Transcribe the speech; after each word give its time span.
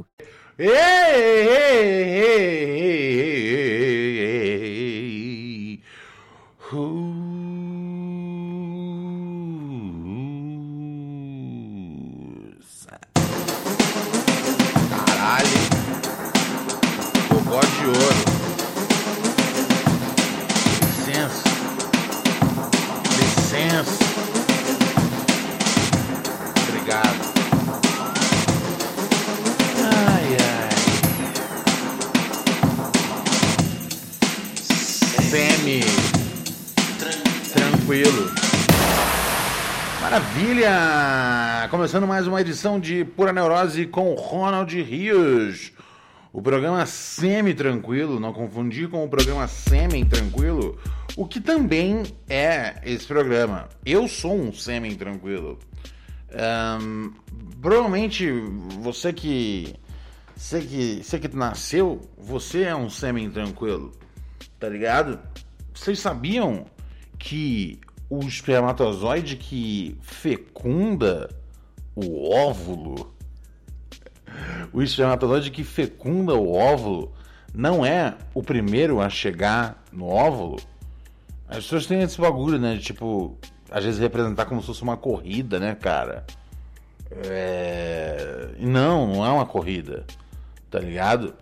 Brasil. 0.00 0.20
Caralho, 15.06 15.58
gogó 17.28 17.60
de 17.60 17.86
ouro. 17.86 18.24
Licença, 20.86 21.44
licença. 23.18 23.98
Obrigado. 26.68 27.19
Tranquilo. 37.90 38.30
Maravilha! 40.00 41.68
Começando 41.70 42.06
mais 42.06 42.24
uma 42.24 42.40
edição 42.40 42.78
de 42.78 43.04
Pura 43.04 43.32
Neurose 43.32 43.84
com 43.86 44.14
Ronald 44.14 44.80
Rios. 44.80 45.72
O 46.32 46.40
programa 46.40 46.86
semi-tranquilo, 46.86 48.20
não 48.20 48.32
confundir 48.32 48.88
com 48.88 49.04
o 49.04 49.08
programa 49.08 49.48
semi-tranquilo, 49.48 50.78
o 51.16 51.26
que 51.26 51.40
também 51.40 52.04
é 52.28 52.80
esse 52.84 53.04
programa. 53.08 53.68
Eu 53.84 54.06
sou 54.06 54.40
um 54.40 54.52
semi-tranquilo. 54.52 55.58
Ahn, 56.32 57.10
provavelmente 57.60 58.30
você 58.80 59.12
que, 59.12 59.74
você 60.36 60.60
que 60.60 61.02
você 61.02 61.18
que 61.18 61.36
nasceu, 61.36 62.00
você 62.16 62.62
é 62.62 62.76
um 62.76 62.88
sêmen 62.88 63.28
tranquilo, 63.28 63.90
tá 64.60 64.68
ligado? 64.68 65.18
Vocês 65.74 65.98
sabiam 65.98 66.66
que 67.20 67.78
o 68.08 68.18
espermatozoide 68.24 69.36
que 69.36 69.96
fecunda 70.00 71.30
o 71.94 72.34
óvulo, 72.34 73.14
o 74.72 74.82
espermatozoide 74.82 75.50
que 75.50 75.62
fecunda 75.62 76.34
o 76.34 76.52
óvulo, 76.52 77.12
não 77.54 77.84
é 77.84 78.16
o 78.34 78.42
primeiro 78.42 79.00
a 79.00 79.08
chegar 79.08 79.84
no 79.92 80.06
óvulo? 80.06 80.58
As 81.46 81.56
pessoas 81.58 81.86
têm 81.86 82.00
esse 82.02 82.20
bagulho, 82.20 82.58
né? 82.58 82.74
De, 82.74 82.80
tipo, 82.80 83.36
às 83.70 83.84
vezes 83.84 84.00
representar 84.00 84.46
como 84.46 84.60
se 84.60 84.68
fosse 84.68 84.82
uma 84.82 84.96
corrida, 84.96 85.60
né, 85.60 85.74
cara? 85.74 86.24
É... 87.10 88.48
Não, 88.58 89.06
não 89.06 89.26
é 89.26 89.30
uma 89.30 89.46
corrida. 89.46 90.06
Tá 90.70 90.78
ligado? 90.78 91.34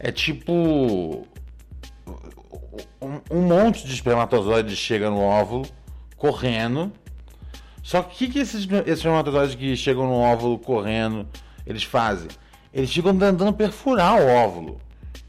É 0.00 0.10
tipo. 0.10 1.26
Um, 3.00 3.20
um 3.30 3.42
monte 3.42 3.86
de 3.86 3.92
espermatozoides 3.92 4.76
chega 4.76 5.10
no 5.10 5.20
óvulo, 5.20 5.66
correndo. 6.16 6.92
Só 7.82 8.02
que 8.02 8.14
o 8.14 8.18
que, 8.18 8.28
que 8.28 8.38
esses, 8.38 8.64
esses 8.64 8.98
espermatozoides 8.98 9.54
que 9.54 9.76
chegam 9.76 10.06
no 10.06 10.14
óvulo 10.14 10.58
correndo, 10.58 11.28
eles 11.66 11.84
fazem? 11.84 12.28
Eles 12.72 12.92
ficam 12.92 13.16
tentando 13.16 13.52
perfurar 13.52 14.20
o 14.20 14.26
óvulo. 14.26 14.80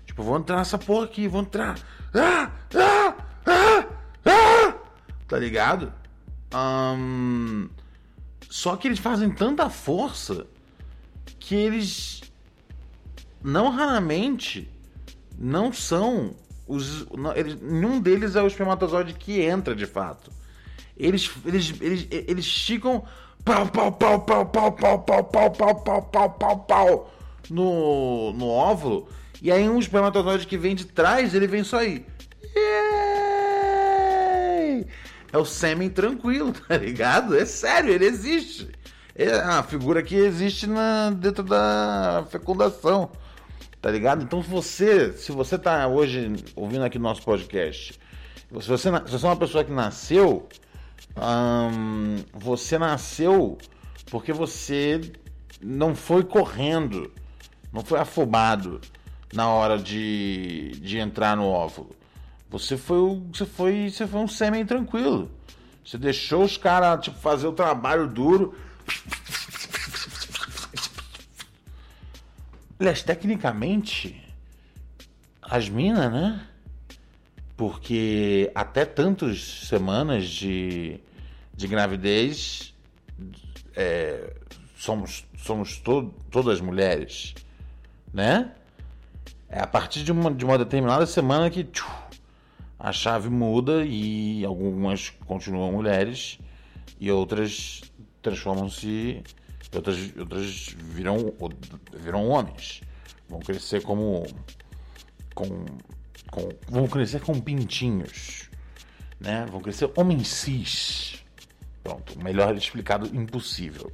Tipo, 0.06 0.23
vou 0.23 0.38
entrar 0.38 0.57
nessa 0.57 0.78
porra 0.78 1.06
aqui, 1.06 1.28
vou 1.28 1.41
entrar. 1.41 1.78
Ah! 2.13 2.50
Ah! 2.73 3.16
Ah! 3.45 3.85
Ah! 4.25 4.73
Tá 5.27 5.38
ligado? 5.38 5.91
Ahn, 6.53 7.67
Só 8.50 8.77
que 8.77 8.88
eles 8.88 9.00
fazem 9.00 9.29
tanta 9.29 9.69
força 9.69 10.47
que 11.38 11.53
eles 11.53 12.22
não 13.44 13.69
raramente 13.69 14.69
não 15.38 15.73
são 15.73 16.33
os. 16.68 17.06
não- 17.12 17.36
eles- 17.36 17.58
nenhum 17.62 18.00
deles 18.00 18.36
é 18.36 18.42
o 18.42 18.48
espermatozoide 18.48 19.14
que 19.14 19.42
entra 19.42 19.76
de 19.76 19.86
fato. 19.86 20.31
Eles, 20.98 21.30
eles, 21.46 21.74
eles, 21.81 22.08
eles 22.09 22.48
ficam 22.66 23.03
pau, 23.44 23.68
pau, 23.68 23.92
pau, 23.92 24.20
pau, 24.22 24.46
pau, 24.46 24.72
pau, 24.72 25.00
pau, 25.00 25.24
pau, 25.25 25.52
pau, 25.52 25.75
pau, 25.75 26.02
pau, 26.04 26.30
pau, 26.31 26.59
pau 26.59 27.12
no, 27.50 28.34
no 28.34 28.48
óvulo. 28.48 29.08
E 29.42 29.52
aí 29.52 29.68
um 29.70 29.80
espermatozoide 29.80 30.48
que 30.48 30.58
vem 30.58 30.75
de 30.75 30.86
trás, 30.86 31.34
ele 31.36 31.48
vem 31.48 31.64
só 31.64 31.80
aí. 31.80 32.06
Yay! 32.56 34.86
É 35.31 35.38
o 35.38 35.46
sêmen 35.46 35.90
tranquilo, 35.90 36.54
tá 36.68 36.78
ligado? 36.78 37.38
É 37.38 37.46
sério, 37.46 37.92
ele 37.92 38.06
existe. 38.06 38.70
É 39.14 39.38
uma 39.44 39.64
figura 39.64 40.04
que 40.04 40.16
existe 40.16 40.68
na, 40.68 41.12
dentro 41.12 41.44
da 41.44 42.25
fecundação. 42.30 43.12
Tá 43.85 43.91
ligado? 43.91 44.23
Então 44.23 44.41
você, 44.41 45.13
se 45.13 45.31
você 45.31 45.59
tá 45.59 45.88
hoje 45.88 46.34
ouvindo 46.56 46.84
aqui 46.84 46.97
nosso 46.97 47.22
podcast, 47.22 47.94
se 47.94 48.68
você, 48.68 48.90
se 48.90 49.12
você 49.12 49.25
é 49.28 49.29
uma 49.29 49.35
pessoa 49.35 49.63
que 49.63 49.72
nasceu, 49.72 50.50
ahn, 51.16 52.18
você 52.34 52.79
nasceu 52.79 53.59
porque 54.09 54.34
você 54.34 55.00
não 55.62 55.94
foi 55.94 56.24
correndo, 56.24 57.12
não 57.72 57.84
foi 57.84 58.00
afobado 58.00 58.81
na 59.31 59.50
hora 59.50 59.78
de, 59.78 60.72
de 60.81 60.97
entrar 60.97 61.38
no 61.38 61.45
óvulo. 61.45 61.95
Você 62.50 62.78
foi, 62.78 63.22
você 63.31 63.45
foi, 63.45 63.91
você 63.91 64.07
foi 64.07 64.19
um 64.19 64.28
sêmen 64.28 64.66
tranquilo. 64.66 65.29
Você 65.85 66.00
deixou 66.00 66.44
os 66.44 66.57
caras 66.57 67.06
tipo, 67.06 67.19
fazer 67.19 67.45
o 67.45 67.53
trabalho 67.53 68.07
duro. 68.07 68.56
Aliás, 72.78 73.02
tecnicamente, 73.02 74.22
as 75.41 75.69
minas, 75.69 76.12
né? 76.12 76.46
Porque 77.56 78.52
até 78.53 78.84
tantas 78.84 79.41
semanas 79.68 80.28
de, 80.28 81.00
de 81.53 81.68
gravidez 81.68 82.74
é, 83.75 84.34
somos, 84.78 85.25
somos 85.38 85.78
to, 85.78 86.13
todas 86.30 86.59
mulheres, 86.59 87.34
né? 88.13 88.52
É 89.48 89.62
a 89.62 89.68
partir 89.68 90.04
de 90.04 90.12
uma, 90.12 90.30
de 90.30 90.44
uma 90.44 90.57
determinada 90.57 91.06
semana 91.06 91.50
que 91.50 91.63
tchu, 91.63 91.89
a 92.77 92.92
chave 92.92 93.30
muda 93.30 93.86
e 93.86 94.44
algumas 94.44 95.12
continuam 95.25 95.72
mulheres 95.72 96.39
e 97.00 97.10
outras 97.10 97.83
transformam-se, 98.22 99.24
outras, 99.73 99.97
outras 100.17 100.75
viram, 100.77 101.33
viram 101.94 102.27
homens. 102.27 102.81
Vão 103.29 103.39
crescer 103.39 103.81
como. 103.81 104.25
Com, 105.33 105.65
com, 106.31 106.50
vão 106.67 106.88
crescer 106.88 107.21
com 107.21 107.39
pintinhos. 107.39 108.50
Né? 109.19 109.45
Vão 109.50 109.62
crescer 109.62 109.91
homens 109.95 110.27
cis. 110.27 111.23
Pronto, 111.83 112.17
melhor 112.23 112.56
explicado 112.56 113.07
impossível. 113.15 113.91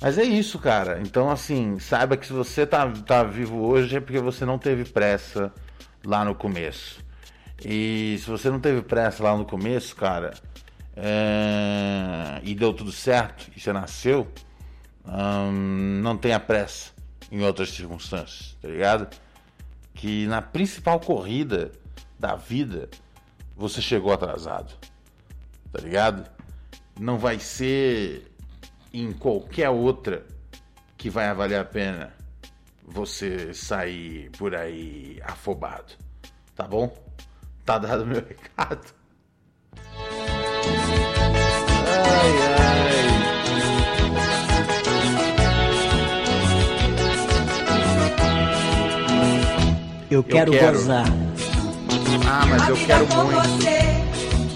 Mas 0.00 0.16
é 0.16 0.24
isso, 0.24 0.58
cara. 0.58 1.00
Então, 1.00 1.30
assim, 1.30 1.78
saiba 1.78 2.16
que 2.16 2.26
se 2.26 2.32
você 2.32 2.66
tá, 2.66 2.90
tá 2.90 3.22
vivo 3.22 3.66
hoje 3.66 3.96
é 3.96 4.00
porque 4.00 4.18
você 4.18 4.44
não 4.44 4.58
teve 4.58 4.84
pressa 4.84 5.52
lá 6.04 6.24
no 6.24 6.34
começo. 6.34 7.04
E 7.62 8.16
se 8.18 8.30
você 8.30 8.48
não 8.50 8.58
teve 8.58 8.80
pressa 8.80 9.22
lá 9.22 9.36
no 9.36 9.44
começo, 9.44 9.94
cara, 9.94 10.32
é, 10.96 12.40
e 12.42 12.54
deu 12.54 12.72
tudo 12.72 12.90
certo, 12.90 13.50
e 13.54 13.60
você 13.60 13.72
nasceu, 13.72 14.26
hum, 15.10 16.00
não 16.02 16.16
tenha 16.16 16.38
pressa 16.38 16.92
em 17.30 17.42
outras 17.42 17.70
circunstâncias, 17.70 18.56
tá 18.60 18.68
ligado? 18.68 19.16
Que 19.94 20.26
na 20.26 20.40
principal 20.40 21.00
corrida 21.00 21.72
da 22.18 22.36
vida 22.36 22.88
você 23.56 23.82
chegou 23.82 24.12
atrasado, 24.12 24.72
tá 25.72 25.80
ligado? 25.80 26.30
Não 26.98 27.18
vai 27.18 27.38
ser 27.38 28.30
em 28.92 29.12
qualquer 29.12 29.70
outra 29.70 30.26
que 30.96 31.08
vai 31.08 31.32
valer 31.34 31.58
a 31.58 31.64
pena 31.64 32.12
você 32.84 33.54
sair 33.54 34.30
por 34.36 34.54
aí 34.54 35.20
afobado, 35.24 35.92
tá 36.54 36.66
bom? 36.66 36.92
Tá 37.64 37.78
dado 37.78 38.06
meu 38.06 38.20
recado. 38.26 38.86
Ai, 41.86 42.42
ai. 42.42 42.49
Eu 50.10 50.24
quero, 50.24 50.50
quero. 50.52 50.72
gozar. 50.78 51.04
Ah, 52.28 52.46
mas 52.46 52.68
eu 52.68 52.76
quero 52.76 53.06
muito. 53.06 53.66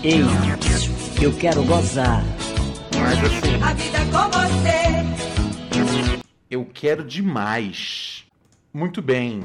Ei, 0.02 0.20
eu 1.22 1.32
quero 1.32 1.62
gozar. 1.64 2.24
Mas 2.96 3.18
assim, 3.24 3.62
A 3.62 3.72
vida 3.74 3.98
com 4.10 4.30
você. 4.30 6.14
eu 6.50 6.64
quero 6.72 7.04
demais. 7.04 8.24
Muito 8.72 9.00
bem. 9.00 9.44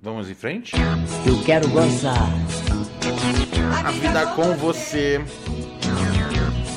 Vamos 0.00 0.30
em 0.30 0.34
frente? 0.34 0.72
Eu 1.26 1.42
quero 1.44 1.68
gozar. 1.68 2.28
A 3.84 3.90
vida 3.90 4.26
com 4.34 4.54
você. 4.56 5.20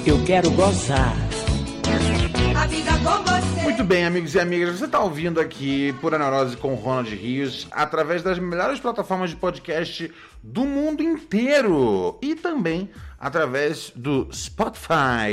Eu 0.05 0.23
quero 0.25 0.49
gozar. 0.51 1.13
A 2.55 2.65
vida 2.67 2.91
com 3.03 3.23
você. 3.23 3.61
Muito 3.63 3.83
bem, 3.83 4.05
amigos 4.05 4.33
e 4.33 4.39
amigas, 4.39 4.77
você 4.79 4.85
está 4.85 4.99
ouvindo 4.99 5.39
aqui 5.39 5.93
Pura 6.01 6.17
Neurose 6.17 6.57
com 6.57 6.73
Ronald 6.73 7.13
Rios 7.15 7.67
através 7.71 8.23
das 8.23 8.39
melhores 8.39 8.79
plataformas 8.79 9.29
de 9.29 9.35
podcast 9.35 10.11
do 10.43 10.65
mundo 10.65 11.03
inteiro 11.03 12.17
e 12.21 12.33
também 12.35 12.89
através 13.19 13.91
do 13.95 14.27
Spotify. 14.33 15.29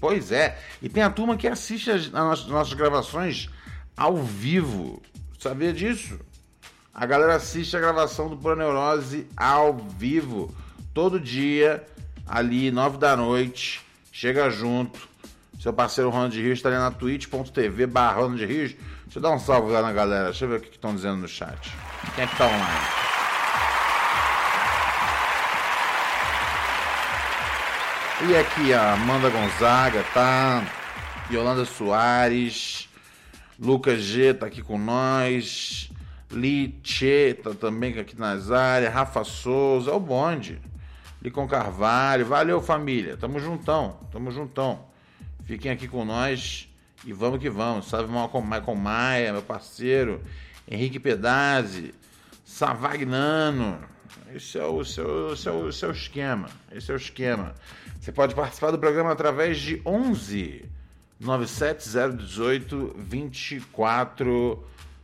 Pois 0.00 0.32
é, 0.32 0.58
e 0.80 0.88
tem 0.88 1.02
a 1.02 1.10
turma 1.10 1.36
que 1.36 1.46
assiste 1.46 1.90
as, 1.90 2.06
as 2.06 2.10
nossas- 2.12 2.46
nossas 2.46 2.72
gravações 2.74 3.48
ao 3.96 4.16
vivo. 4.16 5.02
Sabia 5.38 5.72
disso? 5.74 6.18
A 6.92 7.06
galera 7.06 7.36
assiste 7.36 7.76
a 7.76 7.80
gravação 7.80 8.28
do 8.28 8.36
Pura 8.36 8.56
Neurose 8.56 9.26
ao 9.36 9.76
vivo, 9.76 10.54
todo 10.92 11.20
dia, 11.20 11.86
ali, 12.26 12.70
nove 12.70 12.98
da 12.98 13.16
noite. 13.16 13.80
Chega 14.12 14.50
junto. 14.50 15.08
Seu 15.60 15.72
parceiro 15.72 16.10
Ronald 16.10 16.36
Rios 16.36 16.58
está 16.58 16.68
ali 16.68 16.78
na 16.78 16.90
twitch.tv 16.90 17.86
barra 17.86 18.22
Ronald 18.22 18.44
Rios. 18.44 18.74
Deixa 19.04 19.18
eu 19.18 19.22
dar 19.22 19.30
um 19.30 19.38
salve 19.38 19.70
lá 19.70 19.82
na 19.82 19.92
galera. 19.92 20.24
Deixa 20.24 20.44
eu 20.44 20.48
ver 20.48 20.56
o 20.56 20.60
que 20.60 20.70
estão 20.70 20.94
dizendo 20.94 21.16
no 21.16 21.28
chat. 21.28 21.72
Quem 22.14 22.24
é 22.24 22.26
que 22.26 22.36
tá 22.36 22.46
online? 22.46 23.10
E 28.28 28.36
aqui 28.36 28.74
a 28.74 28.94
Amanda 28.94 29.30
Gonzaga, 29.30 30.04
tá? 30.12 30.64
Yolanda 31.30 31.64
Soares. 31.64 32.88
Lucas 33.58 34.00
G 34.02 34.34
tá 34.34 34.46
aqui 34.46 34.60
com 34.60 34.76
nós. 34.76 35.90
Li 36.30 36.78
Che 36.82 37.38
tá 37.42 37.52
também 37.54 37.98
aqui 37.98 38.18
nas 38.18 38.50
áreas. 38.50 38.92
Rafa 38.92 39.24
Souza, 39.24 39.90
é 39.90 39.94
o 39.94 40.00
bonde. 40.00 40.60
Licon 41.20 41.46
Carvalho, 41.46 42.24
valeu 42.24 42.62
família. 42.62 43.16
Tamo 43.16 43.40
juntão, 43.40 43.98
tamo 44.12 44.30
juntão. 44.30 44.86
Fiquem 45.44 45.72
aqui 45.72 45.88
com 45.88 46.04
nós 46.04 46.68
e 47.04 47.12
vamos 47.12 47.40
que 47.40 47.50
vamos. 47.50 47.88
Salve 47.88 48.12
Michael 48.12 48.76
Maia, 48.76 49.32
meu 49.32 49.42
parceiro. 49.42 50.22
Henrique 50.70 51.00
Pedazzi, 51.00 51.92
Savagnano. 52.44 53.80
Esse 54.32 54.58
é, 54.58 54.64
o, 54.64 54.80
esse, 54.82 55.00
é 55.00 55.04
o, 55.04 55.32
esse, 55.32 55.48
é 55.48 55.52
o, 55.52 55.68
esse 55.68 55.84
é 55.84 55.88
o 55.88 55.92
esquema. 55.92 56.48
Esse 56.70 56.92
é 56.92 56.94
o 56.94 56.96
esquema. 56.96 57.54
Você 58.00 58.12
pode 58.12 58.34
participar 58.34 58.70
do 58.70 58.78
programa 58.78 59.10
através 59.10 59.58
de 59.58 59.82
11 59.84 60.64
97018 61.18 62.94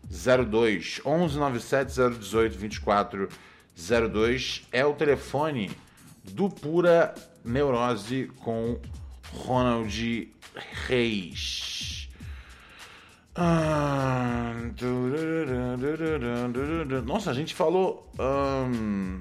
2402. 0.08 1.00
11 1.04 1.38
97018 1.38 2.58
2402 2.58 4.66
é 4.72 4.84
o 4.84 4.94
telefone 4.94 5.70
do 6.24 6.48
Pura 6.48 7.14
Neurose 7.44 8.30
com 8.38 8.80
Ronald 9.32 10.28
Reis. 10.86 11.96
Ah, 13.38 14.54
Nossa, 17.04 17.30
a 17.30 17.34
gente 17.34 17.54
falou. 17.54 18.10
ahn, 18.18 19.20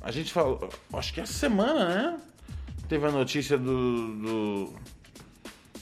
a 0.00 0.10
gente 0.10 0.32
falou. 0.32 0.70
Acho 0.94 1.12
que 1.12 1.20
essa 1.20 1.32
semana, 1.32 1.88
né? 1.88 2.20
Teve 2.88 3.06
a 3.06 3.10
notícia 3.10 3.58
do. 3.58 4.16
do. 4.16 4.74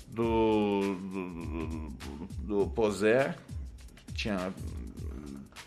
do. 0.08 0.96
do, 0.96 1.88
do 2.38 2.66
Posé. 2.70 3.36
Tinha 4.24 4.54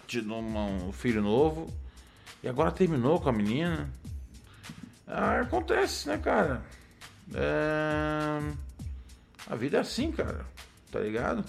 tido 0.08 0.34
um 0.34 0.92
filho 0.92 1.22
novo. 1.22 1.72
E 2.42 2.50
agora 2.50 2.72
terminou 2.72 3.22
com 3.22 3.30
a 3.30 3.32
menina. 3.32 3.88
Ah, 5.06 5.42
acontece, 5.42 6.08
né, 6.08 6.18
cara? 6.18 6.64
É... 7.36 8.40
A 9.48 9.56
vida 9.56 9.78
é 9.78 9.82
assim, 9.82 10.12
cara. 10.12 10.44
Tá 10.92 11.00
ligado? 11.02 11.46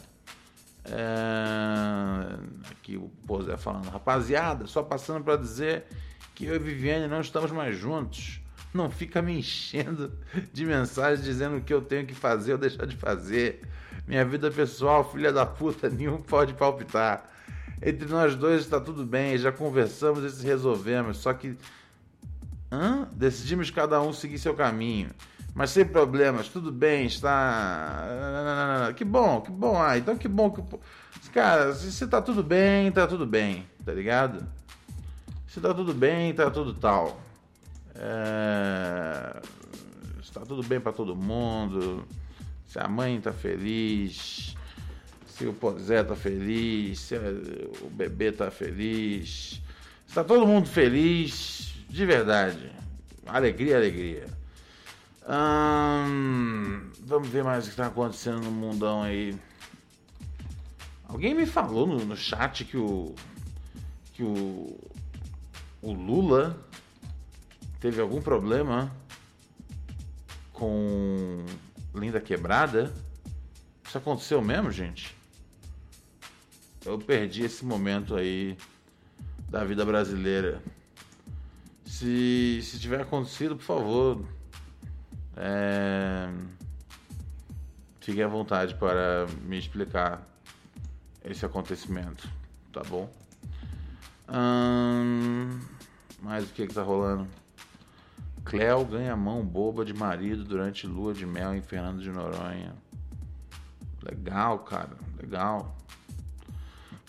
É, 0.84 2.70
aqui 2.72 2.98
o 2.98 3.08
Pozé 3.26 3.56
falando, 3.56 3.88
rapaziada, 3.88 4.66
só 4.66 4.82
passando 4.82 5.24
para 5.24 5.36
dizer 5.36 5.86
que 6.34 6.44
eu 6.44 6.56
e 6.56 6.58
Viviane 6.58 7.08
não 7.08 7.22
estamos 7.22 7.50
mais 7.50 7.74
juntos. 7.74 8.38
Não 8.74 8.90
fica 8.90 9.22
me 9.22 9.38
enchendo 9.38 10.12
de 10.52 10.66
mensagens 10.66 11.24
dizendo 11.24 11.56
o 11.56 11.62
que 11.62 11.72
eu 11.72 11.80
tenho 11.80 12.06
que 12.06 12.14
fazer 12.14 12.52
ou 12.52 12.58
deixar 12.58 12.86
de 12.86 12.96
fazer. 12.96 13.62
Minha 14.08 14.24
vida 14.24 14.50
pessoal, 14.50 15.04
filha 15.12 15.30
da 15.30 15.44
puta, 15.44 15.86
nenhum 15.90 16.16
pode 16.16 16.54
palpitar. 16.54 17.28
Entre 17.82 18.08
nós 18.08 18.34
dois 18.34 18.62
está 18.62 18.80
tudo 18.80 19.04
bem, 19.04 19.36
já 19.36 19.52
conversamos 19.52 20.24
e 20.24 20.30
se 20.30 20.46
resolvemos. 20.46 21.18
Só 21.18 21.34
que. 21.34 21.54
Hã? 22.72 23.06
Decidimos 23.12 23.70
cada 23.70 24.00
um 24.00 24.10
seguir 24.14 24.38
seu 24.38 24.54
caminho. 24.54 25.10
Mas 25.54 25.70
sem 25.70 25.84
problemas, 25.84 26.48
tudo 26.48 26.72
bem, 26.72 27.04
está. 27.04 28.94
Que 28.96 29.04
bom, 29.04 29.42
que 29.42 29.50
bom. 29.50 29.80
Ah, 29.80 29.98
então 29.98 30.16
que 30.16 30.26
bom 30.26 30.50
que. 30.50 30.62
Cara, 31.30 31.74
se 31.74 32.06
tá 32.06 32.22
tudo 32.22 32.42
bem, 32.42 32.90
tá 32.90 33.06
tudo 33.06 33.26
bem, 33.26 33.66
tá 33.84 33.92
ligado? 33.92 34.46
Se 35.46 35.60
tá 35.60 35.74
tudo 35.74 35.92
bem, 35.92 36.32
tá 36.32 36.50
tudo 36.50 36.72
tal. 36.72 37.20
É... 37.94 39.42
Está 40.22 40.40
tudo 40.40 40.62
bem 40.62 40.80
para 40.80 40.92
todo 40.92 41.14
mundo. 41.14 42.06
Se 42.68 42.78
a 42.78 42.86
mãe 42.86 43.18
tá 43.18 43.32
feliz, 43.32 44.54
se 45.26 45.46
o 45.46 45.54
Pozé 45.54 46.04
tá 46.04 46.14
feliz, 46.14 47.00
se 47.00 47.16
o 47.16 47.88
bebê 47.88 48.30
tá 48.30 48.50
feliz. 48.50 49.62
Está 50.06 50.22
todo 50.22 50.46
mundo 50.46 50.68
feliz, 50.68 51.74
de 51.88 52.04
verdade. 52.04 52.70
Alegria, 53.26 53.76
alegria. 53.76 54.26
Hum, 55.26 56.90
vamos 57.00 57.28
ver 57.28 57.42
mais 57.42 57.64
o 57.64 57.66
que 57.68 57.72
está 57.72 57.86
acontecendo 57.86 58.42
no 58.42 58.50
mundão 58.50 59.02
aí. 59.02 59.34
Alguém 61.08 61.34
me 61.34 61.46
falou 61.46 61.86
no, 61.86 62.04
no 62.04 62.16
chat 62.16 62.66
que 62.66 62.76
o 62.76 63.14
que 64.12 64.22
o, 64.22 64.78
o 65.80 65.92
Lula 65.92 66.58
teve 67.80 68.00
algum 68.00 68.20
problema 68.20 68.92
com 70.52 71.46
Linda 71.98 72.20
Quebrada. 72.20 72.92
Isso 73.84 73.98
aconteceu 73.98 74.40
mesmo, 74.40 74.70
gente? 74.70 75.16
Eu 76.84 76.98
perdi 76.98 77.42
esse 77.44 77.64
momento 77.64 78.14
aí 78.14 78.56
da 79.48 79.64
vida 79.64 79.84
brasileira. 79.84 80.62
Se, 81.84 82.60
se 82.62 82.78
tiver 82.78 83.00
acontecido, 83.00 83.56
por 83.56 83.64
favor, 83.64 84.24
é... 85.36 86.28
Fique 88.00 88.22
à 88.22 88.28
vontade 88.28 88.74
para 88.74 89.26
me 89.42 89.58
explicar 89.58 90.26
esse 91.24 91.44
acontecimento, 91.44 92.28
tá 92.72 92.82
bom? 92.88 93.10
Hum... 94.30 95.60
Mas 96.20 96.44
o 96.44 96.52
que 96.52 96.66
que 96.66 96.74
tá 96.74 96.82
rolando? 96.82 97.28
Cléo 98.48 98.82
ganha 98.82 99.14
mão 99.14 99.44
boba 99.44 99.84
de 99.84 99.92
marido 99.92 100.42
durante 100.42 100.86
lua 100.86 101.12
de 101.12 101.26
mel 101.26 101.54
em 101.54 101.60
Fernando 101.60 102.00
de 102.00 102.10
Noronha. 102.10 102.74
Legal, 104.02 104.60
cara, 104.60 104.96
legal. 105.20 105.76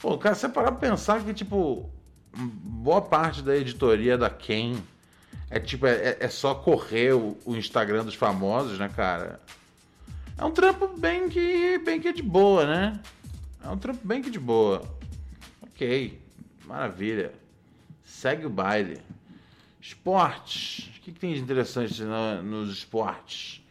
Pô, 0.01 0.17
cara, 0.17 0.36
você 0.36 0.50
parar 0.50 0.74
pra 0.74 0.89
pensar 0.89 1.24
que, 1.24 1.34
tipo, 1.34 1.89
boa 2.36 3.01
parte 3.01 3.41
da 3.41 3.55
editoria 3.55 4.17
da 4.17 4.29
Ken 4.29 4.75
é 5.50 5.60
tipo, 5.62 5.88
é, 5.88 6.17
é 6.19 6.27
só 6.27 6.53
correr 6.53 7.13
o, 7.13 7.38
o, 7.46 7.55
Instagram 7.55 8.03
dos 8.03 8.15
famosos, 8.15 8.77
né, 8.77 8.89
cara? 8.93 9.39
É 10.38 10.43
um 10.43 10.51
trampo 10.51 10.89
bem 10.89 11.29
que, 11.29 11.79
bem 11.79 12.01
que 12.01 12.12
de 12.12 12.22
boa, 12.22 12.65
né? 12.65 13.00
É 13.63 13.69
um 13.69 13.77
trampo 13.77 14.05
bem 14.05 14.22
que 14.22 14.29
de 14.29 14.39
boa. 14.39 14.84
Ok, 15.62 16.22
maravilha. 16.65 17.31
Segue 18.03 18.46
o 18.46 18.50
baile. 18.50 19.00
Esportes. 19.80 20.90
O 20.98 21.02
que, 21.02 21.12
que 21.12 21.20
tem 21.20 21.34
de 21.34 21.40
interessante 21.40 22.04
no, 22.04 22.44
nos 22.44 22.70
esportes? 22.70 23.64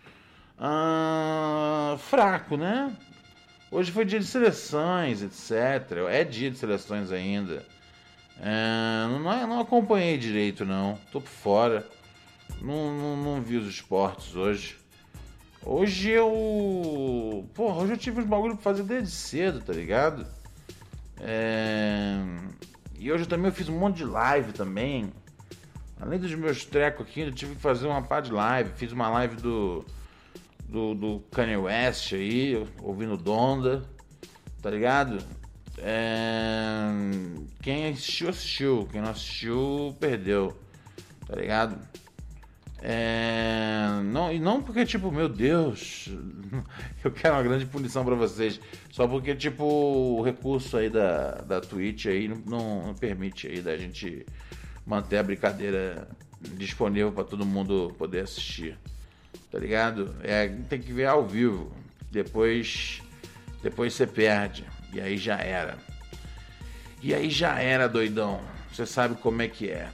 Ah, 0.58 1.96
fraco, 1.98 2.56
né? 2.56 2.96
Hoje 3.70 3.92
foi 3.92 4.04
dia 4.04 4.18
de 4.18 4.24
seleções, 4.24 5.22
etc. 5.22 5.98
É 6.10 6.24
dia 6.24 6.50
de 6.50 6.56
seleções 6.56 7.12
ainda. 7.12 7.64
É, 8.40 9.06
não, 9.08 9.46
não 9.46 9.60
acompanhei 9.60 10.16
direito, 10.16 10.64
não. 10.64 10.98
Tô 11.12 11.20
por 11.20 11.28
fora. 11.28 11.86
Não, 12.62 12.96
não, 12.96 13.16
não, 13.16 13.42
vi 13.42 13.56
os 13.56 13.68
esportes 13.68 14.34
hoje. 14.34 14.76
Hoje 15.62 16.10
eu. 16.10 17.46
Porra, 17.54 17.82
hoje 17.82 17.92
eu 17.92 17.98
tive 17.98 18.20
uns 18.20 18.26
bagulho 18.26 18.54
pra 18.54 18.62
fazer 18.62 18.84
desde 18.84 19.10
cedo, 19.10 19.60
tá 19.60 19.72
ligado? 19.72 20.26
É... 21.20 22.16
E 22.98 23.12
hoje 23.12 23.26
também 23.26 23.46
eu 23.46 23.52
fiz 23.52 23.68
um 23.68 23.78
monte 23.78 23.98
de 23.98 24.04
live 24.04 24.52
também. 24.52 25.12
Além 26.00 26.18
dos 26.18 26.32
meus 26.34 26.64
trecos 26.64 27.06
aqui, 27.06 27.20
eu 27.20 27.32
tive 27.32 27.54
que 27.54 27.60
fazer 27.60 27.86
uma 27.86 28.02
pá 28.02 28.20
de 28.20 28.32
live. 28.32 28.70
Fiz 28.76 28.92
uma 28.92 29.08
live 29.10 29.36
do. 29.36 29.84
Do, 30.68 30.94
do 30.94 31.20
Kanye 31.32 31.56
West 31.56 32.12
aí, 32.12 32.62
ouvindo 32.82 33.16
Donda, 33.16 33.82
tá 34.60 34.68
ligado? 34.68 35.18
É... 35.78 36.90
Quem 37.62 37.88
assistiu, 37.88 38.28
assistiu. 38.28 38.88
Quem 38.92 39.00
não 39.00 39.08
assistiu, 39.08 39.96
perdeu. 39.98 40.54
Tá 41.26 41.36
ligado? 41.36 41.78
É... 42.82 44.00
Não, 44.04 44.30
e 44.30 44.38
não 44.38 44.62
porque, 44.62 44.84
tipo, 44.84 45.10
meu 45.10 45.28
Deus, 45.28 46.10
eu 47.02 47.10
quero 47.10 47.34
uma 47.34 47.42
grande 47.42 47.64
punição 47.64 48.04
para 48.04 48.14
vocês. 48.14 48.60
Só 48.90 49.08
porque, 49.08 49.34
tipo, 49.34 49.64
o 49.64 50.22
recurso 50.22 50.76
aí 50.76 50.90
da, 50.90 51.32
da 51.36 51.60
Twitch 51.62 52.06
aí 52.06 52.28
não, 52.28 52.86
não 52.86 52.94
permite 52.94 53.46
aí 53.46 53.62
da 53.62 53.76
gente 53.76 54.26
manter 54.88 55.18
a 55.18 55.22
brincadeira 55.22 56.08
disponível 56.40 57.12
para 57.12 57.24
todo 57.24 57.44
mundo 57.44 57.94
poder 57.98 58.20
assistir. 58.20 58.78
Tá 59.52 59.58
ligado? 59.58 60.16
É, 60.22 60.48
tem 60.68 60.80
que 60.80 60.92
ver 60.92 61.06
ao 61.06 61.26
vivo. 61.26 61.70
Depois, 62.10 63.02
depois 63.62 63.92
você 63.92 64.06
perde. 64.06 64.64
E 64.92 65.00
aí 65.00 65.18
já 65.18 65.36
era. 65.36 65.76
E 67.02 67.14
aí 67.14 67.28
já 67.28 67.60
era, 67.60 67.86
doidão. 67.86 68.40
Você 68.72 68.86
sabe 68.86 69.14
como 69.16 69.42
é 69.42 69.48
que 69.48 69.68
é. 69.68 69.90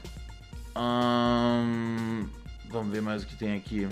Hum, 0.77 2.29
vamos 2.71 2.93
ver 2.93 3.03
mais 3.03 3.25
o 3.25 3.27
que 3.27 3.37
tem 3.37 3.57
aqui. 3.57 3.89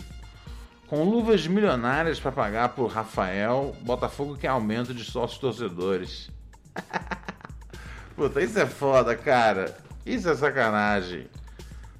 Com 0.87 1.05
luvas 1.05 1.47
milionárias 1.47 2.21
para 2.21 2.31
pagar 2.31 2.69
por 2.71 2.87
Rafael, 2.87 3.75
Botafogo 3.81 4.37
quer 4.37 4.49
aumento 4.49 4.95
de 4.95 5.05
sócios 5.05 5.41
torcedores. 5.41 6.31
Puta, 8.15 8.41
isso 8.41 8.59
é 8.59 8.67
foda, 8.67 9.17
cara. 9.17 9.82
Isso 10.05 10.29
é 10.29 10.35
sacanagem. 10.35 11.29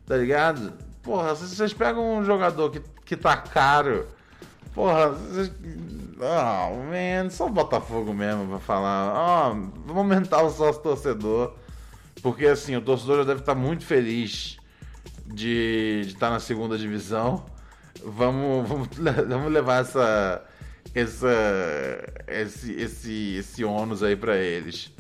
Tá 0.07 0.17
ligado? 0.17 0.73
Porra, 1.03 1.35
vocês 1.35 1.73
pegam 1.73 2.19
um 2.19 2.25
jogador 2.25 2.71
que, 2.71 2.81
que 3.05 3.17
tá 3.17 3.37
caro. 3.37 4.07
Porra, 4.75 5.11
vocês 5.11 5.51
Oh, 6.25 6.77
man, 6.85 7.31
só 7.31 7.49
o 7.49 7.51
Botafogo 7.51 8.15
mesmo 8.15 8.47
pra 8.47 8.61
falar. 8.61 9.51
Oh, 9.51 9.55
vamos 9.85 9.97
aumentar 9.97 10.41
o 10.43 10.51
sócio 10.51 10.81
torcedor. 10.81 11.57
Porque 12.23 12.47
assim, 12.47 12.77
o 12.77 12.81
torcedor 12.81 13.19
já 13.19 13.25
deve 13.25 13.41
estar 13.41 13.57
muito 13.57 13.85
feliz 13.85 14.57
de, 15.27 16.03
de 16.05 16.13
estar 16.13 16.31
na 16.31 16.39
segunda 16.39 16.79
divisão. 16.79 17.45
Vamos, 18.05 18.69
vamos, 18.69 18.89
vamos 19.29 19.53
levar 19.53 19.81
essa, 19.81 20.45
essa, 20.95 21.29
esse, 22.29 22.73
esse, 22.73 23.37
esse 23.39 23.65
ônus 23.65 24.01
aí 24.05 24.15
pra 24.15 24.37
eles. 24.37 24.92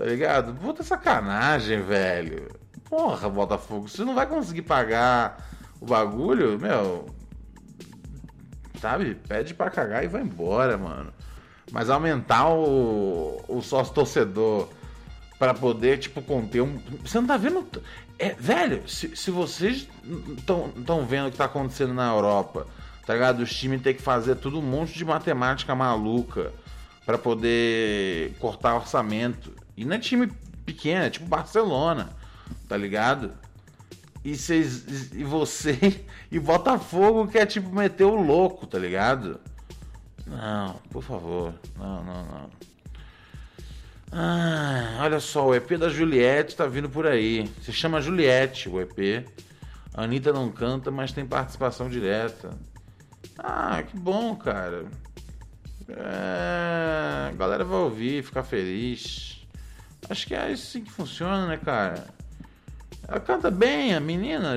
Tá 0.00 0.06
ligado? 0.06 0.54
Puta 0.54 0.82
sacanagem, 0.82 1.82
velho. 1.82 2.48
Porra, 2.88 3.28
Botafogo, 3.28 3.86
você 3.86 4.02
não 4.02 4.14
vai 4.14 4.26
conseguir 4.26 4.62
pagar 4.62 5.46
o 5.78 5.84
bagulho, 5.84 6.58
meu, 6.58 7.04
sabe? 8.80 9.14
Pede 9.14 9.52
pra 9.52 9.68
cagar 9.68 10.02
e 10.02 10.08
vai 10.08 10.22
embora, 10.22 10.78
mano. 10.78 11.12
Mas 11.70 11.90
aumentar 11.90 12.48
o, 12.48 13.44
o 13.46 13.60
sócio 13.60 13.92
torcedor 13.92 14.70
para 15.38 15.52
poder, 15.52 15.98
tipo, 15.98 16.22
conter 16.22 16.62
um. 16.62 16.80
Você 17.04 17.20
não 17.20 17.26
tá 17.26 17.36
vendo. 17.36 17.68
É, 18.18 18.30
velho, 18.32 18.88
se, 18.88 19.14
se 19.14 19.30
vocês 19.30 19.86
estão 20.38 21.04
vendo 21.06 21.28
o 21.28 21.30
que 21.30 21.36
tá 21.36 21.44
acontecendo 21.44 21.92
na 21.92 22.10
Europa, 22.10 22.66
tá 23.04 23.12
ligado? 23.12 23.40
Os 23.40 23.54
times 23.54 23.82
têm 23.82 23.92
que 23.92 24.00
fazer 24.00 24.36
tudo 24.36 24.60
um 24.60 24.62
monte 24.62 24.94
de 24.94 25.04
matemática 25.04 25.74
maluca 25.74 26.54
para 27.04 27.18
poder 27.18 28.34
cortar 28.38 28.76
orçamento. 28.76 29.60
E 29.80 29.84
não 29.86 29.96
é 29.96 29.98
time 29.98 30.30
pequeno, 30.66 31.06
é 31.06 31.08
tipo 31.08 31.24
Barcelona, 31.24 32.10
tá 32.68 32.76
ligado? 32.76 33.32
E, 34.22 34.36
cês, 34.36 35.10
e 35.14 35.24
você 35.24 36.04
e 36.30 36.38
Botafogo 36.38 37.26
quer 37.26 37.46
tipo 37.46 37.74
meter 37.74 38.04
o 38.04 38.14
louco, 38.14 38.66
tá 38.66 38.78
ligado? 38.78 39.40
Não, 40.26 40.74
por 40.90 41.02
favor. 41.02 41.54
Não, 41.78 42.04
não, 42.04 42.26
não. 42.26 42.50
Ah, 44.12 44.98
olha 45.00 45.18
só, 45.18 45.46
o 45.46 45.54
EP 45.54 45.70
da 45.78 45.88
Juliette 45.88 46.56
tá 46.56 46.66
vindo 46.66 46.90
por 46.90 47.06
aí. 47.06 47.50
Se 47.62 47.72
chama 47.72 48.02
Juliette, 48.02 48.68
o 48.68 48.82
EP. 48.82 49.26
A 49.94 50.02
Anitta 50.02 50.30
não 50.30 50.52
canta, 50.52 50.90
mas 50.90 51.10
tem 51.10 51.24
participação 51.24 51.88
direta. 51.88 52.50
Ah, 53.38 53.82
que 53.82 53.96
bom, 53.96 54.36
cara. 54.36 54.84
É, 55.88 57.30
a 57.30 57.32
galera 57.32 57.64
vai 57.64 57.78
ouvir, 57.78 58.22
ficar 58.22 58.42
feliz. 58.42 59.29
Acho 60.10 60.26
que 60.26 60.34
é 60.34 60.50
assim 60.50 60.82
que 60.82 60.90
funciona, 60.90 61.46
né, 61.46 61.56
cara? 61.56 62.04
Ela 63.06 63.20
canta 63.20 63.48
bem, 63.48 63.94
a 63.94 64.00
menina 64.00 64.56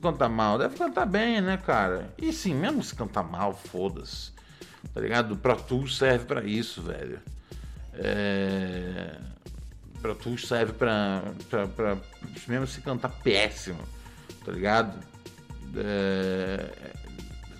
canta 0.00 0.28
mal. 0.30 0.58
Deve 0.58 0.78
cantar 0.78 1.04
bem, 1.04 1.42
né, 1.42 1.58
cara? 1.58 2.12
E 2.16 2.32
sim, 2.32 2.54
mesmo 2.54 2.82
se 2.82 2.94
cantar 2.94 3.22
mal, 3.22 3.54
foda-se. 3.54 4.32
Tá 4.94 5.00
ligado? 5.00 5.36
Pro 5.36 5.56
Tools 5.56 5.98
serve 5.98 6.24
pra 6.24 6.42
isso, 6.42 6.80
velho. 6.80 7.20
É... 7.92 9.18
Pro 10.00 10.14
Tools 10.14 10.46
serve 10.48 10.72
pra, 10.72 11.22
pra, 11.50 11.68
pra. 11.68 11.98
Mesmo 12.48 12.66
se 12.66 12.80
cantar 12.80 13.10
péssimo, 13.10 13.80
tá 14.44 14.52
ligado? 14.52 14.98
É... 15.76 16.94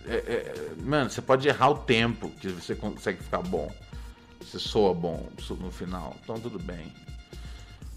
É, 0.07 0.17
é, 0.17 0.55
mano, 0.83 1.09
você 1.09 1.23
pode 1.23 1.49
errar 1.49 1.71
o 1.71 1.79
tempo 1.79 2.29
que 2.31 2.49
você 2.49 2.75
consegue 2.75 3.23
ficar 3.23 3.43
bom. 3.43 3.71
Você 4.41 4.59
soa 4.59 4.95
bom 4.95 5.29
no 5.59 5.71
final. 5.71 6.15
Então 6.23 6.39
tudo 6.39 6.59
bem. 6.59 6.93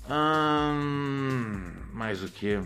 Hum, 0.10 1.74
mais 1.92 2.24
o 2.24 2.28
que? 2.28 2.62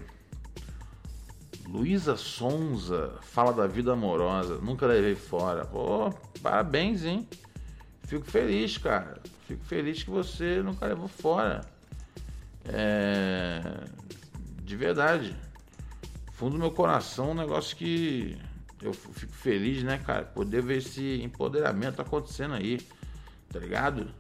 Luísa 1.67 2.15
Sonza 2.15 3.17
fala 3.21 3.51
da 3.51 3.65
vida 3.65 3.93
amorosa. 3.93 4.57
Nunca 4.57 4.85
levei 4.85 5.15
fora. 5.15 5.65
Pô, 5.65 6.11
parabéns, 6.41 7.03
hein? 7.03 7.27
Fico 8.03 8.25
feliz, 8.25 8.77
cara. 8.77 9.21
Fico 9.47 9.63
feliz 9.63 10.03
que 10.03 10.09
você 10.09 10.61
nunca 10.61 10.85
levou 10.85 11.07
fora. 11.07 11.61
É... 12.65 13.61
De 14.63 14.75
verdade. 14.75 15.35
Fundo 16.33 16.53
do 16.53 16.59
meu 16.59 16.71
coração, 16.71 17.31
um 17.31 17.35
negócio 17.35 17.75
que 17.75 18.37
eu 18.81 18.93
fico 18.93 19.33
feliz, 19.33 19.81
né, 19.83 19.97
cara? 19.97 20.23
Poder 20.25 20.61
ver 20.61 20.77
esse 20.77 21.21
empoderamento 21.23 22.01
acontecendo 22.01 22.53
aí. 22.53 22.79
Tá 23.51 23.59
ligado? 23.59 24.13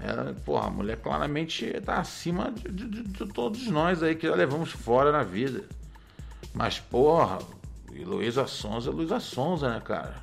Ela, 0.00 0.34
porra, 0.44 0.66
a 0.66 0.70
mulher 0.70 0.96
claramente 0.98 1.70
tá 1.80 1.98
acima 1.98 2.52
de, 2.52 2.68
de, 2.70 3.02
de, 3.02 3.26
todos 3.32 3.66
nós 3.68 4.02
aí 4.02 4.14
que 4.14 4.26
já 4.26 4.34
levamos 4.34 4.70
fora 4.70 5.12
na 5.12 5.22
vida. 5.22 5.64
Mas, 6.52 6.78
porra, 6.78 7.38
Luísa 7.90 8.46
Sonza 8.46 8.90
é 8.90 8.92
Luísa 8.92 9.20
Sonza, 9.20 9.70
né, 9.70 9.80
cara? 9.80 10.22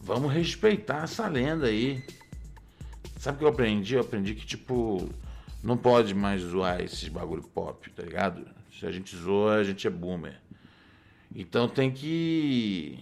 Vamos 0.00 0.32
respeitar 0.32 1.04
essa 1.04 1.26
lenda 1.26 1.66
aí. 1.66 2.04
Sabe 3.18 3.36
o 3.36 3.38
que 3.38 3.44
eu 3.44 3.48
aprendi? 3.48 3.94
Eu 3.94 4.02
aprendi 4.02 4.34
que, 4.34 4.44
tipo, 4.44 5.08
não 5.62 5.76
pode 5.76 6.14
mais 6.14 6.42
zoar 6.42 6.80
esses 6.82 7.08
bagulho 7.08 7.42
pop, 7.42 7.90
tá 7.90 8.02
ligado? 8.02 8.46
Se 8.78 8.86
a 8.86 8.92
gente 8.92 9.16
zoa, 9.16 9.54
a 9.54 9.64
gente 9.64 9.86
é 9.86 9.90
boomer. 9.90 10.38
Então 11.34 11.68
tem 11.68 11.90
que. 11.90 12.98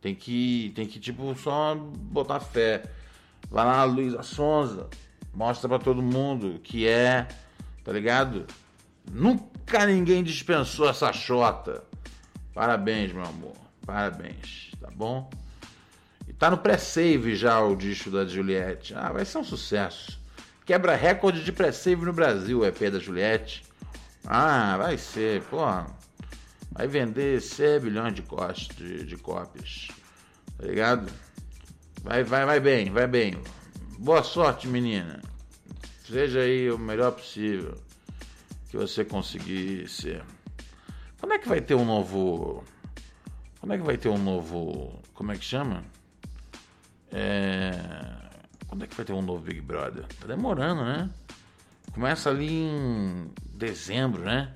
Tem 0.00 0.14
que. 0.14 0.72
Tem 0.74 0.86
que, 0.86 0.98
tipo, 0.98 1.34
só 1.36 1.74
botar 1.74 2.40
fé. 2.40 2.82
Vai 3.48 3.64
lá, 3.64 3.84
Luísa 3.84 4.22
Sonza. 4.22 4.88
Mostra 5.34 5.68
para 5.68 5.78
todo 5.78 6.02
mundo 6.02 6.60
que 6.62 6.86
é, 6.86 7.26
tá 7.82 7.92
ligado? 7.92 8.46
Nunca 9.10 9.86
ninguém 9.86 10.22
dispensou 10.22 10.88
essa 10.88 11.12
chota. 11.12 11.82
Parabéns, 12.54 13.12
meu 13.12 13.24
amor. 13.24 13.56
Parabéns, 13.84 14.70
tá 14.80 14.90
bom? 14.90 15.30
E 16.28 16.32
tá 16.32 16.50
no 16.50 16.58
pré-save 16.58 17.34
já 17.34 17.60
o 17.60 17.74
disco 17.74 18.10
da 18.10 18.24
Juliette. 18.24 18.94
Ah, 18.94 19.10
vai 19.10 19.24
ser 19.24 19.38
um 19.38 19.44
sucesso. 19.44 20.20
Quebra 20.64 20.94
recorde 20.94 21.42
de 21.42 21.50
pré-save 21.50 22.04
no 22.04 22.12
Brasil, 22.12 22.60
o 22.60 22.66
EP 22.66 22.78
da 22.90 22.98
Juliette. 22.98 23.64
Ah, 24.24 24.76
vai 24.76 24.96
ser, 24.96 25.42
porra. 25.44 25.86
Vai 26.70 26.86
vender 26.86 27.40
100 27.40 27.80
bilhões 27.80 28.14
de, 28.14 28.22
de, 28.76 29.04
de 29.04 29.16
cópias. 29.16 29.88
Tá 30.56 30.66
ligado? 30.66 31.12
Vai, 32.02 32.22
vai, 32.22 32.46
vai 32.46 32.60
bem, 32.60 32.90
vai 32.90 33.06
bem. 33.06 33.36
Boa 34.02 34.24
sorte, 34.24 34.66
menina. 34.66 35.20
Seja 36.04 36.40
aí 36.40 36.68
o 36.72 36.76
melhor 36.76 37.12
possível 37.12 37.80
que 38.68 38.76
você 38.76 39.04
conseguir 39.04 39.88
ser. 39.88 40.24
Quando 41.20 41.34
é 41.34 41.38
que 41.38 41.48
vai 41.48 41.60
ter 41.60 41.76
um 41.76 41.84
novo. 41.84 42.64
Quando 43.60 43.74
é 43.74 43.78
que 43.78 43.84
vai 43.84 43.96
ter 43.96 44.08
um 44.08 44.18
novo. 44.18 45.00
Como 45.14 45.30
é 45.30 45.36
que 45.36 45.44
chama? 45.44 45.84
É... 47.12 47.70
Quando 48.66 48.82
é 48.82 48.88
que 48.88 48.96
vai 48.96 49.04
ter 49.06 49.12
um 49.12 49.22
novo 49.22 49.44
Big 49.44 49.60
Brother? 49.60 50.04
Tá 50.20 50.26
demorando, 50.26 50.84
né? 50.84 51.08
Começa 51.92 52.28
ali 52.28 52.52
em 52.52 53.30
dezembro, 53.54 54.24
né? 54.24 54.52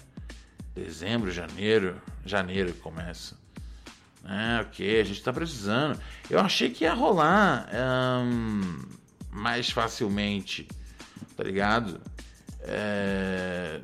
Dezembro, 0.74 1.30
janeiro. 1.30 2.02
Janeiro 2.24 2.74
começa. 2.74 3.36
É, 4.24 4.60
ok, 4.62 5.00
a 5.00 5.04
gente 5.04 5.22
tá 5.22 5.32
precisando. 5.32 6.00
Eu 6.28 6.40
achei 6.40 6.68
que 6.68 6.82
ia 6.82 6.94
rolar. 6.94 7.70
Um 8.24 9.05
mais 9.36 9.70
facilmente, 9.70 10.66
tá 11.36 11.44
ligado? 11.44 12.00
É, 12.62 13.80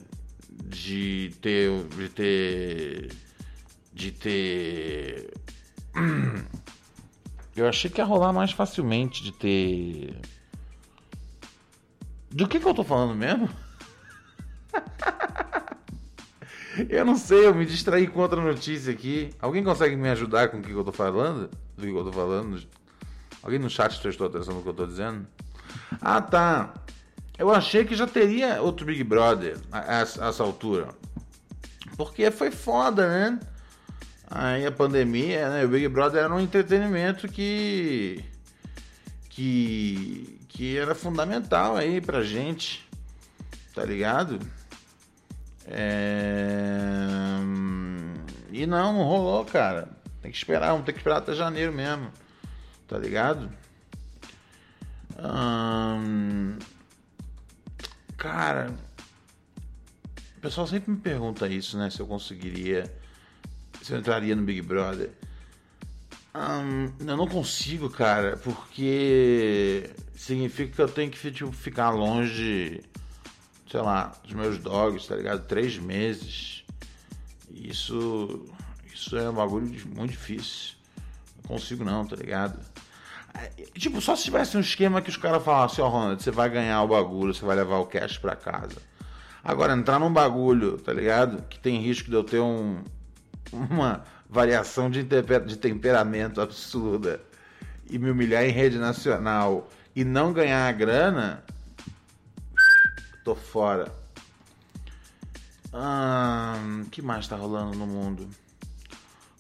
de 0.48 1.36
ter. 1.42 1.84
De 1.84 2.08
ter. 2.08 3.12
De 3.92 4.12
ter. 4.12 5.34
Eu 7.54 7.68
achei 7.68 7.90
que 7.90 8.00
ia 8.00 8.04
rolar 8.04 8.32
mais 8.32 8.50
facilmente 8.50 9.22
de 9.22 9.30
ter. 9.30 10.18
Do 12.30 12.48
que, 12.48 12.58
que 12.58 12.66
eu 12.66 12.72
tô 12.72 12.82
falando 12.82 13.14
mesmo? 13.14 13.46
eu 16.88 17.04
não 17.04 17.14
sei, 17.14 17.44
eu 17.44 17.54
me 17.54 17.66
distraí 17.66 18.06
com 18.06 18.20
outra 18.20 18.40
notícia 18.40 18.90
aqui. 18.90 19.34
Alguém 19.38 19.62
consegue 19.62 19.96
me 19.96 20.08
ajudar 20.08 20.48
com 20.48 20.60
o 20.60 20.62
que, 20.62 20.68
que 20.68 20.74
eu 20.74 20.82
tô 20.82 20.92
falando? 20.92 21.50
Do 21.76 21.82
que 21.82 21.92
eu 21.92 22.04
tô 22.04 22.10
falando? 22.10 22.58
Alguém 23.42 23.59
no 23.59 23.68
chat 23.68 23.98
prestou 24.00 24.26
atenção 24.28 24.55
no 24.55 24.62
que 24.62 24.68
eu 24.68 24.74
tô 24.74 24.87
dizendo? 24.87 25.26
Ah, 26.00 26.20
tá. 26.20 26.74
Eu 27.38 27.52
achei 27.52 27.85
que 27.85 27.96
já 27.96 28.07
teria 28.07 28.62
outro 28.62 28.87
Big 28.87 29.02
Brother 29.02 29.59
a 29.70 29.98
a 29.98 30.00
essa 30.00 30.42
altura. 30.42 30.88
Porque 31.96 32.31
foi 32.31 32.50
foda, 32.50 33.09
né? 33.09 33.40
Aí 34.31 34.64
a 34.64 34.72
pandemia, 34.72 35.50
né? 35.50 35.64
O 35.64 35.68
Big 35.68 35.88
Brother 35.88 36.24
era 36.24 36.35
um 36.35 36.40
entretenimento 36.40 37.28
que. 37.28 38.24
que. 39.28 40.38
que 40.48 40.76
era 40.78 40.94
fundamental 40.94 41.76
aí 41.76 42.00
pra 42.00 42.22
gente. 42.22 42.88
Tá 43.74 43.85
ligado? 43.85 44.38
É... 45.66 47.38
E 48.50 48.66
não, 48.66 48.92
não 48.92 49.02
rolou, 49.02 49.44
cara. 49.44 49.88
Tem 50.20 50.31
que 50.31 50.37
esperar, 50.37 50.70
vamos 50.70 50.85
ter 50.85 50.92
que 50.92 50.98
esperar 50.98 51.18
até 51.18 51.35
janeiro 51.35 51.72
mesmo. 51.72 52.11
Tá 52.92 52.98
ligado? 52.98 53.50
Hum, 55.18 56.59
cara, 58.18 58.70
o 60.37 60.40
pessoal 60.42 60.66
sempre 60.66 60.90
me 60.90 60.98
pergunta 60.98 61.48
isso, 61.48 61.78
né? 61.78 61.88
Se 61.88 62.00
eu 62.00 62.07
conseguiria, 62.07 62.94
se 63.81 63.94
eu 63.94 63.98
entraria 63.98 64.37
no 64.37 64.42
Big 64.42 64.61
Brother. 64.61 65.11
Hum, 66.35 66.92
eu 67.00 67.16
não 67.16 67.26
consigo, 67.26 67.88
cara, 67.88 68.37
porque 68.37 69.88
significa 70.14 70.74
que 70.74 70.83
eu 70.83 70.88
tenho 70.88 71.11
que 71.11 71.31
tipo, 71.31 71.50
ficar 71.50 71.88
longe, 71.88 72.83
sei 73.70 73.81
lá, 73.81 74.12
dos 74.22 74.35
meus 74.35 74.59
dogs, 74.59 75.09
tá 75.09 75.16
ligado? 75.16 75.46
Três 75.46 75.78
meses. 75.78 76.62
Isso, 77.50 78.44
isso 78.92 79.16
é 79.16 79.31
um 79.31 79.35
bagulho 79.35 79.64
muito 79.96 80.11
difícil. 80.11 80.74
Não 81.38 81.57
consigo 81.57 81.85
não, 81.85 82.07
tá 82.07 82.16
ligado? 82.16 82.71
Tipo, 83.75 84.01
só 84.01 84.14
se 84.14 84.25
tivesse 84.25 84.57
um 84.57 84.61
esquema 84.61 85.01
que 85.01 85.11
os 85.11 85.16
caras 85.16 85.42
falassem, 85.42 85.83
ó, 85.83 85.88
oh, 85.88 85.90
Ronald, 85.90 86.23
você 86.23 86.31
vai 86.31 86.49
ganhar 86.49 86.83
o 86.83 86.88
bagulho, 86.88 87.33
você 87.33 87.45
vai 87.45 87.57
levar 87.57 87.79
o 87.79 87.87
cash 87.87 88.18
pra 88.18 88.37
casa. 88.37 88.77
Agora, 89.42 89.73
entrar 89.73 89.99
num 89.99 90.12
bagulho, 90.12 90.79
tá 90.79 90.92
ligado? 90.92 91.42
Que 91.49 91.59
tem 91.59 91.81
risco 91.81 92.09
de 92.11 92.16
eu 92.16 92.23
ter 92.23 92.38
um, 92.38 92.85
uma 93.53 94.05
variação 94.29 94.88
de, 94.90 95.03
de 95.03 95.57
temperamento 95.57 96.40
absurda 96.40 97.21
e 97.90 97.99
me 97.99 98.11
humilhar 98.11 98.45
em 98.45 98.51
rede 98.51 98.79
nacional 98.79 99.68
e 99.95 100.05
não 100.05 100.33
ganhar 100.33 100.68
a 100.68 100.73
grana, 100.73 101.42
tô 103.25 103.35
fora. 103.35 103.92
O 105.73 106.90
que 106.90 107.03
mais 107.03 107.27
tá 107.27 107.37
rolando 107.37 107.77
no 107.77 107.87
mundo? 107.87 108.29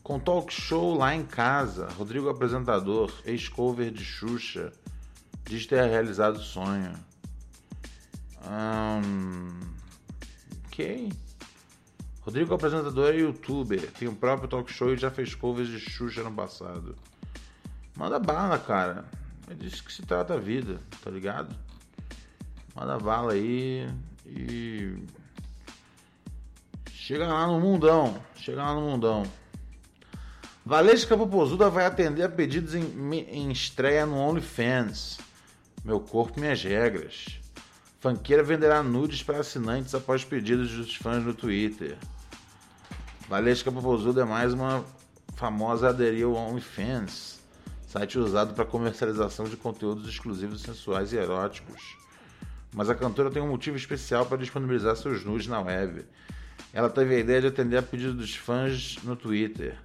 Com 0.02 0.18
talk 0.18 0.52
show 0.52 0.96
lá 0.96 1.14
em 1.14 1.24
casa, 1.24 1.88
Rodrigo 1.96 2.28
apresentador, 2.28 3.12
ex-cover 3.24 3.90
de 3.90 4.04
Xuxa, 4.04 4.72
diz 5.44 5.66
ter 5.66 5.84
realizado 5.88 6.36
o 6.36 6.42
sonho. 6.42 6.92
Um, 8.44 9.60
ok. 10.66 11.12
Rodrigo 12.22 12.54
apresentador 12.54 13.12
é 13.12 13.18
youtuber, 13.18 13.90
tem 13.92 14.08
o 14.08 14.14
próprio 14.14 14.48
talk 14.48 14.72
show 14.72 14.92
e 14.92 14.96
já 14.96 15.10
fez 15.10 15.34
covers 15.34 15.68
de 15.68 15.78
Xuxa 15.78 16.22
no 16.22 16.32
passado. 16.32 16.96
Manda 17.96 18.18
bala, 18.18 18.58
cara. 18.58 19.04
É 19.50 19.54
disso 19.54 19.84
que 19.84 19.92
se 19.92 20.02
trata 20.02 20.34
a 20.34 20.38
vida, 20.38 20.80
tá 21.02 21.10
ligado? 21.10 21.54
Manda 22.74 22.98
bala 22.98 23.32
aí 23.32 23.88
e. 24.26 25.04
Chega 26.90 27.26
lá 27.26 27.46
no 27.46 27.60
mundão. 27.60 28.22
Chega 28.36 28.62
lá 28.62 28.74
no 28.74 28.80
mundão. 28.82 29.24
Valesca 30.64 31.16
Popozuda 31.16 31.68
vai 31.68 31.84
atender 31.84 32.22
a 32.22 32.28
pedidos 32.28 32.72
em, 32.76 32.84
em 33.12 33.50
estreia 33.50 34.06
no 34.06 34.16
OnlyFans. 34.16 35.18
Meu 35.84 35.98
corpo, 35.98 36.38
minhas 36.38 36.62
regras. 36.62 37.40
Fanqueira 37.98 38.44
venderá 38.44 38.80
nudes 38.80 39.24
para 39.24 39.40
assinantes 39.40 39.92
após 39.92 40.24
pedidos 40.24 40.70
dos 40.70 40.94
fãs 40.94 41.24
no 41.24 41.34
Twitter. 41.34 41.96
Valesca 43.28 43.72
Popozuda 43.72 44.22
é 44.22 44.24
mais 44.24 44.54
uma 44.54 44.84
famosa 45.34 45.88
aderir 45.88 46.26
ao 46.26 46.34
OnlyFans, 46.34 47.40
site 47.88 48.16
usado 48.16 48.54
para 48.54 48.64
comercialização 48.64 49.46
de 49.46 49.56
conteúdos 49.56 50.08
exclusivos 50.08 50.62
sensuais 50.62 51.12
e 51.12 51.16
eróticos. 51.16 51.96
Mas 52.72 52.88
a 52.88 52.94
cantora 52.94 53.32
tem 53.32 53.42
um 53.42 53.48
motivo 53.48 53.76
especial 53.76 54.26
para 54.26 54.38
disponibilizar 54.38 54.94
seus 54.94 55.24
nudes 55.24 55.48
na 55.48 55.60
web. 55.60 56.04
Ela 56.72 56.88
teve 56.88 57.16
a 57.16 57.18
ideia 57.18 57.40
de 57.40 57.46
atender 57.48 57.78
a 57.78 57.82
pedido 57.82 58.14
dos 58.14 58.36
fãs 58.36 58.98
no 59.02 59.16
Twitter, 59.16 59.76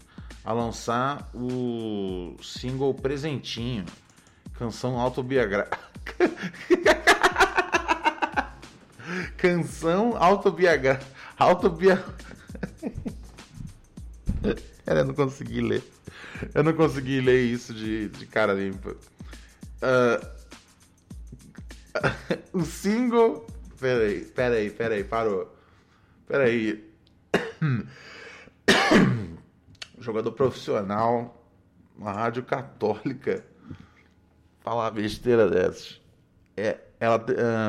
a 0.47 0.53
lançar 0.53 1.29
o 1.33 2.38
single 2.41 2.93
Presentinho, 2.93 3.86
canção 4.57 4.97
autobiográfica. 4.97 5.77
canção 9.36 10.15
autobiográfica. 10.15 11.05
Autobia... 11.38 11.97
Cara, 14.86 15.01
eu 15.01 15.05
não 15.05 15.13
consegui 15.13 15.60
ler. 15.60 15.83
Eu 16.55 16.63
não 16.63 16.71
consegui 16.71 17.19
ler 17.19 17.43
isso 17.43 17.73
de, 17.73 18.07
de 18.07 18.25
cara 18.25 18.53
limpa. 18.53 18.95
Uh, 19.81 20.25
o 22.57 22.63
single. 22.63 23.45
Peraí, 23.81 24.23
peraí, 24.23 24.69
peraí, 24.69 25.03
parou. 25.03 25.53
Peraí. 26.25 26.89
Jogador 30.08 30.32
profissional, 30.32 31.46
uma 31.98 32.13
rádio 32.13 32.41
católica. 32.41 33.43
Falar 34.62 34.89
besteira 34.91 35.50
dessas. 35.50 36.00
É, 36.56 36.78
ela, 36.98 37.26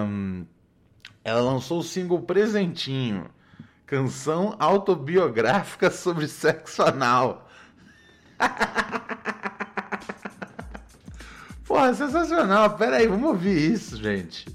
um, 0.07 0.47
ela 1.25 1.41
lançou 1.41 1.81
o 1.81 1.83
single 1.83 2.23
Presentinho, 2.23 3.29
canção 3.85 4.55
autobiográfica 4.61 5.91
sobre 5.91 6.29
sexo 6.29 6.85
anal. 6.85 7.51
Porra, 11.67 11.93
sensacional. 11.93 12.77
Pera 12.77 12.99
aí, 12.99 13.09
vamos 13.09 13.31
ouvir 13.31 13.73
isso, 13.73 13.97
gente. 13.97 14.47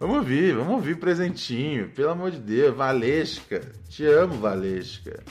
Vamos 0.00 0.16
ouvir, 0.16 0.54
vamos 0.54 0.72
ouvir 0.72 0.98
presentinho. 0.98 1.90
Pelo 1.90 2.12
amor 2.12 2.30
de 2.30 2.38
Deus, 2.38 2.74
Valesca. 2.74 3.60
Te 3.90 4.06
amo, 4.06 4.38
Valesca. 4.38 5.22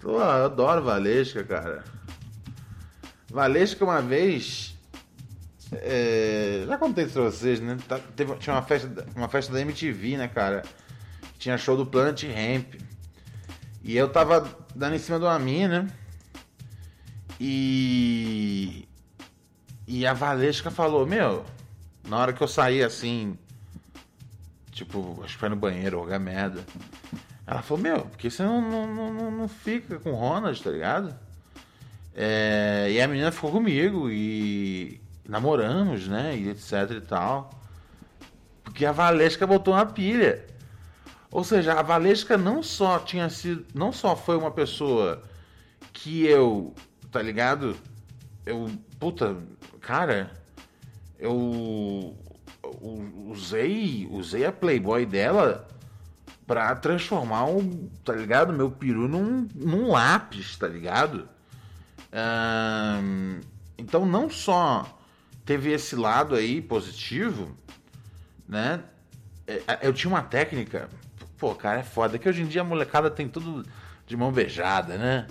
Tô, 0.00 0.12
eu 0.12 0.44
adoro 0.46 0.82
Valesca, 0.82 1.44
cara. 1.44 1.84
Valesca 3.28 3.84
uma 3.84 4.00
vez. 4.00 4.74
É, 5.72 6.64
já 6.66 6.78
contei 6.78 7.04
isso 7.04 7.12
pra 7.12 7.22
vocês, 7.24 7.60
né? 7.60 7.76
Tá, 7.86 8.00
teve, 8.16 8.34
tinha 8.36 8.56
uma 8.56 8.62
festa, 8.62 9.06
uma 9.14 9.28
festa 9.28 9.52
da 9.52 9.60
MTV, 9.60 10.16
né, 10.16 10.26
cara? 10.26 10.62
Tinha 11.38 11.56
show 11.58 11.76
do 11.76 11.86
Planet 11.86 12.24
Ramp. 12.24 12.74
E 13.82 13.96
eu 13.96 14.08
tava 14.08 14.48
dando 14.74 14.96
em 14.96 14.98
cima 14.98 15.18
de 15.18 15.24
uma 15.26 15.38
mina. 15.38 15.86
E. 17.38 18.88
E 19.86 20.06
a 20.06 20.14
Valesca 20.14 20.70
falou: 20.70 21.06
Meu, 21.06 21.44
na 22.08 22.18
hora 22.18 22.32
que 22.32 22.42
eu 22.42 22.48
saí 22.48 22.82
assim. 22.82 23.38
Tipo, 24.72 25.20
acho 25.22 25.34
que 25.34 25.40
foi 25.40 25.48
no 25.50 25.56
banheiro, 25.56 26.00
orgar 26.00 26.18
merda. 26.18 26.64
Ela 27.50 27.62
falou: 27.62 27.82
Meu, 27.82 28.02
por 28.02 28.16
que 28.16 28.30
você 28.30 28.44
não, 28.44 28.62
não, 28.62 29.12
não, 29.12 29.30
não 29.32 29.48
fica 29.48 29.98
com 29.98 30.12
o 30.12 30.14
Ronald, 30.14 30.62
tá 30.62 30.70
ligado? 30.70 31.12
É, 32.14 32.86
e 32.92 33.00
a 33.00 33.08
menina 33.08 33.32
ficou 33.32 33.50
comigo 33.50 34.08
e 34.08 35.00
namoramos, 35.28 36.06
né? 36.06 36.36
E 36.36 36.48
etc 36.48 36.72
e 36.96 37.00
tal. 37.00 37.50
Porque 38.62 38.86
a 38.86 38.92
Valesca 38.92 39.48
botou 39.48 39.74
uma 39.74 39.84
pilha. 39.84 40.46
Ou 41.28 41.42
seja, 41.42 41.74
a 41.74 41.82
Valesca 41.82 42.38
não 42.38 42.62
só 42.62 43.00
tinha 43.00 43.28
sido. 43.28 43.66
Não 43.74 43.90
só 43.90 44.14
foi 44.14 44.36
uma 44.36 44.52
pessoa 44.52 45.20
que 45.92 46.24
eu. 46.24 46.72
Tá 47.10 47.20
ligado? 47.20 47.76
Eu. 48.46 48.70
Puta, 49.00 49.36
cara. 49.80 50.30
Eu. 51.18 52.16
Usei. 53.26 54.06
Usei 54.08 54.44
a 54.44 54.52
Playboy 54.52 55.04
dela 55.04 55.66
pra 56.50 56.74
transformar 56.74 57.44
um. 57.44 57.88
Tá 58.04 58.12
ligado? 58.12 58.52
Meu 58.52 58.72
peru 58.72 59.06
num, 59.06 59.46
num 59.54 59.92
lápis, 59.92 60.56
tá 60.56 60.66
ligado? 60.66 61.28
Hum, 62.12 63.38
então 63.78 64.04
não 64.04 64.28
só 64.28 64.98
teve 65.44 65.70
esse 65.70 65.94
lado 65.94 66.34
aí 66.34 66.60
positivo, 66.60 67.56
né? 68.48 68.82
Eu 69.80 69.92
tinha 69.92 70.10
uma 70.10 70.22
técnica 70.22 70.88
Pô, 71.38 71.54
cara, 71.54 71.78
é 71.78 71.84
foda. 71.84 72.18
Que 72.18 72.28
hoje 72.28 72.42
em 72.42 72.46
dia 72.46 72.62
a 72.62 72.64
molecada 72.64 73.08
tem 73.08 73.28
tudo 73.28 73.64
de 74.04 74.16
mão 74.16 74.32
beijada, 74.32 74.98
né? 74.98 75.28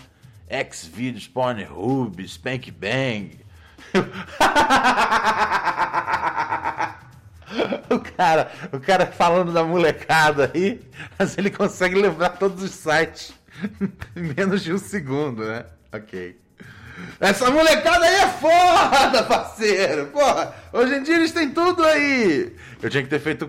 Xvideos, 0.72 1.28
Pornhub, 1.28 2.26
Spank 2.26 2.72
Bang. 2.72 3.42
o 7.90 8.00
cara, 8.00 8.52
o 8.72 8.80
cara 8.80 9.06
falando 9.06 9.52
da 9.52 9.64
molecada 9.64 10.52
aí, 10.54 10.82
mas 11.18 11.38
ele 11.38 11.50
consegue 11.50 11.96
lembrar 11.96 12.30
todos 12.30 12.64
os 12.64 12.72
sites 12.72 13.34
em 14.16 14.34
menos 14.36 14.64
de 14.64 14.74
um 14.74 14.78
segundo, 14.78 15.46
né? 15.46 15.66
Ok. 15.92 16.40
Essa 17.20 17.50
molecada 17.50 18.06
aí 18.06 18.16
é 18.16 18.28
foda, 18.28 19.24
parceiro! 19.24 20.08
Porra, 20.08 20.54
hoje 20.74 20.96
em 20.96 21.04
dia 21.04 21.16
eles 21.16 21.32
têm 21.32 21.50
tudo 21.50 21.84
aí! 21.84 22.56
Eu 22.82 22.90
tinha 22.90 23.04
que 23.04 23.10
ter 23.10 23.20
feito 23.20 23.48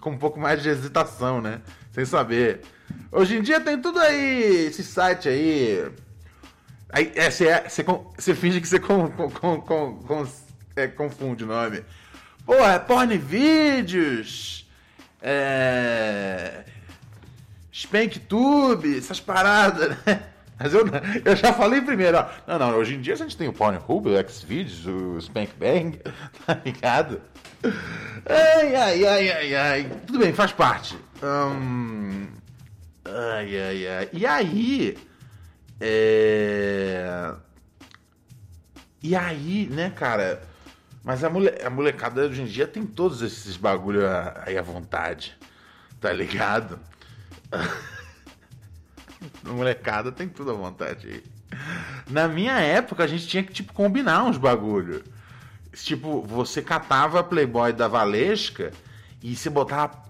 com, 0.00 0.10
um 0.10 0.18
pouco 0.18 0.40
mais 0.40 0.62
de 0.62 0.68
hesitação, 0.68 1.40
né? 1.40 1.60
Sem 1.92 2.04
saber. 2.04 2.62
Hoje 3.10 3.36
em 3.36 3.42
dia 3.42 3.60
tem 3.60 3.80
tudo 3.80 3.98
aí, 4.00 4.66
esse 4.66 4.82
site 4.82 5.28
aí. 5.28 5.84
Aí 6.90 7.12
é, 7.14 7.30
você, 7.30 7.48
é, 7.48 7.64
você 7.68 8.34
finge 8.34 8.60
que 8.60 8.68
você 8.68 8.78
com, 8.78 9.08
com, 9.10 9.60
com, 9.60 10.26
é, 10.76 10.86
confunde 10.88 11.44
o 11.44 11.46
nome. 11.46 11.82
Porra, 12.44 12.72
é 12.72 12.78
porn 12.78 13.16
vídeos. 13.18 14.66
É. 15.20 16.64
SpankTube, 17.72 18.98
essas 18.98 19.20
paradas, 19.20 19.96
né? 20.04 20.22
Mas 20.58 20.74
eu, 20.74 20.84
eu 21.24 21.36
já 21.36 21.52
falei 21.52 21.80
primeiro, 21.80 22.18
ó. 22.18 22.26
Não, 22.46 22.58
não, 22.58 22.76
hoje 22.76 22.94
em 22.94 23.00
dia 23.00 23.14
a 23.14 23.16
gente 23.16 23.36
tem 23.36 23.48
o 23.48 23.52
Pornhub, 23.52 24.08
o 24.08 24.28
Xvideos, 24.28 24.86
o 24.86 25.20
Spank 25.20 25.52
Bang, 25.58 25.98
tá 26.46 26.60
ligado? 26.64 27.20
Ai, 28.26 28.74
ai, 28.74 29.06
ai, 29.06 29.30
ai, 29.30 29.54
ai. 29.54 29.90
Tudo 30.06 30.18
bem, 30.18 30.32
faz 30.32 30.52
parte. 30.52 30.96
Hum... 31.22 32.28
Ai, 33.04 33.60
ai, 33.60 33.88
ai. 33.88 34.08
E 34.12 34.26
aí. 34.26 34.98
É... 35.80 37.32
E 39.02 39.16
aí, 39.16 39.68
né, 39.70 39.90
cara? 39.90 40.42
Mas 41.04 41.24
a, 41.24 41.30
mole... 41.30 41.50
a 41.64 41.70
molecada 41.70 42.22
hoje 42.22 42.42
em 42.42 42.46
dia 42.46 42.66
tem 42.66 42.86
todos 42.86 43.22
esses 43.22 43.56
bagulho 43.56 44.02
aí 44.44 44.56
à 44.56 44.62
vontade. 44.62 45.36
Tá 46.00 46.12
ligado? 46.12 46.78
A 49.44 49.50
molecada 49.50 50.10
tem 50.10 50.28
tudo 50.28 50.50
à 50.50 50.54
vontade. 50.54 51.22
Na 52.10 52.26
minha 52.26 52.58
época, 52.58 53.04
a 53.04 53.06
gente 53.06 53.26
tinha 53.26 53.42
que, 53.42 53.52
tipo, 53.52 53.72
combinar 53.72 54.24
uns 54.24 54.36
bagulho. 54.36 55.04
Tipo, 55.72 56.22
você 56.22 56.60
catava 56.60 57.20
a 57.20 57.22
Playboy 57.22 57.72
da 57.72 57.88
Valesca 57.88 58.72
e 59.22 59.36
você 59.36 59.48
botava, 59.48 60.02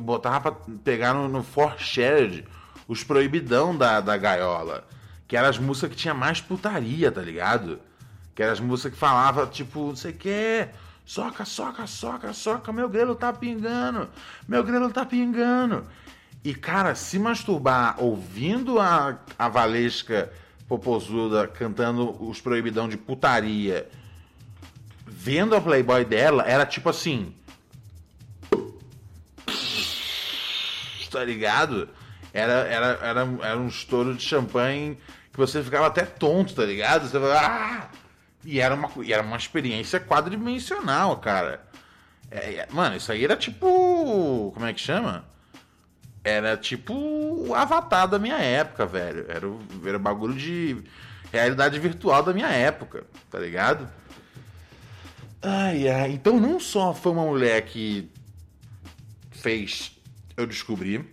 botava 0.00 0.52
pra 0.52 0.64
pegar 0.84 1.14
no, 1.14 1.28
no 1.28 1.42
For 1.42 1.78
Shared 1.78 2.44
os 2.88 3.04
proibidão 3.04 3.76
da, 3.76 4.00
da 4.00 4.16
gaiola. 4.16 4.86
Que 5.28 5.36
eram 5.36 5.48
as 5.48 5.58
músicas 5.58 5.90
que 5.90 5.96
tinha 5.96 6.14
mais 6.14 6.40
putaria, 6.40 7.12
tá 7.12 7.22
ligado? 7.22 7.80
Que 8.34 8.42
eram 8.42 8.52
as 8.52 8.60
músicas 8.60 8.92
que 8.92 8.98
falava, 8.98 9.46
tipo, 9.46 9.88
não 9.88 9.96
sei 9.96 10.12
o 10.12 10.14
que. 10.14 10.68
Soca, 11.04 11.44
soca, 11.44 11.86
soca, 11.86 12.32
soca, 12.32 12.72
meu 12.72 12.88
grelo 12.88 13.14
tá 13.14 13.32
pingando. 13.32 14.08
Meu 14.46 14.62
grelo 14.62 14.90
tá 14.90 15.04
pingando. 15.04 15.84
E, 16.44 16.54
cara, 16.54 16.94
se 16.94 17.18
masturbar 17.18 17.96
ouvindo 17.98 18.78
a, 18.78 19.18
a 19.38 19.48
Valesca 19.48 20.32
Popozuda 20.68 21.48
cantando 21.48 22.16
os 22.24 22.40
proibidão 22.40 22.88
de 22.88 22.96
putaria, 22.96 23.88
vendo 25.04 25.56
a 25.56 25.60
Playboy 25.60 26.04
dela, 26.04 26.44
era 26.46 26.64
tipo 26.64 26.88
assim. 26.88 27.34
Tá 31.10 31.24
ligado? 31.24 31.88
Era, 32.32 32.52
era, 32.52 32.86
era, 33.02 33.28
era 33.42 33.58
um 33.58 33.66
estouro 33.66 34.14
de 34.14 34.22
champanhe 34.22 34.96
que 35.32 35.38
você 35.38 35.62
ficava 35.62 35.88
até 35.88 36.04
tonto, 36.04 36.54
tá 36.54 36.64
ligado? 36.64 37.08
Você 37.08 37.18
falava, 37.18 37.46
ah! 37.46 37.99
E 38.44 38.60
era 38.60 38.74
uma, 38.74 38.90
e 39.02 39.12
era 39.12 39.22
uma 39.22 39.36
experiência 39.36 40.00
quadridimensional, 40.00 41.16
cara. 41.18 41.62
É, 42.30 42.54
é, 42.54 42.68
mano, 42.70 42.96
isso 42.96 43.12
aí 43.12 43.24
era 43.24 43.36
tipo. 43.36 44.50
Como 44.54 44.66
é 44.66 44.72
que 44.72 44.80
chama? 44.80 45.24
Era 46.22 46.56
tipo 46.56 46.94
o 46.94 47.54
avatar 47.54 48.08
da 48.08 48.18
minha 48.18 48.38
época, 48.38 48.86
velho. 48.86 49.26
Era, 49.28 49.46
era 49.86 49.98
bagulho 49.98 50.34
de. 50.34 50.82
realidade 51.32 51.78
virtual 51.78 52.22
da 52.22 52.32
minha 52.32 52.48
época, 52.48 53.04
tá 53.30 53.38
ligado? 53.38 53.88
Ai, 55.42 55.88
ai. 55.88 56.12
Então 56.12 56.38
não 56.38 56.60
só 56.60 56.94
foi 56.94 57.12
uma 57.12 57.24
mulher 57.24 57.62
que 57.62 58.10
fez 59.30 59.98
eu 60.36 60.46
descobrir 60.46 61.04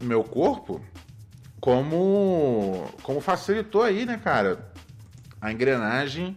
meu 0.00 0.24
corpo, 0.24 0.84
como 1.60 2.88
como 3.02 3.20
facilitou 3.20 3.82
aí, 3.82 4.04
né, 4.06 4.20
cara, 4.22 4.70
a 5.40 5.52
engrenagem 5.52 6.36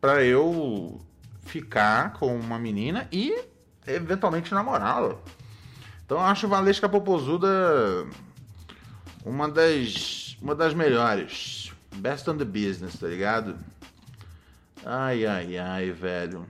para 0.00 0.24
eu 0.24 1.00
ficar 1.42 2.14
com 2.14 2.34
uma 2.34 2.58
menina 2.58 3.08
e 3.12 3.44
eventualmente 3.86 4.54
namorá-la. 4.54 5.16
Então 6.04 6.18
eu 6.18 6.24
acho 6.24 6.48
Valesca 6.48 6.88
Popozuda 6.88 7.48
uma 9.24 9.48
das 9.48 10.36
uma 10.40 10.54
das 10.54 10.74
melhores. 10.74 11.72
Best 11.96 12.28
on 12.30 12.36
the 12.36 12.44
business, 12.44 12.98
tá 12.98 13.08
ligado? 13.08 13.56
Ai, 14.84 15.26
ai, 15.26 15.58
ai, 15.58 15.90
velho. 15.90 16.46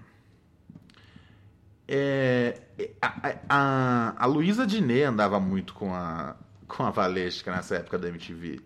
É, 1.89 2.61
a, 3.03 3.35
a, 3.49 4.15
a 4.17 4.27
Luísa 4.27 4.67
Diné 4.67 5.05
andava 5.05 5.41
muito 5.41 5.75
com 5.75 5.93
a, 5.93 6.37
com 6.69 6.85
a 6.85 6.91
Valesca 6.91 7.51
nessa 7.51 7.77
época 7.77 7.99
da 7.99 8.09
MTV. 8.09 8.61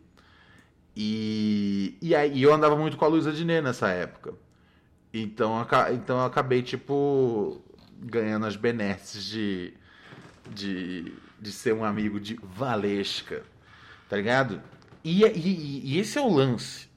E, 0.94 1.96
e 2.02 2.14
aí 2.14 2.42
eu 2.42 2.52
andava 2.52 2.76
muito 2.76 2.96
com 2.96 3.04
a 3.04 3.08
Luísa 3.08 3.32
Diné 3.32 3.62
nessa 3.62 3.88
época. 3.88 4.34
Então, 5.16 5.64
então 5.92 6.18
eu 6.18 6.24
acabei, 6.24 6.60
tipo, 6.60 7.62
ganhando 8.00 8.46
as 8.46 8.56
benesses 8.56 9.24
de, 9.24 9.72
de, 10.50 11.14
de 11.40 11.52
ser 11.52 11.72
um 11.72 11.84
amigo 11.84 12.18
de 12.18 12.34
Valesca. 12.42 13.44
Tá 14.08 14.16
ligado? 14.16 14.60
E, 15.04 15.24
e, 15.24 15.82
e 15.84 16.00
esse 16.00 16.18
é 16.18 16.20
o 16.20 16.28
lance. 16.28 16.88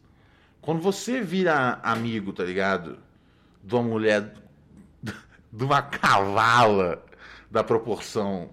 Quando 0.60 0.82
você 0.82 1.22
vira 1.22 1.80
amigo, 1.84 2.34
tá 2.34 2.44
ligado? 2.44 2.98
De 3.64 3.76
uma 3.76 3.84
mulher, 3.84 4.34
de 5.54 5.64
uma 5.64 5.84
cavala 5.84 7.06
da 7.52 7.64
proporção. 7.64 8.50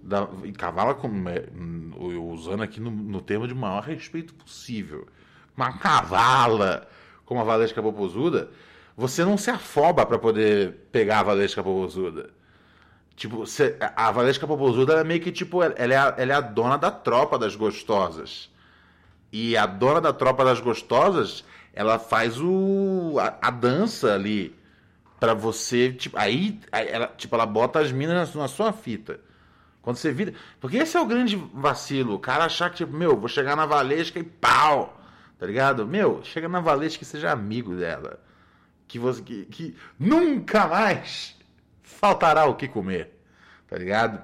Da, 0.00 0.28
e 0.44 0.52
cavala, 0.52 0.94
como 0.94 1.28
é, 1.28 1.44
usando 1.98 2.62
aqui 2.62 2.78
no, 2.78 2.92
no 2.92 3.20
termo 3.20 3.48
de 3.48 3.54
maior 3.54 3.82
respeito 3.82 4.32
possível. 4.32 5.08
Uma 5.56 5.76
cavala 5.76 6.88
como 7.24 7.40
a 7.40 7.44
Valesca 7.44 7.82
Popozuda, 7.82 8.48
você 8.98 9.24
não 9.24 9.38
se 9.38 9.48
afoba 9.48 10.04
para 10.04 10.18
poder 10.18 10.88
pegar 10.90 11.20
a 11.20 11.22
Valesca 11.22 11.62
Popozuda. 11.62 12.30
Tipo, 13.14 13.46
você, 13.46 13.76
a 13.94 14.10
Valesca 14.10 14.44
Popozuda 14.44 14.94
é 14.94 15.04
meio 15.04 15.20
que 15.20 15.30
tipo, 15.30 15.62
ela 15.62 15.94
é, 15.94 15.96
a, 15.96 16.14
ela 16.18 16.32
é 16.32 16.34
a 16.34 16.40
dona 16.40 16.76
da 16.76 16.90
tropa 16.90 17.38
das 17.38 17.54
gostosas. 17.54 18.50
E 19.32 19.56
a 19.56 19.66
dona 19.66 20.00
da 20.00 20.12
tropa 20.12 20.44
das 20.44 20.58
gostosas, 20.58 21.44
ela 21.72 21.96
faz 22.00 22.40
o 22.40 23.16
a, 23.20 23.38
a 23.40 23.50
dança 23.52 24.14
ali 24.14 24.52
para 25.20 25.32
você, 25.32 25.92
tipo, 25.92 26.18
aí, 26.18 26.58
ela, 26.72 27.06
tipo, 27.16 27.32
ela 27.36 27.46
bota 27.46 27.78
as 27.78 27.92
minas 27.92 28.34
na, 28.34 28.42
na, 28.42 28.48
sua 28.48 28.72
fita. 28.72 29.20
Quando 29.80 29.96
você 29.96 30.10
vira, 30.10 30.34
porque 30.60 30.76
esse 30.76 30.96
é 30.96 31.00
o 31.00 31.06
grande 31.06 31.36
vacilo, 31.54 32.14
o 32.14 32.18
cara 32.18 32.46
achar 32.46 32.68
que 32.68 32.78
tipo, 32.78 32.92
meu, 32.92 33.16
vou 33.16 33.28
chegar 33.28 33.54
na 33.54 33.64
Valesca 33.64 34.18
e 34.18 34.24
pau, 34.24 35.00
tá 35.38 35.46
ligado? 35.46 35.86
Meu, 35.86 36.20
chega 36.24 36.48
na 36.48 36.58
Valesca 36.58 37.04
e 37.04 37.06
seja 37.06 37.30
amigo 37.30 37.76
dela. 37.76 38.26
Que 38.88 38.98
você 38.98 39.22
que, 39.22 39.44
que 39.44 39.76
nunca 39.98 40.66
mais 40.66 41.36
faltará 41.82 42.46
o 42.46 42.54
que 42.54 42.66
comer. 42.66 43.22
Tá 43.68 43.76
ligado? 43.76 44.20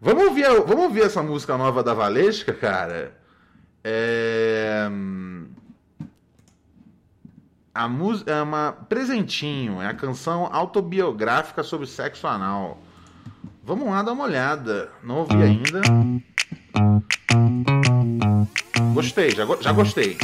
Vamos 0.00 0.24
ouvir, 0.24 0.44
vamos 0.66 0.84
ouvir 0.84 1.02
essa 1.02 1.22
música 1.22 1.58
nova 1.58 1.82
da 1.82 1.92
Valesca, 1.92 2.54
cara. 2.54 3.14
É... 3.84 4.88
A 7.74 7.88
música 7.88 8.32
é 8.32 8.42
uma 8.42 8.72
presentinho, 8.72 9.80
é 9.80 9.86
a 9.86 9.94
canção 9.94 10.48
autobiográfica 10.52 11.62
sobre 11.62 11.86
sexo 11.86 12.26
anal. 12.26 12.78
Vamos 13.62 13.88
lá 13.88 14.02
dar 14.02 14.12
uma 14.12 14.24
olhada. 14.24 14.90
Não 15.02 15.18
ouvi 15.18 15.42
ainda. 15.42 15.80
Gostei, 18.94 19.30
já, 19.30 19.46
já 19.60 19.72
gostei. 19.72 20.16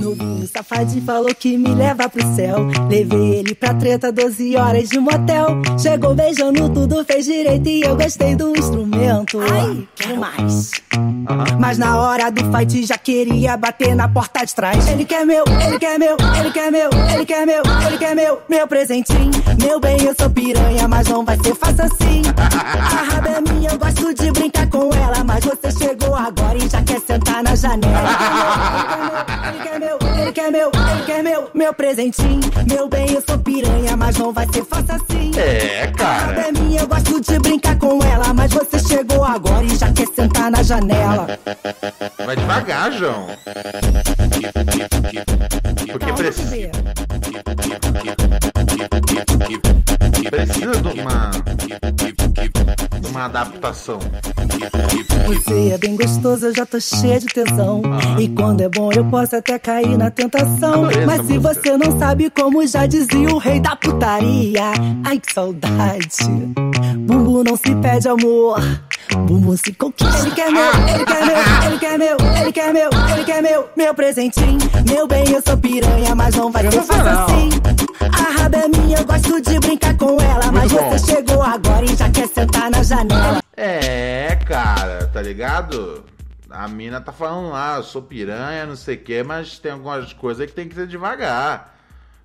Novinho 0.00 0.46
safadinho 0.46 1.04
falou 1.04 1.34
que 1.34 1.58
me 1.58 1.74
leva 1.74 2.08
pro 2.08 2.22
céu. 2.34 2.66
Levei 2.88 3.38
ele 3.38 3.54
pra 3.54 3.74
treta, 3.74 4.12
12 4.12 4.56
horas 4.56 4.88
de 4.88 4.98
motel. 4.98 5.60
Chegou 5.78 6.14
beijando 6.14 6.68
tudo, 6.70 7.04
fez 7.04 7.24
direito 7.24 7.68
e 7.68 7.82
eu 7.82 7.96
gostei 7.96 8.34
do 8.34 8.56
instrumento. 8.56 9.40
Ai, 9.40 9.86
quero 9.96 10.16
mais. 10.16 10.70
Mas 11.58 11.78
na 11.78 12.00
hora 12.00 12.30
do 12.30 12.42
fight 12.52 12.86
já 12.86 12.96
queria 12.96 13.56
bater 13.56 13.94
na 13.94 14.08
porta 14.08 14.44
de 14.44 14.54
trás. 14.54 14.88
Ele 14.88 15.04
quer 15.04 15.26
meu, 15.26 15.44
ele 15.66 15.78
quer 15.78 15.98
meu, 15.98 16.16
ele 16.38 16.50
quer 16.50 16.70
meu, 16.70 16.90
ele 17.12 17.26
quer 17.26 17.46
meu, 17.46 17.62
ele 17.86 17.98
quer 17.98 18.14
meu, 18.14 18.40
meu 18.48 18.66
presentinho. 18.66 19.30
Meu 19.60 19.80
bem, 19.80 20.00
eu 20.02 20.14
sou 20.18 20.30
piranha, 20.30 20.86
mas 20.88 21.08
não 21.08 21.24
vai 21.24 21.36
ser 21.38 21.54
fácil 21.54 21.84
assim. 21.84 22.22
A 22.36 23.14
raba 23.14 23.28
é 23.28 23.40
minha, 23.40 23.70
eu 23.70 23.78
gosto 23.78 24.14
de 24.14 24.30
brincar 24.32 24.68
com 24.68 24.92
ela. 24.94 25.24
Mas 25.24 25.44
você 25.44 25.70
chegou 25.72 26.14
agora 26.14 26.56
e 26.56 26.68
já 26.68 26.82
quer 26.82 27.00
sentar 27.00 27.42
na 27.42 27.54
janela. 27.54 28.08
Ele 30.28 30.34
quer 30.34 30.52
meu, 30.52 30.70
ele 30.70 31.06
quer 31.06 31.22
meu, 31.22 31.50
meu, 31.54 31.72
presentinho. 31.72 32.50
Meu 32.68 32.86
bem, 32.86 33.10
eu 33.14 33.22
sou 33.26 33.38
piranha, 33.38 33.96
mas 33.96 34.14
não 34.18 34.30
vai 34.30 34.46
ser 34.52 34.62
fácil 34.62 34.94
assim. 34.94 35.30
É, 35.38 35.86
cara. 35.86 36.38
A 36.38 36.48
é 36.48 36.52
minha, 36.52 36.82
eu 36.82 36.86
gosto 36.86 37.18
de 37.18 37.38
brincar 37.38 37.78
com 37.78 37.98
ela. 38.04 38.34
Mas 38.34 38.52
você 38.52 38.78
chegou 38.78 39.24
agora 39.24 39.64
e 39.64 39.74
já 39.74 39.90
quer 39.90 40.06
sentar 40.08 40.50
na 40.50 40.62
janela. 40.62 41.28
Vai 42.26 42.36
devagar, 42.36 42.92
João. 42.92 43.26
Porque 45.90 46.12
precisa. 46.12 46.70
Precisa 50.28 50.82
de 50.82 51.00
uma. 51.00 51.30
de 53.00 53.06
uma 53.08 53.24
adaptação. 53.24 53.98
Você 55.26 55.70
é 55.70 55.78
bem 55.78 55.96
gostoso, 55.96 56.46
eu 56.46 56.54
já 56.54 56.64
tô 56.64 56.80
cheia 56.80 57.20
de 57.20 57.26
tesão. 57.26 57.82
E 58.18 58.28
quando 58.28 58.62
é 58.62 58.68
bom, 58.68 58.90
eu 58.92 59.04
posso 59.04 59.36
até 59.36 59.58
cair 59.58 59.96
na 59.96 60.10
tentação. 60.10 60.88
Mas 61.06 61.26
se 61.26 61.38
você 61.38 61.76
não 61.76 61.98
sabe 61.98 62.30
como 62.30 62.66
já 62.66 62.86
dizia 62.86 63.28
o 63.28 63.38
rei 63.38 63.60
da 63.60 63.76
putaria. 63.76 64.72
Ai, 65.04 65.18
que 65.18 65.32
saudade. 65.32 66.54
Bumbum 66.98 67.44
não 67.44 67.56
se 67.56 67.74
pede 67.76 68.08
amor. 68.08 68.60
Bumbum 69.16 69.56
se 69.56 69.72
conquista. 69.72 70.18
Ele 70.20 70.30
quer 70.34 70.50
meu, 70.50 70.70
ele 70.94 71.04
quer 71.04 71.24
meu, 71.26 71.66
ele 71.66 71.78
quer 71.78 71.98
meu, 71.98 72.16
ele 72.40 72.52
quer 72.52 72.72
meu, 72.72 72.90
ele 73.14 73.24
quer 73.24 73.42
meu, 73.42 73.68
meu 73.76 73.94
presentinho. 73.94 74.58
Meu 74.86 75.06
bem, 75.06 75.24
eu 75.30 75.42
sou 75.46 75.56
piranha, 75.56 76.14
mas 76.14 76.34
não 76.34 76.50
vai 76.50 76.70
ser 76.70 76.82
fácil 76.82 77.08
assim. 77.24 77.48
A 78.00 78.40
raba 78.42 78.56
é 78.58 78.68
minha, 78.68 78.98
eu 78.98 79.04
gosto 79.04 79.40
de 79.40 79.58
brincar 79.60 79.96
com 79.96 80.20
ela. 80.20 80.52
Mas 80.52 80.70
você 80.72 81.14
chegou 81.14 81.42
agora 81.42 81.84
e 81.84 81.94
já 81.96 82.10
quer 82.10 82.28
sentar 82.28 82.70
na 82.70 82.82
janela. 82.82 83.42
É, 83.56 84.36
cara, 84.46 85.06
tá 85.12 85.20
ligado? 85.22 86.04
A 86.50 86.66
mina 86.68 87.00
tá 87.00 87.12
falando 87.12 87.50
lá, 87.50 87.76
eu 87.76 87.82
sou 87.82 88.00
piranha, 88.02 88.64
não 88.66 88.76
sei 88.76 88.94
o 88.96 88.98
que, 89.00 89.22
mas 89.22 89.58
tem 89.58 89.72
algumas 89.72 90.12
coisas 90.12 90.46
que 90.46 90.52
tem 90.52 90.68
que 90.68 90.74
ser 90.74 90.86
devagar. 90.86 91.74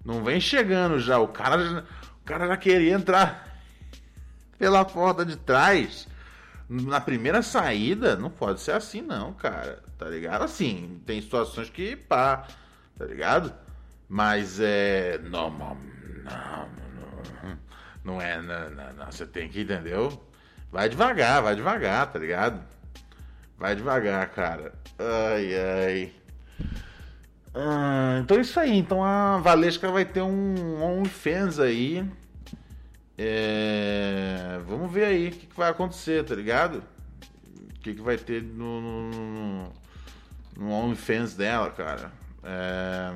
Não 0.05 0.23
vem 0.23 0.39
chegando 0.39 0.99
já. 0.99 1.17
O 1.19 1.27
cara, 1.27 1.57
já- 1.63 1.79
o 1.79 2.25
cara 2.25 2.47
já 2.47 2.57
queria 2.57 2.93
entrar 2.93 3.47
pela 4.57 4.85
porta 4.85 5.25
de 5.25 5.35
trás. 5.35 6.07
Na 6.81 6.99
primeira 6.99 7.43
saída, 7.43 8.15
não 8.15 8.31
pode 8.31 8.59
ser 8.59 8.71
assim, 8.71 8.99
não, 8.99 9.31
cara. 9.33 9.83
Tá 9.95 10.09
ligado? 10.09 10.43
Assim, 10.43 10.99
tem 11.05 11.21
situações 11.21 11.69
que 11.69 11.95
pá, 11.95 12.47
tá 12.97 13.05
ligado? 13.05 13.53
Mas 14.09 14.59
é. 14.59 15.19
Não, 15.19 15.51
não, 15.51 15.77
não, 16.23 16.69
não, 18.03 18.21
é. 18.21 18.41
Não, 18.41 18.69
não, 18.71 18.93
não. 18.93 19.05
Você 19.05 19.23
tem 19.27 19.47
que, 19.49 19.61
entendeu? 19.61 20.19
Vai 20.71 20.89
devagar, 20.89 21.43
vai 21.43 21.55
devagar, 21.55 22.11
tá 22.11 22.17
ligado? 22.17 22.59
Vai 23.55 23.75
devagar, 23.75 24.27
cara. 24.29 24.73
Ai, 24.97 25.53
ai. 25.55 26.13
Ah, 27.53 28.17
então 28.23 28.37
é 28.37 28.41
isso 28.41 28.59
aí. 28.59 28.79
Então 28.79 29.03
a 29.03 29.37
Valesca 29.37 29.91
vai 29.91 30.05
ter 30.05 30.23
um 30.23 30.81
OnlyFans 30.81 31.59
aí. 31.59 32.03
É, 33.17 34.59
Vamos 34.65 34.91
ver 34.91 35.05
aí 35.05 35.27
o 35.27 35.31
que, 35.31 35.45
que 35.47 35.55
vai 35.55 35.69
acontecer, 35.69 36.23
tá 36.25 36.33
ligado? 36.33 36.83
O 37.75 37.79
que, 37.79 37.93
que 37.93 38.01
vai 38.01 38.17
ter 38.17 38.41
no, 38.41 38.81
no, 38.81 39.73
no, 40.57 40.71
OnlyFans 40.71 41.35
dela, 41.35 41.69
cara. 41.69 42.11
É, 42.43 43.13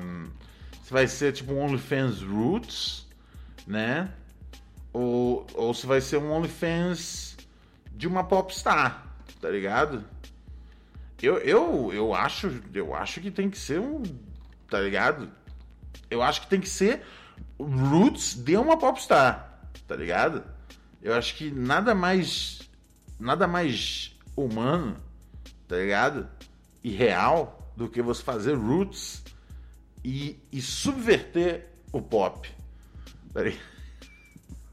Se 0.82 0.92
vai 0.92 1.06
ser 1.06 1.32
tipo 1.32 1.52
um 1.52 1.60
OnlyFans 1.60 2.22
Roots, 2.22 3.06
né? 3.66 4.12
Ou, 4.92 5.46
ou 5.54 5.74
se 5.74 5.86
vai 5.86 6.00
ser 6.00 6.18
um 6.18 6.30
OnlyFans 6.30 7.36
de 7.92 8.06
uma 8.06 8.22
popstar, 8.22 9.06
tá 9.40 9.50
ligado? 9.50 10.04
Eu, 11.20 11.38
eu, 11.38 11.92
eu 11.92 12.14
acho, 12.14 12.62
eu 12.72 12.94
acho 12.94 13.20
que 13.20 13.30
tem 13.30 13.50
que 13.50 13.58
ser 13.58 13.80
um, 13.80 14.02
tá 14.70 14.80
ligado? 14.80 15.28
Eu 16.08 16.22
acho 16.22 16.42
que 16.42 16.46
tem 16.46 16.60
que 16.60 16.68
ser 16.68 17.02
roots 17.58 18.34
de 18.34 18.56
uma 18.56 18.78
popstar, 18.78 19.47
tá 19.86 19.96
ligado? 19.96 20.44
Eu 21.02 21.14
acho 21.14 21.34
que 21.36 21.50
nada 21.50 21.94
mais, 21.94 22.60
nada 23.18 23.46
mais 23.46 24.16
humano, 24.36 24.96
tá 25.66 25.76
ligado? 25.76 26.28
E 26.82 26.90
real 26.90 27.72
do 27.76 27.88
que 27.88 28.02
você 28.02 28.22
fazer 28.22 28.54
roots 28.54 29.22
e, 30.04 30.38
e 30.50 30.60
subverter 30.60 31.66
o 31.92 32.00
pop. 32.00 32.48
Peraí. 33.32 33.58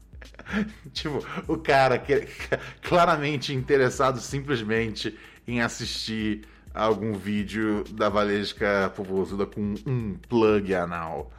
tipo, 0.92 1.24
o 1.48 1.58
cara 1.58 1.98
que 1.98 2.26
claramente 2.82 3.52
interessado 3.52 4.20
simplesmente 4.20 5.16
em 5.46 5.60
assistir 5.60 6.46
algum 6.74 7.14
vídeo 7.14 7.84
da 7.92 8.08
Valesca 8.08 8.92
Popozuda 8.94 9.46
com 9.46 9.74
um 9.86 10.14
plug 10.28 10.74
anal. 10.74 11.32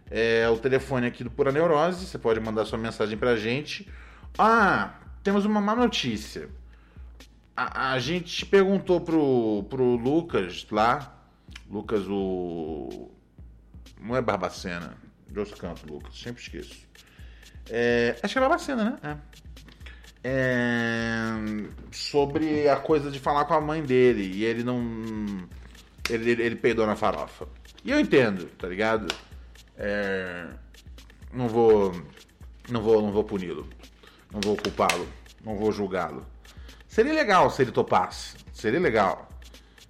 é 0.09 0.49
o 0.49 0.57
telefone 0.57 1.07
aqui 1.07 1.23
do 1.23 1.31
Pura 1.31 1.51
Neurose. 1.51 2.05
Você 2.05 2.17
pode 2.17 2.39
mandar 2.39 2.65
sua 2.65 2.77
mensagem 2.77 3.17
pra 3.17 3.37
gente. 3.37 3.87
Ah, 4.37 4.93
temos 5.23 5.45
uma 5.45 5.61
má 5.61 5.75
notícia. 5.75 6.49
A, 7.55 7.93
a 7.93 7.99
gente 7.99 8.45
perguntou 8.45 9.01
pro, 9.01 9.63
pro 9.69 9.95
Lucas 9.95 10.65
lá. 10.71 11.15
Lucas, 11.69 12.05
o. 12.07 13.11
Não 14.01 14.15
é 14.15 14.21
Barbacena. 14.21 14.97
De 15.27 15.39
outro 15.39 15.57
canto, 15.57 15.91
Lucas. 15.91 16.19
Sempre 16.19 16.41
esqueço. 16.41 16.87
É, 17.69 18.15
acho 18.21 18.33
que 18.33 18.37
é 18.37 18.41
Barbacena, 18.41 18.83
né? 18.83 18.97
É. 19.03 19.29
É, 20.21 21.31
sobre 21.91 22.67
a 22.67 22.75
coisa 22.75 23.09
de 23.09 23.19
falar 23.19 23.45
com 23.45 23.53
a 23.53 23.61
mãe 23.61 23.81
dele. 23.81 24.31
E 24.35 24.43
ele 24.43 24.63
não. 24.63 24.81
Ele, 26.09 26.31
ele, 26.31 26.43
ele 26.43 26.55
peidou 26.55 26.85
na 26.85 26.95
farofa. 26.95 27.47
E 27.83 27.91
eu 27.91 27.99
entendo, 27.99 28.45
tá 28.57 28.67
ligado? 28.67 29.07
É, 29.77 30.47
não 31.33 31.47
vou. 31.47 31.95
Não 32.69 32.81
vou, 32.81 33.01
não 33.01 33.11
vou 33.11 33.23
puni-lo. 33.23 33.67
Não 34.31 34.41
vou 34.41 34.57
culpá-lo. 34.57 35.07
Não 35.43 35.55
vou 35.55 35.71
julgá-lo. 35.71 36.25
Seria 36.87 37.13
legal 37.13 37.49
se 37.49 37.61
ele 37.61 37.71
topasse. 37.71 38.35
Seria 38.51 38.79
legal. 38.79 39.29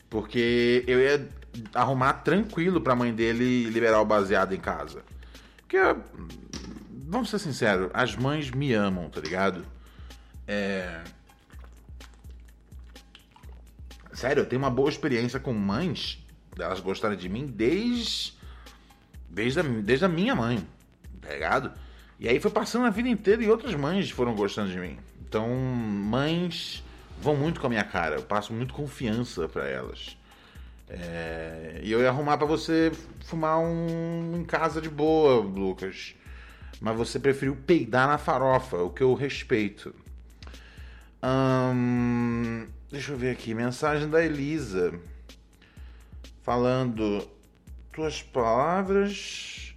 Porque 0.09 0.83
eu 0.87 0.99
ia 0.99 1.27
arrumar 1.73 2.13
tranquilo 2.13 2.79
pra 2.81 2.95
mãe 2.95 3.13
dele 3.13 3.65
liberar 3.65 3.99
o 4.01 4.05
baseado 4.05 4.53
em 4.53 4.59
casa. 4.59 5.03
Porque, 5.57 5.77
vamos 7.09 7.29
ser 7.29 7.39
sinceros, 7.39 7.89
as 7.93 8.15
mães 8.15 8.51
me 8.51 8.71
amam, 8.71 9.09
tá 9.09 9.19
ligado? 9.19 9.65
É. 10.47 11.01
Sério, 14.13 14.41
eu 14.41 14.45
tenho 14.45 14.61
uma 14.61 14.69
boa 14.69 14.89
experiência 14.89 15.39
com 15.39 15.51
mães, 15.53 16.23
elas 16.57 16.79
gostarem 16.79 17.17
de 17.17 17.27
mim 17.27 17.47
desde. 17.47 18.37
Desde 19.27 19.59
a, 19.59 19.63
desde 19.63 20.05
a 20.05 20.07
minha 20.07 20.35
mãe, 20.35 20.65
tá 21.21 21.31
ligado? 21.31 21.71
E 22.19 22.27
aí 22.27 22.39
foi 22.39 22.51
passando 22.51 22.85
a 22.85 22.89
vida 22.89 23.07
inteira 23.07 23.43
e 23.43 23.49
outras 23.49 23.75
mães 23.75 24.09
foram 24.09 24.33
gostando 24.35 24.71
de 24.71 24.79
mim. 24.79 24.97
Então, 25.21 25.47
mães 25.55 26.83
vão 27.21 27.35
muito 27.35 27.59
com 27.59 27.67
a 27.67 27.69
minha 27.69 27.83
cara, 27.83 28.15
eu 28.15 28.23
passo 28.23 28.51
muito 28.53 28.73
confiança 28.73 29.47
para 29.47 29.67
elas. 29.67 30.17
É, 30.89 31.79
e 31.83 31.91
eu 31.91 32.01
ia 32.01 32.09
arrumar 32.09 32.37
para 32.37 32.47
você 32.47 32.91
fumar 33.23 33.59
um 33.59 34.35
em 34.35 34.43
casa 34.43 34.81
de 34.81 34.89
boa, 34.89 35.39
Lucas. 35.39 36.15
Mas 36.79 36.95
você 36.95 37.19
preferiu 37.19 37.55
peidar 37.55 38.07
na 38.07 38.17
farofa, 38.17 38.77
o 38.77 38.89
que 38.89 39.03
eu 39.03 39.13
respeito. 39.13 39.93
Hum, 41.21 42.67
deixa 42.89 43.11
eu 43.11 43.17
ver 43.17 43.31
aqui, 43.31 43.53
mensagem 43.53 44.09
da 44.09 44.23
Elisa. 44.23 44.93
Falando, 46.41 47.27
tuas 47.91 48.21
palavras 48.21 49.75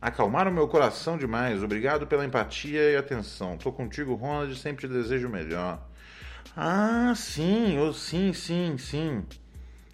acalmaram 0.00 0.52
meu 0.52 0.68
coração 0.68 1.18
demais. 1.18 1.62
Obrigado 1.62 2.06
pela 2.06 2.24
empatia 2.24 2.90
e 2.90 2.96
atenção. 2.96 3.56
Tô 3.56 3.72
contigo, 3.72 4.14
Ronald, 4.14 4.54
sempre 4.56 4.86
desejo 4.86 5.28
o 5.28 5.30
melhor. 5.30 5.82
Ah, 6.56 7.12
sim, 7.16 7.76
eu, 7.76 7.92
sim, 7.92 8.32
sim, 8.32 8.78
sim. 8.78 9.24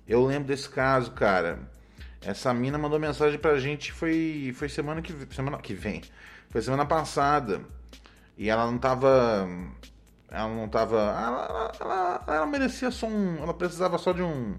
Eu 0.06 0.26
lembro 0.26 0.48
desse 0.48 0.68
caso, 0.68 1.12
cara. 1.12 1.60
Essa 2.20 2.52
mina 2.52 2.76
mandou 2.76 2.98
mensagem 2.98 3.38
pra 3.38 3.58
gente 3.58 3.92
foi 3.92 4.52
foi 4.54 4.68
semana 4.68 5.00
que 5.00 5.14
semana 5.34 5.56
que 5.58 5.72
vem. 5.72 6.02
Foi 6.50 6.60
semana 6.60 6.84
passada. 6.84 7.62
E 8.36 8.50
ela 8.50 8.66
não 8.66 8.78
tava 8.78 9.48
ela 10.28 10.48
não 10.48 10.68
tava 10.68 10.96
ela, 10.96 11.46
ela, 11.48 11.72
ela, 11.80 12.24
ela 12.26 12.46
merecia 12.46 12.90
só 12.90 13.06
um, 13.06 13.36
ela 13.38 13.52
precisava 13.52 13.98
só 13.98 14.12
de 14.12 14.22
um 14.22 14.56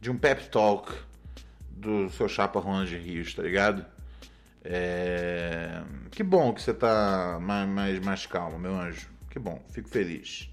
de 0.00 0.10
um 0.10 0.16
pep 0.16 0.48
talk 0.48 0.92
do 1.70 2.08
seu 2.10 2.28
chapa 2.28 2.60
Ronald 2.60 2.94
Rios, 2.96 3.34
tá 3.34 3.42
ligado? 3.42 3.84
É... 4.64 5.82
Que 6.10 6.22
bom 6.22 6.52
que 6.52 6.60
você 6.60 6.74
tá 6.74 7.38
mais, 7.40 7.68
mais, 7.68 8.00
mais 8.00 8.26
calmo, 8.26 8.58
meu 8.58 8.78
anjo. 8.78 9.08
Que 9.30 9.38
bom, 9.38 9.62
fico 9.70 9.88
feliz. 9.88 10.50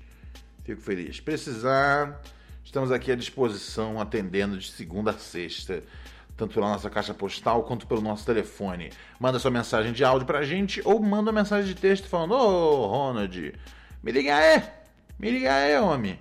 Fico 0.64 0.82
feliz. 0.82 1.20
Precisar, 1.20 2.22
estamos 2.64 2.92
aqui 2.92 3.12
à 3.12 3.16
disposição, 3.16 4.00
atendendo 4.00 4.58
de 4.58 4.72
segunda 4.72 5.12
a 5.12 5.18
sexta, 5.18 5.84
tanto 6.36 6.54
pela 6.54 6.70
nossa 6.70 6.90
caixa 6.90 7.14
postal 7.14 7.64
quanto 7.64 7.88
pelo 7.88 8.02
nosso 8.02 8.26
telefone. 8.26 8.90
Manda 9.20 9.40
sua 9.40 9.52
mensagem 9.52 9.94
de 9.94 10.04
áudio 10.04 10.28
pra 10.28 10.44
gente 10.44 10.82
ou 10.86 11.00
manda 11.00 11.32
uma 11.32 11.42
mensagem 11.42 11.74
de 11.74 11.80
texto 11.80 12.08
falando: 12.08 12.34
Ô 12.34 12.84
oh, 12.84 12.88
Ronald, 12.88 13.54
me 14.04 14.12
liga 14.12 14.36
aí, 14.36 14.62
me 15.20 15.32
liga 15.32 15.54
aí, 15.54 15.78
homem. 15.78 16.20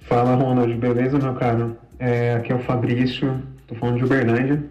Fala 0.00 0.34
Ronald, 0.34 0.74
beleza, 0.74 1.18
meu 1.18 1.34
caro? 1.34 1.76
É, 1.98 2.34
aqui 2.34 2.52
é 2.52 2.54
o 2.54 2.60
Fabrício, 2.60 3.42
tô 3.66 3.74
falando 3.74 3.98
de 3.98 4.04
Uberlândia, 4.04 4.64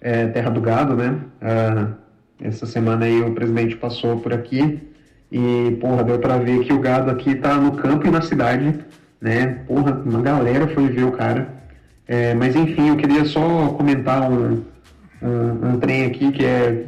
é, 0.00 0.26
terra 0.26 0.50
do 0.50 0.60
gado, 0.60 0.94
né? 0.94 1.18
Ah, 1.40 1.94
essa 2.42 2.66
semana 2.66 3.06
aí 3.06 3.20
o 3.22 3.34
presidente 3.34 3.76
passou 3.76 4.20
por 4.20 4.32
aqui 4.32 4.80
e, 5.30 5.76
porra, 5.80 6.04
deu 6.04 6.18
pra 6.18 6.38
ver 6.38 6.64
que 6.64 6.72
o 6.72 6.80
gado 6.80 7.10
aqui 7.10 7.34
tá 7.34 7.56
no 7.56 7.72
campo 7.76 8.06
e 8.06 8.10
na 8.10 8.20
cidade, 8.20 8.78
né? 9.20 9.46
Porra, 9.66 9.92
uma 10.04 10.22
galera 10.22 10.68
foi 10.68 10.88
ver 10.88 11.04
o 11.04 11.12
cara. 11.12 11.57
É, 12.08 12.32
mas 12.32 12.56
enfim, 12.56 12.88
eu 12.88 12.96
queria 12.96 13.26
só 13.26 13.68
comentar 13.74 14.30
um, 14.30 14.64
um, 15.22 15.68
um 15.68 15.78
trem 15.78 16.06
aqui 16.06 16.32
que 16.32 16.42
é 16.42 16.86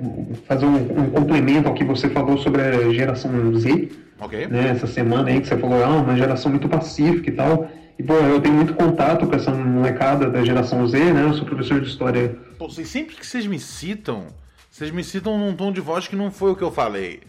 fazer 0.49 0.65
um, 0.65 0.77
um, 0.77 1.11
complemento 1.11 1.69
ao 1.69 1.75
que 1.75 1.85
você 1.85 2.09
falou 2.09 2.39
sobre 2.39 2.63
a 2.63 2.91
geração 2.91 3.55
Z. 3.55 3.91
Ok. 4.19 4.47
Né, 4.47 4.71
essa 4.71 4.87
semana 4.87 5.29
aí 5.29 5.41
que 5.41 5.47
você 5.47 5.59
falou, 5.59 5.85
ah, 5.85 5.91
uma 5.91 6.17
geração 6.17 6.51
muito 6.51 6.69
pacífica 6.71 7.29
e 7.29 7.33
tal. 7.35 7.71
E, 7.99 8.03
pô, 8.03 8.15
eu 8.15 8.41
tenho 8.41 8.55
muito 8.55 8.73
contato 8.73 9.27
com 9.27 9.37
essa 9.37 9.53
molecada 9.53 10.31
da 10.31 10.43
geração 10.43 10.87
Z, 10.89 11.13
né? 11.13 11.23
Eu 11.23 11.35
sou 11.35 11.45
professor 11.45 11.79
de 11.83 11.89
história. 11.89 12.35
Pô, 12.59 12.71
sempre 12.71 13.15
que 13.15 13.27
vocês 13.27 13.47
me 13.47 13.59
citam, 13.59 14.29
vocês 14.71 14.91
me 14.91 15.05
citam 15.05 15.39
num 15.39 15.55
tom 15.55 15.71
de 15.71 15.83
voz 15.83 16.09
que 16.09 16.17
não 16.17 16.31
foi 16.31 16.53
o 16.53 16.57
que 16.57 16.63
eu 16.63 16.73
falei. 16.73 17.21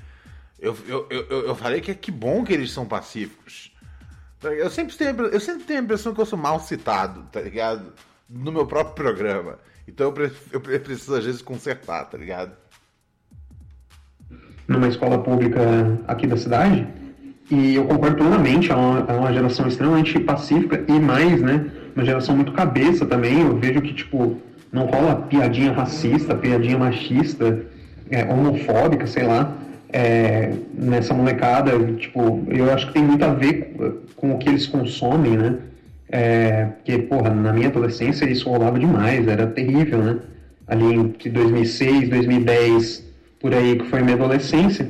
Eu, 0.58 0.78
eu, 0.88 1.08
eu, 1.10 1.48
eu 1.48 1.56
falei 1.56 1.82
que 1.82 1.92
é 1.92 1.94
que 1.94 2.10
bom 2.10 2.44
que 2.46 2.54
eles 2.54 2.72
são 2.72 2.86
pacíficos. 2.86 3.71
Eu 4.44 4.72
sempre, 4.72 4.96
tenho, 4.96 5.22
eu 5.28 5.40
sempre 5.40 5.64
tenho 5.64 5.80
a 5.80 5.84
impressão 5.84 6.14
que 6.14 6.22
eu 6.22 6.26
sou 6.26 6.38
mal 6.38 6.60
citado, 6.60 7.24
tá 7.32 7.40
ligado? 7.40 7.94
No 8.28 8.52
meu 8.52 8.66
próprio 8.66 8.96
programa. 8.96 9.60
Então 9.88 10.12
eu, 10.16 10.32
eu 10.52 10.62
preciso, 10.80 11.16
às 11.16 11.26
vezes, 11.26 11.42
consertar, 11.42 12.06
tá 12.06 12.18
ligado? 12.18 12.54
Numa 14.68 14.88
escola 14.88 15.20
pública 15.20 15.60
aqui 16.08 16.26
da 16.26 16.38
cidade. 16.38 16.88
E 17.52 17.76
eu 17.76 17.86
concordo 17.86 18.16
plenamente, 18.16 18.72
é 18.72 18.76
uma, 18.76 19.00
é 19.12 19.14
uma 19.14 19.34
geração 19.34 19.68
extremamente 19.68 20.20
pacífica 20.20 20.84
e 20.88 21.00
mais, 21.00 21.42
né? 21.42 21.70
Uma 21.96 22.06
geração 22.06 22.36
muito 22.36 22.52
cabeça 22.54 23.06
também. 23.06 23.42
Eu 23.42 23.58
vejo 23.58 23.82
que, 23.82 23.94
tipo, 23.94 24.42
não 24.72 24.86
rola 24.86 25.16
piadinha 25.24 25.72
racista, 25.72 26.34
piadinha 26.34 26.80
machista, 26.80 27.64
é, 28.10 28.24
homofóbica, 28.24 29.06
sei 29.06 29.24
lá 29.28 29.56
é, 29.94 30.54
nessa 30.74 31.14
molecada, 31.14 31.72
tipo, 31.94 32.44
eu 32.48 32.72
acho 32.72 32.88
que 32.88 32.94
tem 32.94 33.04
muito 33.04 33.24
a 33.24 33.34
ver 33.34 33.76
com 34.16 34.34
o 34.34 34.38
que 34.38 34.50
eles 34.50 34.68
consomem, 34.68 35.38
né? 35.38 35.58
É, 36.10 36.66
porque, 36.76 36.98
porra, 37.00 37.30
na 37.30 37.54
minha 37.54 37.68
adolescência 37.68 38.26
isso 38.26 38.50
rolava 38.50 38.78
demais, 38.78 39.28
era 39.28 39.48
terrível, 39.48 40.00
né? 40.00 40.20
Ali 40.68 40.94
entre 40.94 41.30
2006, 41.30 42.10
2010, 42.10 43.12
por 43.40 43.54
aí, 43.54 43.78
que 43.78 43.86
foi 43.86 44.02
minha 44.02 44.16
adolescência. 44.16 44.90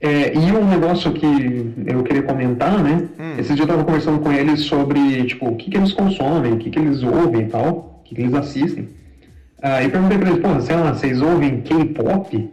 É, 0.00 0.34
e 0.34 0.52
um 0.52 0.68
negócio 0.68 1.12
que 1.12 1.72
eu 1.86 2.02
queria 2.02 2.22
comentar, 2.22 2.82
né? 2.82 3.08
Hum. 3.18 3.38
Esse 3.38 3.54
dia 3.54 3.64
eu 3.64 3.68
tava 3.68 3.84
conversando 3.84 4.18
com 4.20 4.32
eles 4.32 4.60
sobre, 4.60 5.24
tipo, 5.24 5.48
o 5.48 5.56
que, 5.56 5.70
que 5.70 5.76
eles 5.76 5.92
consomem, 5.92 6.52
o 6.52 6.58
que, 6.58 6.70
que 6.70 6.78
eles 6.78 7.02
ouvem 7.02 7.42
e 7.42 7.46
tal, 7.46 8.00
o 8.00 8.04
que, 8.04 8.14
que 8.14 8.20
eles 8.20 8.34
assistem. 8.34 8.88
Aí 9.62 9.88
perguntei 9.88 10.18
pra 10.18 10.28
eles, 10.28 10.42
pô, 10.42 10.60
sei 10.60 10.76
lá, 10.76 10.92
vocês 10.92 11.22
ouvem 11.22 11.62
K-pop? 11.62 12.50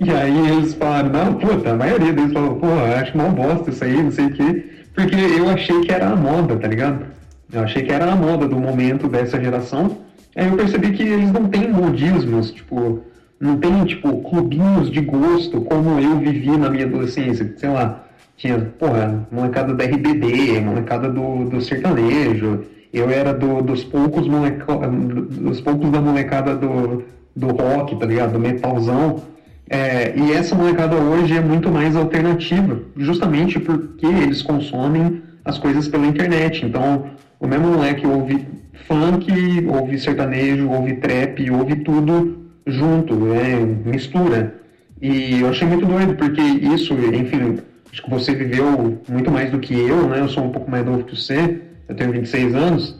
E 0.00 0.10
aí 0.10 0.48
eles 0.48 0.72
falaram, 0.74 1.10
não, 1.10 1.34
puta, 1.34 1.72
a 1.72 1.76
maioria 1.76 2.10
deles 2.10 2.32
falou, 2.32 2.56
pô, 2.56 2.68
acho 2.98 3.14
uma 3.14 3.28
bosta 3.28 3.68
isso 3.68 3.84
aí, 3.84 4.02
não 4.02 4.10
sei 4.10 4.26
o 4.26 4.32
quê. 4.32 4.64
Porque 4.94 5.14
eu 5.14 5.48
achei 5.50 5.78
que 5.82 5.92
era 5.92 6.08
a 6.08 6.16
moda, 6.16 6.56
tá 6.56 6.66
ligado? 6.66 7.04
Eu 7.52 7.62
achei 7.62 7.82
que 7.82 7.92
era 7.92 8.10
a 8.10 8.16
moda 8.16 8.48
do 8.48 8.58
momento 8.58 9.08
dessa 9.08 9.38
geração. 9.38 9.98
Aí 10.34 10.48
eu 10.48 10.56
percebi 10.56 10.92
que 10.92 11.02
eles 11.02 11.30
não 11.30 11.48
têm 11.48 11.70
modismos, 11.70 12.50
tipo, 12.50 13.00
não 13.38 13.58
tem, 13.58 13.84
tipo, 13.84 14.22
clubinhos 14.22 14.90
de 14.90 15.02
gosto 15.02 15.60
como 15.60 16.00
eu 16.00 16.18
vivi 16.18 16.56
na 16.56 16.70
minha 16.70 16.86
adolescência. 16.86 17.52
Sei 17.58 17.68
lá, 17.68 18.02
tinha, 18.38 18.58
porra, 18.78 19.28
molecada 19.30 19.74
da 19.74 19.84
RBD, 19.84 20.60
molecada 20.60 21.10
do, 21.10 21.44
do 21.44 21.60
sertanejo. 21.60 22.64
Eu 22.90 23.10
era 23.10 23.34
do, 23.34 23.60
dos 23.60 23.84
poucos 23.84 24.26
moleca, 24.26 24.64
dos 24.76 25.60
poucos 25.60 25.90
da 25.90 26.00
molecada 26.00 26.56
do, 26.56 27.04
do 27.36 27.48
rock, 27.48 27.96
tá 27.96 28.06
ligado? 28.06 28.32
Do 28.32 28.38
metalzão. 28.38 29.22
É, 29.70 30.12
e 30.16 30.32
essa 30.32 30.56
molecada 30.56 30.96
hoje 30.96 31.36
é 31.36 31.40
muito 31.40 31.70
mais 31.70 31.94
alternativa, 31.94 32.82
justamente 32.96 33.60
porque 33.60 34.04
eles 34.04 34.42
consomem 34.42 35.22
as 35.44 35.58
coisas 35.58 35.86
pela 35.86 36.08
internet. 36.08 36.66
Então, 36.66 37.06
o 37.38 37.46
mesmo 37.46 37.68
moleque 37.68 38.04
ouve 38.04 38.44
funk, 38.88 39.30
ouve 39.68 39.96
sertanejo, 39.96 40.68
ouve 40.68 40.94
trap, 40.94 41.48
ouve 41.52 41.76
tudo 41.76 42.50
junto, 42.66 43.32
é, 43.32 43.60
mistura. 43.88 44.56
E 45.00 45.40
eu 45.40 45.48
achei 45.48 45.68
muito 45.68 45.86
doido, 45.86 46.14
porque 46.14 46.42
isso, 46.42 46.92
enfim, 46.94 47.58
acho 47.92 48.02
que 48.02 48.10
você 48.10 48.34
viveu 48.34 48.98
muito 49.08 49.30
mais 49.30 49.52
do 49.52 49.60
que 49.60 49.72
eu, 49.72 50.08
né? 50.08 50.18
Eu 50.18 50.28
sou 50.28 50.46
um 50.46 50.50
pouco 50.50 50.68
mais 50.68 50.84
novo 50.84 51.04
que 51.04 51.14
você, 51.14 51.60
eu 51.88 51.94
tenho 51.94 52.10
26 52.10 52.56
anos, 52.56 52.98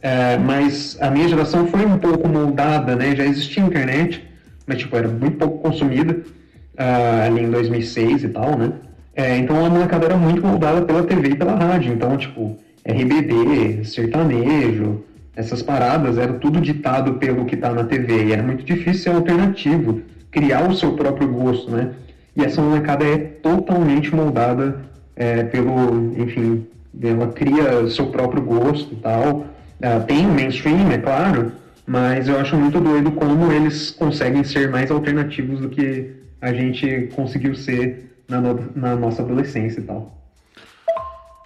é, 0.00 0.38
mas 0.38 0.96
a 1.00 1.10
minha 1.10 1.28
geração 1.28 1.66
foi 1.66 1.84
um 1.84 1.98
pouco 1.98 2.28
moldada, 2.28 2.94
né? 2.94 3.16
Já 3.16 3.24
existia 3.24 3.64
internet, 3.64 4.24
mas 4.66 4.78
tipo, 4.78 4.96
era 4.96 5.08
muito 5.08 5.36
pouco 5.38 5.58
consumida, 5.58 6.12
uh, 6.14 7.26
ali 7.26 7.42
em 7.42 7.50
2006 7.50 8.24
e 8.24 8.28
tal, 8.28 8.56
né? 8.56 8.72
É, 9.14 9.36
então 9.36 9.64
a 9.64 9.68
molecada 9.68 10.06
era 10.06 10.16
muito 10.16 10.44
moldada 10.46 10.82
pela 10.82 11.02
TV 11.02 11.30
e 11.30 11.34
pela 11.36 11.54
rádio, 11.54 11.92
então, 11.92 12.16
tipo, 12.16 12.56
RBD, 12.86 13.84
sertanejo, 13.84 15.04
essas 15.36 15.62
paradas, 15.62 16.16
era 16.18 16.32
tudo 16.34 16.60
ditado 16.60 17.14
pelo 17.14 17.44
que 17.44 17.54
está 17.54 17.70
na 17.72 17.84
TV, 17.84 18.26
e 18.26 18.32
era 18.32 18.42
muito 18.42 18.64
difícil 18.64 19.02
ser 19.02 19.10
alternativo, 19.10 20.00
criar 20.30 20.68
o 20.68 20.74
seu 20.74 20.92
próprio 20.92 21.28
gosto, 21.28 21.70
né? 21.70 21.90
E 22.34 22.42
essa 22.42 22.62
molecada 22.62 23.04
é 23.04 23.18
totalmente 23.18 24.14
moldada 24.14 24.80
é, 25.14 25.42
pelo, 25.44 26.14
enfim, 26.18 26.66
ela 27.00 27.28
cria 27.28 27.80
o 27.80 27.90
seu 27.90 28.06
próprio 28.06 28.42
gosto 28.42 28.92
e 28.92 28.96
tal. 28.96 29.46
Uh, 29.80 30.04
tem 30.06 30.26
o 30.26 30.30
mainstream, 30.30 30.90
é 30.90 30.98
claro, 30.98 31.52
mas 31.86 32.28
eu 32.28 32.38
acho 32.38 32.56
muito 32.56 32.80
doido 32.80 33.12
como 33.12 33.52
eles 33.52 33.90
conseguem 33.90 34.44
ser 34.44 34.70
mais 34.70 34.90
alternativos 34.90 35.60
do 35.60 35.68
que 35.68 36.12
a 36.40 36.52
gente 36.52 37.08
conseguiu 37.14 37.54
ser 37.54 38.12
na, 38.28 38.40
no, 38.40 38.70
na 38.74 38.96
nossa 38.96 39.22
adolescência 39.22 39.80
e 39.80 39.84
tal. 39.84 40.18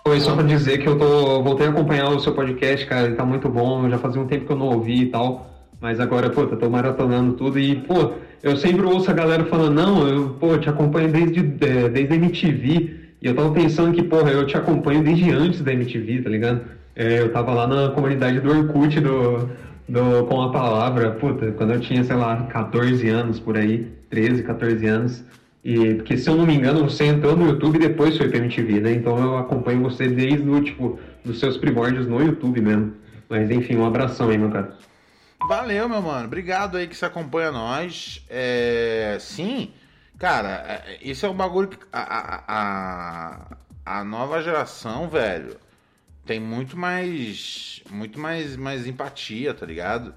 Foi 0.06 0.20
só 0.20 0.34
pra 0.34 0.44
dizer 0.44 0.78
que 0.78 0.88
eu 0.88 0.96
tô, 0.96 1.42
voltei 1.42 1.66
a 1.66 1.70
acompanhar 1.70 2.08
o 2.10 2.20
seu 2.20 2.32
podcast, 2.32 2.86
cara, 2.86 3.06
ele 3.06 3.16
tá 3.16 3.24
muito 3.24 3.48
bom, 3.48 3.88
já 3.90 3.98
fazia 3.98 4.20
um 4.20 4.26
tempo 4.26 4.46
que 4.46 4.52
eu 4.52 4.56
não 4.56 4.66
ouvi 4.66 5.02
e 5.02 5.06
tal, 5.06 5.50
mas 5.80 5.98
agora, 5.98 6.30
pô, 6.30 6.42
eu 6.42 6.56
tô 6.56 6.70
maratonando 6.70 7.32
tudo 7.32 7.58
e, 7.58 7.74
pô, 7.74 8.12
eu 8.42 8.56
sempre 8.56 8.86
ouço 8.86 9.10
a 9.10 9.14
galera 9.14 9.44
falando, 9.46 9.74
não, 9.74 10.08
eu, 10.08 10.28
pô, 10.30 10.56
te 10.58 10.68
acompanho 10.68 11.10
desde, 11.10 11.40
é, 11.40 11.88
desde 11.88 12.12
a 12.12 12.16
MTV, 12.16 12.96
e 13.20 13.26
eu 13.26 13.34
tava 13.34 13.50
pensando 13.50 13.92
que, 13.92 14.02
porra, 14.04 14.30
eu 14.30 14.46
te 14.46 14.56
acompanho 14.56 15.02
desde 15.02 15.30
antes 15.32 15.60
da 15.60 15.72
MTV, 15.72 16.22
tá 16.22 16.30
ligado? 16.30 16.60
É, 16.94 17.20
eu 17.20 17.32
tava 17.32 17.52
lá 17.52 17.66
na 17.66 17.90
comunidade 17.90 18.38
do 18.40 18.48
Orkut 18.48 19.00
do, 19.00 19.50
com 20.28 20.42
a 20.42 20.50
palavra, 20.50 21.12
puta, 21.12 21.52
quando 21.52 21.74
eu 21.74 21.80
tinha, 21.80 22.02
sei 22.02 22.16
lá, 22.16 22.44
14 22.46 23.08
anos 23.08 23.38
por 23.38 23.56
aí, 23.56 23.92
13, 24.10 24.42
14 24.42 24.86
anos, 24.86 25.24
e, 25.64 25.94
porque, 25.94 26.16
se 26.16 26.30
eu 26.30 26.36
não 26.36 26.46
me 26.46 26.54
engano, 26.54 26.88
você 26.88 27.06
entrou 27.06 27.36
no 27.36 27.48
YouTube 27.48 27.80
depois 27.80 28.16
foi 28.16 28.28
pra 28.28 28.38
MTV, 28.38 28.80
né? 28.80 28.92
Então 28.92 29.18
eu 29.18 29.36
acompanho 29.36 29.82
você 29.82 30.06
desde 30.06 30.48
o, 30.48 30.62
tipo, 30.62 30.96
dos 31.24 31.40
seus 31.40 31.56
primórdios 31.56 32.06
no 32.06 32.22
YouTube 32.22 32.60
mesmo. 32.60 32.94
Mas 33.28 33.50
enfim, 33.50 33.74
um 33.74 33.84
abração 33.84 34.30
aí, 34.30 34.38
meu 34.38 34.48
cara. 34.48 34.76
Valeu, 35.48 35.88
meu 35.88 36.00
mano. 36.00 36.26
Obrigado 36.26 36.76
aí 36.76 36.86
que 36.86 36.96
você 36.96 37.04
acompanha 37.04 37.50
nós. 37.50 38.24
É... 38.30 39.16
Sim, 39.18 39.72
cara, 40.18 40.84
é, 40.86 40.98
isso 41.02 41.26
é 41.26 41.28
um 41.28 41.34
bagulho 41.34 41.66
que 41.66 41.78
a, 41.92 42.00
a, 42.00 42.44
a, 43.84 43.98
a 43.98 44.04
nova 44.04 44.40
geração, 44.40 45.08
velho, 45.08 45.56
tem 46.26 46.40
muito 46.40 46.76
mais 46.76 47.82
muito 47.88 48.18
mais 48.18 48.56
mais 48.56 48.86
empatia, 48.86 49.54
tá 49.54 49.64
ligado? 49.64 50.14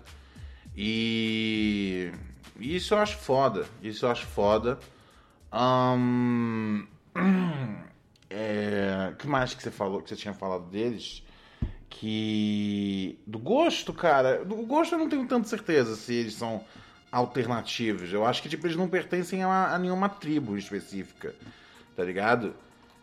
E 0.75 2.11
isso 2.59 2.93
eu 2.93 2.99
acho 2.99 3.17
foda. 3.17 3.65
Isso 3.81 4.05
eu 4.05 4.11
acho 4.11 4.25
foda. 4.25 4.79
Um, 5.53 6.85
é, 8.29 9.13
que 9.17 9.27
mais 9.27 9.53
que 9.53 9.61
você 9.61 9.71
falou, 9.71 10.01
que 10.01 10.09
você 10.09 10.15
tinha 10.15 10.33
falado 10.33 10.69
deles? 10.69 11.23
Que. 11.89 13.19
Do 13.25 13.39
gosto, 13.39 13.93
cara. 13.93 14.43
Do 14.43 14.55
gosto 14.65 14.95
eu 14.95 14.99
não 14.99 15.09
tenho 15.09 15.27
tanta 15.27 15.47
certeza 15.47 15.95
se 15.95 16.13
eles 16.13 16.33
são 16.33 16.63
alternativos. 17.11 18.11
Eu 18.13 18.25
acho 18.25 18.41
que 18.41 18.49
tipo, 18.49 18.65
eles 18.65 18.77
não 18.77 18.87
pertencem 18.87 19.43
a, 19.43 19.73
a 19.73 19.79
nenhuma 19.79 20.09
tribo 20.09 20.57
específica. 20.57 21.35
Tá 21.95 22.03
ligado? 22.03 22.55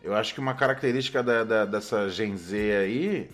Eu 0.07 0.15
acho 0.15 0.33
que 0.33 0.39
uma 0.39 0.53
característica 0.53 1.21
da, 1.21 1.43
da, 1.43 1.65
dessa 1.65 2.07
Gen 2.07 2.37
Z 2.37 2.77
aí 2.77 3.29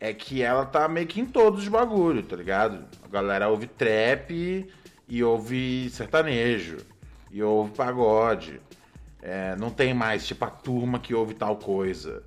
é 0.00 0.14
que 0.14 0.40
ela 0.40 0.64
tá 0.64 0.88
meio 0.88 1.06
que 1.06 1.20
em 1.20 1.26
todos 1.26 1.64
os 1.64 1.68
bagulhos, 1.68 2.26
tá 2.26 2.34
ligado? 2.34 2.82
A 3.04 3.08
galera 3.08 3.46
ouve 3.50 3.66
trap 3.66 4.66
e 5.06 5.22
ouve 5.22 5.90
sertanejo 5.90 6.78
e 7.30 7.42
ouve 7.42 7.72
pagode. 7.72 8.58
É, 9.20 9.54
não 9.56 9.68
tem 9.68 9.92
mais, 9.92 10.26
tipo, 10.26 10.42
a 10.46 10.50
turma 10.50 10.98
que 10.98 11.14
ouve 11.14 11.34
tal 11.34 11.56
coisa. 11.56 12.22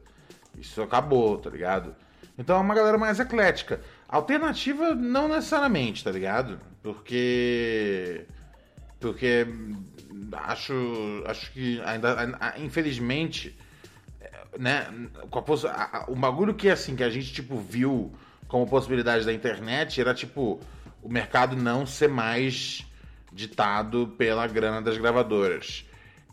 Isso 0.59 0.79
acabou, 0.84 1.39
tá 1.39 1.49
ligado? 1.49 1.95
Então 2.38 2.57
é 2.57 2.59
uma 2.59 2.75
galera 2.75 2.99
mais 2.99 3.19
eclética. 3.19 3.82
Alternativa, 4.07 4.93
não 4.93 5.27
necessariamente, 5.27 6.03
tá 6.03 6.11
ligado? 6.11 6.59
Porque. 6.84 8.27
Porque. 8.99 9.47
Acho, 10.34 11.23
acho 11.25 11.51
que 11.51 11.82
ainda, 11.84 12.15
infelizmente, 12.59 13.57
né, 14.57 14.87
o 16.07 16.15
bagulho 16.15 16.53
que 16.53 16.69
assim 16.69 16.95
que 16.95 17.03
a 17.03 17.09
gente 17.09 17.33
tipo 17.33 17.57
viu 17.57 18.11
como 18.47 18.67
possibilidade 18.67 19.25
da 19.25 19.33
internet 19.33 19.99
era 19.99 20.13
tipo 20.13 20.59
o 21.01 21.09
mercado 21.09 21.55
não 21.55 21.85
ser 21.85 22.09
mais 22.09 22.85
ditado 23.31 24.13
pela 24.17 24.45
grana 24.47 24.81
das 24.81 24.97
gravadoras. 24.97 25.85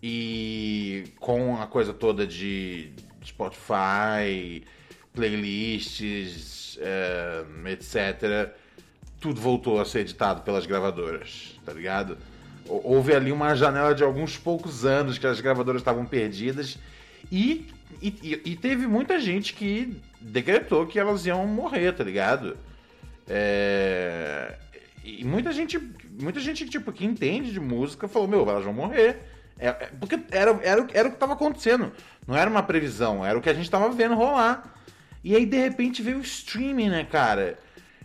E 0.03 1.13
com 1.19 1.61
a 1.61 1.67
coisa 1.67 1.93
toda 1.93 2.27
de 2.27 2.93
Spotify, 3.25 4.65
playlists, 5.13 6.79
é, 6.81 7.45
etc., 7.73 8.53
tudo 9.21 9.41
voltou 9.41 9.81
a 9.81 9.85
ser 9.85 10.01
editado 10.01 10.43
pelas 10.43 10.67
gravadoras, 10.67 11.59
tá 11.65 11.73
ligado? 11.73 12.17
Houve 12.69 13.15
ali 13.15 13.33
uma 13.33 13.55
janela 13.55 13.95
de 13.95 14.05
alguns 14.05 14.37
poucos 14.37 14.85
anos 14.85 15.19
que 15.19 15.27
as 15.27 15.41
gravadoras 15.41 15.81
estavam 15.81 16.05
perdidas 16.05 16.79
e, 17.33 17.67
e, 18.01 18.43
e 18.45 18.57
teve 18.57 18.87
muita 18.87 19.19
gente 19.19 19.55
que 19.55 20.01
decretou 20.21 20.87
que 20.87 20.99
elas 20.99 21.27
iam 21.27 21.47
morrer, 21.47 21.93
tá 21.93 22.05
ligado? 22.05 22.57
É, 23.27 24.57
e 25.05 25.25
muita 25.25 25.53
gente, 25.53 25.79
muita 26.21 26.41
gente 26.41 26.69
tipo, 26.69 26.93
que 26.93 27.05
entende 27.05 27.53
de 27.53 27.61
música 27.61 28.09
falou, 28.09 28.29
meu, 28.29 28.49
elas 28.49 28.65
vão 28.65 28.73
morrer. 28.73 29.19
É, 29.59 29.69
é, 29.69 29.91
porque 29.99 30.21
era, 30.31 30.51
era, 30.63 30.87
era 30.93 31.09
o 31.09 31.11
que 31.11 31.17
estava 31.17 31.33
acontecendo. 31.33 31.93
Não 32.27 32.37
era 32.37 32.49
uma 32.49 32.63
previsão, 32.63 33.25
era 33.25 33.39
o 33.39 33.43
que 33.43 33.51
a 33.51 33.55
gente 33.55 33.65
estava 33.65 33.89
vendo 33.91 34.15
rolar. 34.15 34.75
E 35.25 35.35
aí, 35.35 35.45
de 35.45 35.57
repente, 35.57 36.03
veio 36.03 36.19
o 36.19 36.23
streaming, 36.23 36.91
né, 36.91 37.05
cara? 37.05 37.59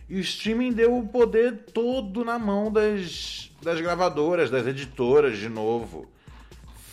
E 0.08 0.16
o 0.16 0.20
streaming 0.20 0.72
deu 0.72 0.98
o 0.98 1.06
poder 1.06 1.66
todo 1.72 2.24
na 2.24 2.38
mão 2.38 2.72
das, 2.72 3.50
das 3.62 3.80
gravadoras, 3.80 4.50
das 4.50 4.66
editoras, 4.66 5.38
de 5.38 5.48
novo. 5.48 6.10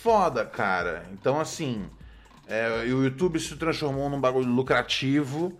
Foda, 0.02 0.44
cara. 0.44 1.04
Então, 1.12 1.40
assim, 1.40 1.84
é, 2.46 2.84
o 2.92 3.04
YouTube 3.04 3.38
se 3.38 3.56
transformou 3.56 4.10
num 4.10 4.20
bagulho 4.20 4.48
lucrativo. 4.48 5.58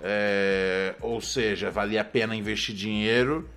É, 0.00 0.94
ou 1.00 1.20
seja, 1.20 1.70
valia 1.70 2.02
a 2.02 2.04
pena 2.04 2.36
investir 2.36 2.74
dinheiro. 2.74 3.48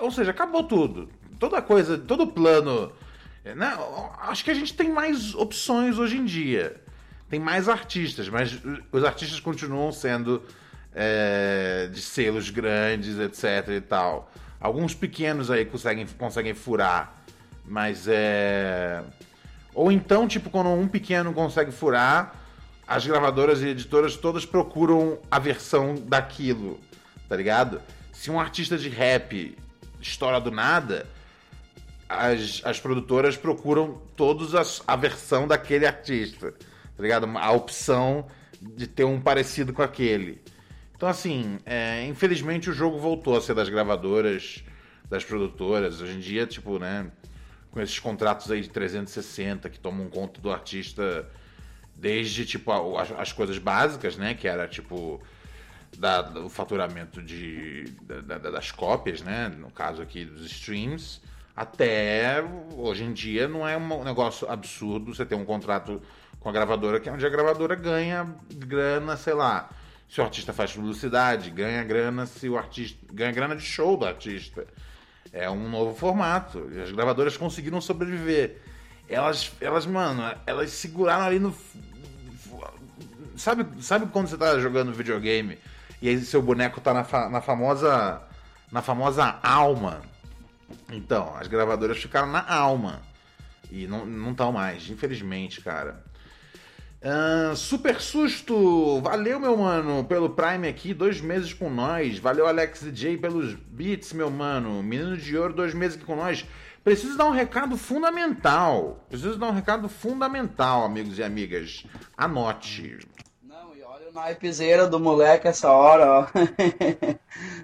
Ou 0.00 0.10
seja, 0.10 0.30
acabou 0.30 0.64
tudo. 0.64 1.08
Toda 1.38 1.60
coisa, 1.60 1.98
todo 1.98 2.26
plano. 2.26 2.92
Né? 3.44 3.76
Acho 4.22 4.44
que 4.44 4.50
a 4.50 4.54
gente 4.54 4.74
tem 4.74 4.90
mais 4.90 5.34
opções 5.34 5.98
hoje 5.98 6.16
em 6.16 6.24
dia. 6.24 6.80
Tem 7.28 7.38
mais 7.38 7.68
artistas, 7.68 8.28
mas 8.28 8.58
os 8.90 9.04
artistas 9.04 9.40
continuam 9.40 9.92
sendo 9.92 10.42
é, 10.94 11.88
de 11.92 12.00
selos 12.00 12.48
grandes, 12.48 13.18
etc 13.18 13.68
e 13.76 13.80
tal. 13.80 14.32
Alguns 14.58 14.94
pequenos 14.94 15.50
aí 15.50 15.64
conseguem, 15.66 16.06
conseguem 16.06 16.54
furar, 16.54 17.22
mas 17.64 18.06
é. 18.08 19.02
Ou 19.76 19.92
então, 19.92 20.26
tipo, 20.26 20.48
quando 20.48 20.70
um 20.70 20.88
pequeno 20.88 21.34
consegue 21.34 21.70
furar, 21.70 22.34
as 22.88 23.06
gravadoras 23.06 23.60
e 23.60 23.68
editoras 23.68 24.16
todas 24.16 24.46
procuram 24.46 25.18
a 25.30 25.38
versão 25.38 25.94
daquilo, 25.94 26.80
tá 27.28 27.36
ligado? 27.36 27.82
Se 28.10 28.30
um 28.30 28.40
artista 28.40 28.78
de 28.78 28.88
rap 28.88 29.54
estoura 30.00 30.40
do 30.40 30.50
nada, 30.50 31.06
as, 32.08 32.62
as 32.64 32.80
produtoras 32.80 33.36
procuram 33.36 34.00
todos 34.16 34.54
as, 34.54 34.82
a 34.86 34.96
versão 34.96 35.46
daquele 35.46 35.84
artista, 35.86 36.52
tá 36.52 37.02
ligado? 37.02 37.26
A 37.36 37.52
opção 37.52 38.26
de 38.58 38.86
ter 38.86 39.04
um 39.04 39.20
parecido 39.20 39.74
com 39.74 39.82
aquele. 39.82 40.40
Então, 40.96 41.06
assim, 41.06 41.58
é, 41.66 42.06
infelizmente 42.06 42.70
o 42.70 42.72
jogo 42.72 42.98
voltou 42.98 43.36
a 43.36 43.42
ser 43.42 43.52
das 43.52 43.68
gravadoras, 43.68 44.64
das 45.10 45.22
produtoras. 45.22 46.00
Hoje 46.00 46.14
em 46.14 46.20
dia, 46.20 46.46
tipo, 46.46 46.78
né, 46.78 47.10
com 47.76 47.82
esses 47.82 47.98
contratos 47.98 48.50
aí 48.50 48.62
de 48.62 48.70
360 48.70 49.68
que 49.68 49.78
tomam 49.78 50.08
conta 50.08 50.40
do 50.40 50.50
artista 50.50 51.28
desde, 51.94 52.46
tipo, 52.46 52.72
as, 52.96 53.10
as 53.12 53.32
coisas 53.34 53.58
básicas, 53.58 54.16
né, 54.16 54.32
que 54.32 54.48
era, 54.48 54.66
tipo, 54.66 55.20
da, 55.98 56.22
do 56.22 56.48
faturamento 56.48 57.20
de, 57.22 57.84
da- 58.00 58.38
da- 58.38 58.50
das 58.50 58.72
cópias, 58.72 59.20
né, 59.20 59.48
no 59.48 59.70
caso 59.70 60.00
aqui 60.00 60.24
dos 60.24 60.46
streams, 60.46 61.20
até 61.54 62.42
hoje 62.74 63.04
em 63.04 63.12
dia 63.12 63.46
não 63.46 63.68
é 63.68 63.76
um 63.76 64.02
negócio 64.02 64.50
absurdo 64.50 65.14
você 65.14 65.26
ter 65.26 65.34
um 65.34 65.44
contrato 65.44 66.00
com 66.40 66.48
a 66.48 66.52
gravadora, 66.52 66.98
que 66.98 67.10
é 67.10 67.12
onde 67.12 67.26
a 67.26 67.30
gravadora 67.30 67.74
ganha 67.74 68.26
grana, 68.54 69.18
sei 69.18 69.34
lá, 69.34 69.68
se 70.08 70.18
o 70.18 70.24
artista 70.24 70.54
faz 70.54 70.72
publicidade, 70.72 71.50
ganha 71.50 71.84
grana 71.84 72.24
se 72.24 72.48
o 72.48 72.56
artista 72.56 72.98
ganha 73.12 73.32
grana 73.32 73.54
de 73.54 73.62
show 73.62 73.98
do 73.98 74.06
artista. 74.06 74.66
É 75.32 75.50
um 75.50 75.68
novo 75.68 75.94
formato. 75.94 76.68
As 76.82 76.90
gravadoras 76.92 77.36
conseguiram 77.36 77.80
sobreviver. 77.80 78.62
Elas, 79.08 79.52
elas, 79.60 79.86
mano, 79.86 80.34
elas 80.46 80.70
seguraram 80.70 81.24
ali 81.24 81.38
no. 81.38 81.54
Sabe, 83.36 83.66
sabe 83.82 84.06
quando 84.06 84.28
você 84.28 84.36
tá 84.36 84.58
jogando 84.58 84.92
videogame 84.92 85.58
e 86.00 86.08
aí 86.08 86.20
seu 86.20 86.40
boneco 86.40 86.80
tá 86.80 86.94
na, 86.94 87.04
fa- 87.04 87.28
na 87.28 87.40
famosa. 87.40 88.22
Na 88.72 88.82
famosa 88.82 89.38
alma. 89.42 90.02
Então, 90.90 91.36
as 91.36 91.46
gravadoras 91.46 91.98
ficaram 91.98 92.26
na 92.26 92.44
alma. 92.48 93.00
E 93.70 93.86
não 93.86 94.04
não 94.04 94.32
estão 94.32 94.50
mais, 94.50 94.90
infelizmente, 94.90 95.60
cara. 95.60 96.02
Super 97.54 98.00
susto! 98.00 99.00
Valeu, 99.00 99.38
meu 99.38 99.56
mano, 99.56 100.04
pelo 100.04 100.30
Prime 100.30 100.66
aqui, 100.66 100.92
dois 100.92 101.20
meses 101.20 101.52
com 101.52 101.70
nós. 101.70 102.18
Valeu, 102.18 102.46
Alex 102.46 102.80
DJ, 102.80 103.16
pelos 103.16 103.54
beats, 103.54 104.12
meu 104.12 104.30
mano. 104.30 104.82
Menino 104.82 105.16
de 105.16 105.36
Ouro, 105.36 105.54
dois 105.54 105.72
meses 105.72 105.96
aqui 105.96 106.04
com 106.04 106.16
nós. 106.16 106.44
Preciso 106.82 107.16
dar 107.16 107.26
um 107.26 107.30
recado 107.30 107.76
fundamental. 107.76 109.04
Preciso 109.08 109.38
dar 109.38 109.48
um 109.48 109.52
recado 109.52 109.88
fundamental, 109.88 110.84
amigos 110.84 111.18
e 111.18 111.22
amigas. 111.22 111.84
Anote. 112.16 112.98
Não, 113.42 113.74
e 113.76 113.82
olha 113.82 114.08
o 114.10 114.12
naipezeira 114.12 114.86
do 114.86 115.00
moleque 115.00 115.48
essa 115.48 115.70
hora, 115.70 116.10
ó. 116.10 116.26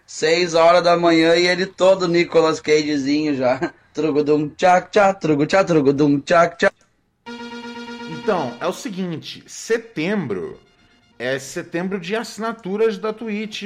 Seis 0.05 0.55
horas 0.55 0.83
da 0.83 0.97
manhã 0.97 1.37
e 1.37 1.47
ele 1.47 1.67
todo 1.67 2.09
Nicolas 2.09 2.61
Cagezinho 2.61 3.37
já. 3.37 3.73
Trugudum 3.93 4.49
tchac 4.49 4.91
tchac, 4.91 5.21
trugu 5.21 5.47
tchac, 5.47 5.67
trugudum 5.67 6.21
tchac 6.21 6.57
tchac. 6.59 6.82
Então, 8.23 8.57
é 8.61 8.67
o 8.67 8.73
seguinte: 8.73 9.43
setembro 9.47 10.61
é 11.19 11.39
setembro 11.39 11.99
de 11.99 12.15
assinaturas 12.15 12.99
da 12.99 13.13
Twitch 13.13 13.65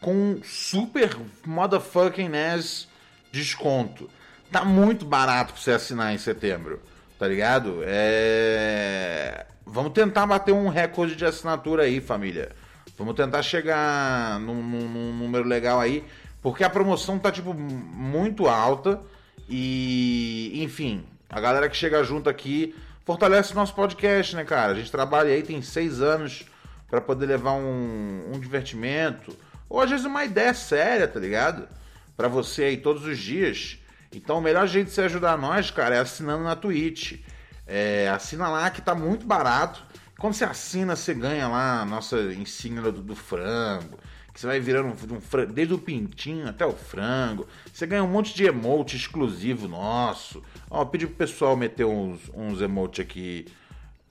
com 0.00 0.38
super 0.44 1.16
motherfucking 1.44 2.30
ass 2.36 2.88
desconto. 3.32 4.08
Tá 4.50 4.64
muito 4.64 5.04
barato 5.04 5.52
pra 5.52 5.60
você 5.62 5.72
assinar 5.72 6.14
em 6.14 6.18
setembro, 6.18 6.80
tá 7.18 7.26
ligado? 7.26 7.80
É. 7.84 9.46
Vamos 9.66 9.92
tentar 9.92 10.24
bater 10.26 10.52
um 10.52 10.68
recorde 10.68 11.16
de 11.16 11.24
assinatura 11.24 11.82
aí, 11.82 12.00
família. 12.00 12.50
Vamos 12.96 13.14
tentar 13.16 13.42
chegar 13.42 14.38
num, 14.40 14.62
num- 14.62 14.88
num 14.88 15.12
número 15.12 15.46
legal 15.46 15.80
aí, 15.80 16.04
porque 16.40 16.62
a 16.62 16.70
promoção 16.70 17.18
tá, 17.18 17.32
tipo, 17.32 17.52
muito 17.52 18.46
alta. 18.46 19.00
E, 19.48 20.52
enfim, 20.62 21.04
a 21.28 21.40
galera 21.40 21.68
que 21.68 21.76
chega 21.76 22.02
junto 22.04 22.30
aqui 22.30 22.74
fortalece 23.06 23.52
o 23.52 23.54
nosso 23.54 23.72
podcast, 23.72 24.34
né, 24.34 24.44
cara? 24.44 24.72
A 24.72 24.74
gente 24.74 24.90
trabalha 24.90 25.32
aí, 25.32 25.42
tem 25.42 25.62
seis 25.62 26.02
anos 26.02 26.44
pra 26.90 27.00
poder 27.00 27.26
levar 27.26 27.52
um, 27.52 28.32
um 28.34 28.40
divertimento, 28.40 29.34
ou 29.68 29.80
às 29.80 29.88
vezes 29.88 30.04
uma 30.04 30.24
ideia 30.24 30.52
séria, 30.52 31.06
tá 31.06 31.20
ligado? 31.20 31.68
Pra 32.16 32.26
você 32.26 32.64
aí 32.64 32.76
todos 32.76 33.04
os 33.04 33.16
dias. 33.16 33.78
Então, 34.12 34.38
o 34.38 34.40
melhor 34.42 34.66
jeito 34.66 34.88
de 34.88 34.92
você 34.92 35.02
ajudar 35.02 35.38
nós, 35.38 35.70
cara, 35.70 35.94
é 35.94 36.00
assinando 36.00 36.42
na 36.42 36.56
Twitch. 36.56 37.20
É, 37.64 38.08
assina 38.08 38.48
lá 38.48 38.68
que 38.70 38.82
tá 38.82 38.94
muito 38.94 39.24
barato. 39.24 39.84
Quando 40.18 40.34
você 40.34 40.44
assina, 40.44 40.96
você 40.96 41.14
ganha 41.14 41.46
lá 41.46 41.82
a 41.82 41.84
nossa 41.84 42.16
insígnia 42.32 42.90
do, 42.90 43.02
do 43.02 43.14
frango. 43.14 43.98
Que 44.36 44.40
você 44.40 44.48
vai 44.48 44.60
virando 44.60 44.88
um, 44.88 45.14
um 45.14 45.46
desde 45.46 45.72
o 45.72 45.78
pintinho 45.78 46.46
até 46.46 46.66
o 46.66 46.74
frango. 46.74 47.48
Você 47.72 47.86
ganha 47.86 48.04
um 48.04 48.06
monte 48.06 48.34
de 48.34 48.44
emote 48.44 48.94
exclusivo 48.94 49.66
nosso. 49.66 50.42
Ó, 50.68 50.84
pedi 50.84 51.06
pro 51.06 51.16
pessoal 51.16 51.56
meter 51.56 51.86
uns, 51.86 52.20
uns 52.34 52.60
emote 52.60 53.00
aqui 53.00 53.46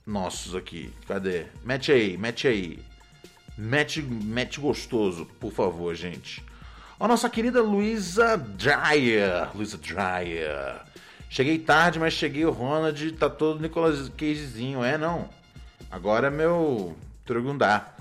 nossos 0.04 0.56
aqui. 0.56 0.92
Cadê? 1.06 1.44
Mete 1.64 1.92
aí, 1.92 2.18
mete 2.18 2.48
aí. 2.48 2.80
Mete, 3.56 4.02
mete 4.02 4.58
gostoso, 4.58 5.26
por 5.38 5.52
favor, 5.52 5.94
gente. 5.94 6.44
Ó, 6.98 7.06
nossa 7.06 7.30
querida 7.30 7.62
Luísa 7.62 8.36
Dreyer. 8.36 9.56
Luísa 9.56 9.78
Dreyer. 9.78 10.80
Cheguei 11.30 11.56
tarde, 11.56 12.00
mas 12.00 12.14
cheguei 12.14 12.44
o 12.44 12.50
Ronald, 12.50 13.12
tá 13.12 13.30
todo 13.30 13.60
Nicolas 13.60 14.08
Cagezinho. 14.08 14.82
É, 14.82 14.98
não. 14.98 15.28
Agora 15.88 16.26
é 16.26 16.30
meu 16.30 16.96
Trugundá. 17.24 17.94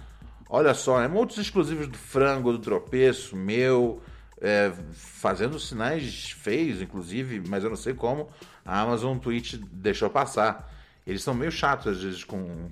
Olha 0.50 0.74
só, 0.74 1.02
emotes 1.04 1.38
exclusivos 1.38 1.88
do 1.88 1.98
frango, 1.98 2.52
do 2.52 2.60
tropeço, 2.60 3.36
meu, 3.36 4.02
é, 4.40 4.72
fazendo 4.94 5.60
sinais 5.60 6.32
feios, 6.32 6.82
inclusive, 6.82 7.42
mas 7.48 7.64
eu 7.64 7.70
não 7.70 7.78
sei 7.78 7.94
como 7.94 8.30
a 8.64 8.80
Amazon 8.80 9.18
Twitch 9.18 9.56
deixou 9.72 10.10
passar. 10.10 10.72
Eles 11.06 11.24
são 11.24 11.34
meio 11.34 11.52
chatos 11.52 11.88
às 11.88 12.02
vezes 12.02 12.24
com, 12.24 12.70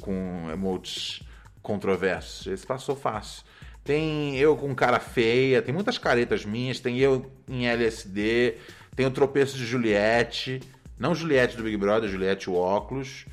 com 0.00 0.48
emotes 0.52 1.22
controversos. 1.60 2.46
Esse 2.46 2.66
passou 2.66 2.94
fácil. 2.94 3.44
Tem 3.82 4.36
eu 4.36 4.56
com 4.56 4.74
cara 4.74 5.00
feia, 5.00 5.62
tem 5.62 5.74
muitas 5.74 5.98
caretas 5.98 6.44
minhas, 6.44 6.78
tem 6.78 6.98
eu 6.98 7.32
em 7.48 7.66
LSD, 7.66 8.56
tem 8.94 9.06
o 9.06 9.10
tropeço 9.10 9.56
de 9.56 9.64
Juliette, 9.64 10.60
não 10.98 11.14
Juliette 11.14 11.56
do 11.56 11.62
Big 11.62 11.76
Brother, 11.76 12.08
Juliette 12.08 12.50
o 12.50 12.54
óculos. 12.54 13.24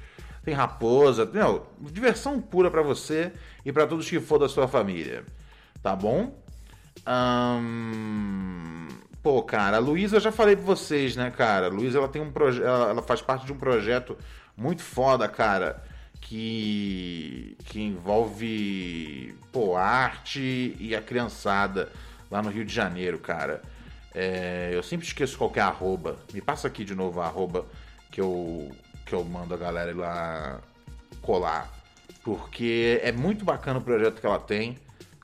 Tem 0.46 0.54
raposa, 0.54 1.26
meu, 1.26 1.66
diversão 1.82 2.40
pura 2.40 2.70
pra 2.70 2.84
você 2.84 3.34
e 3.66 3.72
pra 3.72 3.88
todos 3.88 4.08
que 4.08 4.20
for 4.20 4.38
da 4.38 4.48
sua 4.48 4.68
família. 4.68 5.26
Tá 5.82 5.96
bom? 5.96 6.40
Pô, 9.24 9.42
cara, 9.42 9.78
a 9.78 9.80
Luísa 9.80 10.18
eu 10.18 10.22
já 10.22 10.32
falei 10.32 10.56
pra 10.56 10.66
vocês, 10.66 11.16
né, 11.16 11.32
cara? 11.32 11.66
A 11.66 11.70
Luísa 11.70 11.98
ela 11.98 12.08
tem 12.08 12.22
um 12.22 12.32
projeto, 12.32 12.64
ela 12.64 13.02
faz 13.02 13.24
parte 13.24 13.46
de 13.48 13.52
um 13.52 13.58
projeto 13.58 14.16
muito 14.56 14.84
foda, 14.84 15.28
cara, 15.28 15.84
que 16.22 17.58
que 17.66 17.82
envolve, 17.82 19.36
pô, 19.52 19.76
arte 19.76 20.78
e 20.80 20.96
a 20.96 21.02
criançada 21.02 21.92
lá 22.30 22.42
no 22.44 22.52
Rio 22.52 22.64
de 22.64 22.74
Janeiro, 22.74 23.18
cara. 23.18 23.64
É, 24.14 24.70
eu 24.74 24.84
sempre 24.84 25.08
esqueço 25.08 25.38
qualquer 25.38 25.62
arroba. 25.62 26.18
Me 26.32 26.40
passa 26.40 26.68
aqui 26.68 26.86
de 26.86 26.94
novo 26.94 27.20
a 27.20 27.26
arroba 27.26 27.66
que 28.12 28.22
eu 28.22 28.72
que 29.06 29.14
eu 29.14 29.24
mando 29.24 29.54
a 29.54 29.58
galera 29.58 29.92
ir 29.92 29.96
lá 29.96 30.60
colar. 31.22 31.72
Porque 32.24 33.00
é 33.04 33.12
muito 33.12 33.46
bacana 33.46 33.80
o 33.80 33.84
projeto 33.84 34.20
que 34.20 34.26
ela 34.26 34.40
tem 34.40 34.80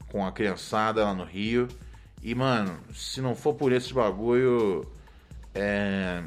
com 0.08 0.26
a 0.26 0.32
criançada 0.32 1.04
lá 1.04 1.14
no 1.14 1.24
Rio. 1.24 1.68
E, 2.22 2.36
mano, 2.36 2.80
se 2.94 3.22
não 3.22 3.36
for 3.36 3.56
por 3.56 3.72
esse 3.72 3.94
bagulho, 3.94 4.86
é, 5.56 6.22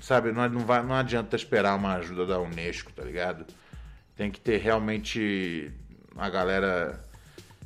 sabe, 0.00 0.32
não, 0.32 0.46
não, 0.48 0.60
vai, 0.60 0.82
não 0.82 0.94
adianta 0.94 1.36
esperar 1.36 1.74
uma 1.76 1.94
ajuda 1.94 2.26
da 2.26 2.38
Unesco, 2.38 2.92
tá 2.92 3.02
ligado? 3.02 3.46
Tem 4.14 4.30
que 4.30 4.40
ter 4.40 4.58
realmente 4.58 5.72
a 6.16 6.28
galera 6.28 7.02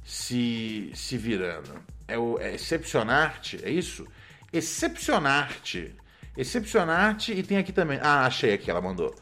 se, 0.04 0.92
se 0.94 1.16
virando. 1.16 1.82
É 2.06 2.16
o 2.16 2.38
é 2.38 2.54
Excepcionarte, 2.54 3.58
é 3.64 3.70
isso? 3.70 4.06
Excepcionarte. 4.52 5.92
Excepcionarte 6.36 7.32
e 7.32 7.42
tem 7.42 7.58
aqui 7.58 7.72
também. 7.72 7.98
Ah, 8.02 8.26
achei 8.26 8.52
aqui, 8.52 8.70
ela 8.70 8.80
mandou. 8.80 9.14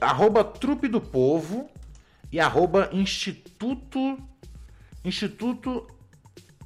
Arroba 0.00 0.44
Trupe 0.44 0.88
do 0.88 1.00
Povo 1.00 1.70
e 2.32 2.40
arroba 2.40 2.90
Instituto. 2.92 4.18
Instituto 5.04 5.86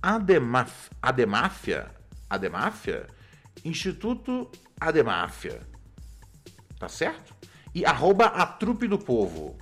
Ademáfia? 0.03 1.91
Ademáfia? 2.29 3.07
Instituto 3.65 4.51
Ademáfia. 4.81 5.61
Tá 6.79 6.89
certo? 6.89 7.35
E 7.75 7.85
arroba 7.85 8.27
a 8.27 8.45
trupe 8.45 8.89
do 8.89 8.99
povo. 8.99 9.57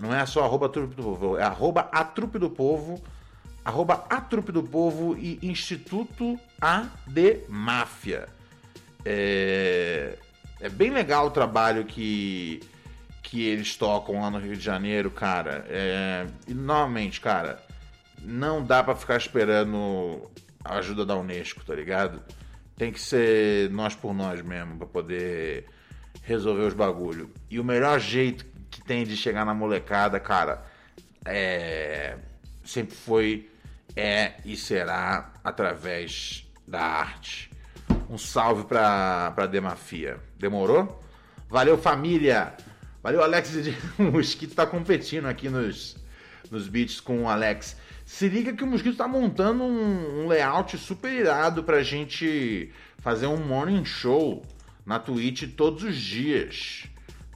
Não 0.00 0.14
é 0.14 0.24
só 0.26 0.44
arroba 0.44 0.68
trupe 0.68 0.94
do 0.94 1.02
povo, 1.02 1.36
é 1.36 1.42
arroba 1.42 1.88
a 1.92 2.04
trupe 2.04 2.38
do 2.38 2.50
povo, 2.50 3.02
arroba 3.64 4.06
a 4.08 4.20
trupe 4.20 4.50
do 4.50 4.62
povo 4.62 5.16
e 5.16 5.38
Instituto 5.42 6.38
Ademáfia. 6.60 8.28
É, 9.04 10.16
é 10.60 10.68
bem 10.68 10.90
legal 10.90 11.26
o 11.26 11.30
trabalho 11.30 11.84
que, 11.84 12.60
que 13.22 13.42
eles 13.42 13.76
tocam 13.76 14.20
lá 14.20 14.30
no 14.30 14.38
Rio 14.38 14.56
de 14.56 14.62
Janeiro, 14.62 15.10
cara. 15.10 15.64
É, 15.68 16.26
e 16.48 16.54
novamente, 16.54 17.20
cara, 17.20 17.62
não 18.22 18.64
dá 18.64 18.82
pra 18.82 18.94
ficar 18.94 19.16
esperando 19.16 20.30
a 20.64 20.76
ajuda 20.78 21.04
da 21.04 21.16
Unesco, 21.16 21.64
tá 21.64 21.74
ligado? 21.74 22.22
Tem 22.76 22.90
que 22.90 23.00
ser 23.00 23.70
nós 23.70 23.94
por 23.94 24.14
nós 24.14 24.42
mesmo 24.42 24.78
pra 24.78 24.86
poder 24.86 25.66
resolver 26.22 26.62
os 26.62 26.74
bagulho. 26.74 27.30
E 27.50 27.60
o 27.60 27.64
melhor 27.64 28.00
jeito 28.00 28.46
que 28.70 28.82
tem 28.82 29.04
de 29.04 29.16
chegar 29.16 29.44
na 29.44 29.54
molecada, 29.54 30.18
cara, 30.18 30.64
é 31.24 32.16
sempre 32.64 32.96
foi, 32.96 33.50
é 33.94 34.34
e 34.44 34.56
será 34.56 35.32
através 35.44 36.46
da 36.66 36.80
arte. 36.80 37.50
Um 38.14 38.18
salve 38.18 38.62
pra, 38.62 39.32
pra 39.32 39.44
Demafia. 39.44 40.20
Demorou? 40.38 41.02
Valeu, 41.48 41.76
família! 41.76 42.54
Valeu, 43.02 43.20
Alex. 43.20 43.52
O 43.98 44.02
Mosquito 44.12 44.54
tá 44.54 44.64
competindo 44.64 45.26
aqui 45.26 45.48
nos, 45.48 45.96
nos 46.48 46.68
beats 46.68 47.00
com 47.00 47.24
o 47.24 47.28
Alex. 47.28 47.76
Se 48.06 48.28
liga 48.28 48.52
que 48.52 48.62
o 48.62 48.68
Mosquito 48.68 48.96
tá 48.96 49.08
montando 49.08 49.64
um, 49.64 50.20
um 50.22 50.28
layout 50.28 50.78
super 50.78 51.12
irado 51.12 51.64
pra 51.64 51.82
gente 51.82 52.70
fazer 52.98 53.26
um 53.26 53.36
morning 53.36 53.84
show 53.84 54.46
na 54.86 55.00
Twitch 55.00 55.52
todos 55.56 55.82
os 55.82 55.96
dias. 55.96 56.84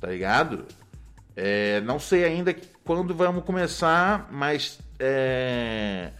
Tá 0.01 0.07
ligado? 0.07 0.65
É, 1.35 1.81
não 1.81 1.99
sei 1.99 2.23
ainda 2.23 2.55
quando 2.85 3.17
vamos 3.17 3.43
começar, 3.43 4.29
mas 4.31 4.79
é, 5.01 6.13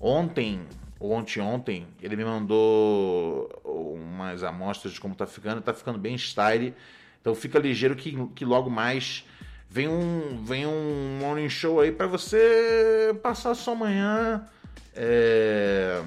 ontem 0.00 0.66
ou 1.02 1.12
ontem 1.40 1.86
ele 2.00 2.14
me 2.14 2.24
mandou 2.24 3.50
umas 3.64 4.44
amostras 4.44 4.92
de 4.92 5.00
como 5.00 5.14
tá 5.14 5.26
ficando, 5.26 5.60
tá 5.60 5.74
ficando 5.74 5.98
bem 5.98 6.16
style. 6.16 6.72
Então 7.20 7.34
fica 7.34 7.58
ligeiro 7.58 7.96
que, 7.96 8.26
que 8.28 8.44
logo 8.44 8.70
mais 8.70 9.24
vem 9.68 9.88
um, 9.88 10.44
vem 10.44 10.64
um 10.64 11.18
morning 11.20 11.48
show 11.48 11.80
aí 11.80 11.90
para 11.90 12.06
você 12.06 13.18
passar 13.20 13.54
sua 13.54 13.74
manhã 13.74 14.46
é, 14.94 16.02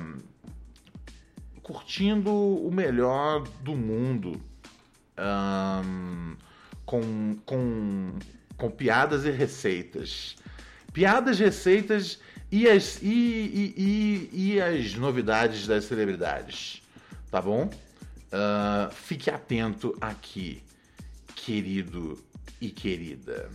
curtindo 1.62 2.32
o 2.32 2.72
melhor 2.72 3.44
do 3.62 3.76
mundo. 3.76 4.42
Um, 5.18 6.36
com, 6.86 7.38
com, 7.46 8.14
com 8.56 8.70
piadas 8.70 9.26
e 9.26 9.32
receitas. 9.32 10.38
Piadas, 10.94 11.40
receitas 11.40 12.20
e 12.56 12.70
as, 12.70 13.02
e, 13.02 13.08
e, 13.08 13.74
e, 13.76 14.54
e 14.54 14.62
as 14.62 14.94
novidades 14.96 15.68
das 15.68 15.84
celebridades. 15.84 16.82
Tá 17.30 17.42
bom? 17.42 17.66
Uh, 17.66 18.90
fique 18.94 19.30
atento 19.30 19.94
aqui 20.00 20.64
querido 21.36 22.18
e 22.62 22.70
querida. 22.70 23.50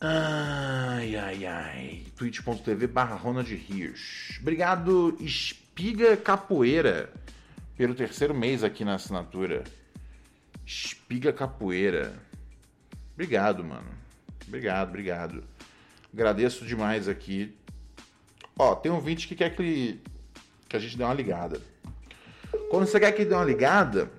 Ai, 0.00 1.14
ai, 1.14 1.44
ai. 1.44 2.02
twitch.tv 2.16 2.86
barra 2.86 3.16
Ronald 3.16 3.52
Hirsch. 3.52 4.40
Obrigado, 4.40 5.18
Espiga 5.20 6.16
Capoeira, 6.16 7.12
pelo 7.76 7.94
terceiro 7.94 8.32
mês 8.32 8.64
aqui 8.64 8.82
na 8.82 8.94
assinatura. 8.94 9.62
Espiga 10.64 11.34
Capoeira. 11.34 12.14
Obrigado, 13.12 13.62
mano. 13.62 13.92
Obrigado, 14.48 14.88
obrigado. 14.88 15.44
Agradeço 16.14 16.64
demais 16.64 17.08
aqui. 17.08 17.54
Ó, 18.58 18.74
tem 18.74 18.90
um 18.90 19.00
vídeo 19.00 19.26
que 19.26 19.34
quer 19.34 19.54
que, 19.54 20.00
que 20.68 20.76
a 20.76 20.78
gente 20.78 20.96
dê 20.96 21.04
uma 21.04 21.14
ligada. 21.14 21.60
Quando 22.70 22.86
você 22.86 23.00
quer 23.00 23.12
que 23.12 23.24
dê 23.24 23.34
uma 23.34 23.44
ligada, 23.44 24.10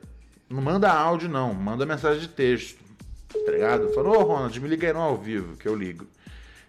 não 0.49 0.61
manda 0.61 0.91
áudio, 0.91 1.29
não. 1.29 1.53
Manda 1.53 1.85
mensagem 1.85 2.21
de 2.21 2.29
texto. 2.29 2.83
Tá 3.45 3.51
ligado? 3.51 3.93
Falou, 3.93 4.19
ô 4.19 4.23
Ronald, 4.23 4.59
me 4.59 4.67
liga 4.67 4.87
aí 4.87 4.93
no 4.93 4.99
ao 4.99 5.17
vivo, 5.17 5.57
que 5.57 5.67
eu 5.67 5.75
ligo. 5.75 6.07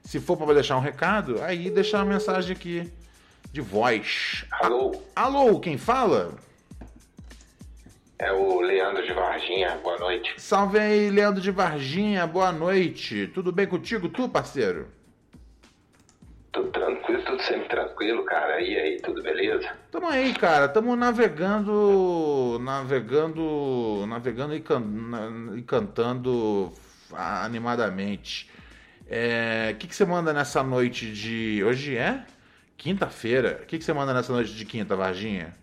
Se 0.02 0.20
for 0.20 0.36
para 0.36 0.54
deixar 0.54 0.76
um 0.76 0.80
recado, 0.80 1.42
aí 1.42 1.70
deixar 1.70 1.98
uma 1.98 2.12
mensagem 2.12 2.52
aqui 2.52 2.92
de 3.52 3.60
voz. 3.60 4.44
Alô? 4.52 5.02
Alô, 5.14 5.58
quem 5.58 5.76
fala? 5.76 6.34
É 8.18 8.32
o 8.32 8.60
Leandro 8.60 9.04
de 9.04 9.12
Varginha, 9.12 9.78
boa 9.82 9.98
noite. 9.98 10.34
Salve 10.38 10.78
aí, 10.78 11.10
Leandro 11.10 11.40
de 11.40 11.50
Varginha, 11.50 12.26
boa 12.26 12.50
noite. 12.50 13.26
Tudo 13.34 13.52
bem 13.52 13.66
contigo, 13.66 14.08
tu, 14.08 14.28
parceiro? 14.28 14.88
Sempre 17.46 17.68
tranquilo, 17.68 18.24
cara. 18.24 18.60
E 18.60 18.76
aí, 18.76 19.00
tudo 19.00 19.22
beleza? 19.22 19.68
Tamo 19.92 20.08
aí, 20.08 20.34
cara. 20.34 20.68
Tamo 20.68 20.96
navegando, 20.96 22.58
navegando, 22.60 24.04
navegando 24.08 24.54
e, 24.54 24.60
can, 24.60 24.82
e 25.56 25.62
cantando 25.62 26.72
animadamente. 27.14 28.50
O 29.02 29.08
é, 29.08 29.74
que, 29.78 29.86
que 29.86 29.94
você 29.94 30.04
manda 30.04 30.32
nessa 30.32 30.62
noite 30.62 31.12
de. 31.12 31.62
Hoje 31.64 31.96
é? 31.96 32.24
Quinta-feira. 32.76 33.60
O 33.62 33.66
que, 33.66 33.78
que 33.78 33.84
você 33.84 33.92
manda 33.92 34.12
nessa 34.12 34.32
noite 34.32 34.52
de 34.52 34.64
quinta, 34.64 34.96
Varginha? 34.96 35.54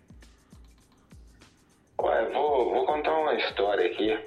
Ué, 2.00 2.30
vou, 2.30 2.72
vou 2.72 2.86
contar 2.86 3.12
uma 3.12 3.34
história 3.34 3.86
aqui. 3.86 4.18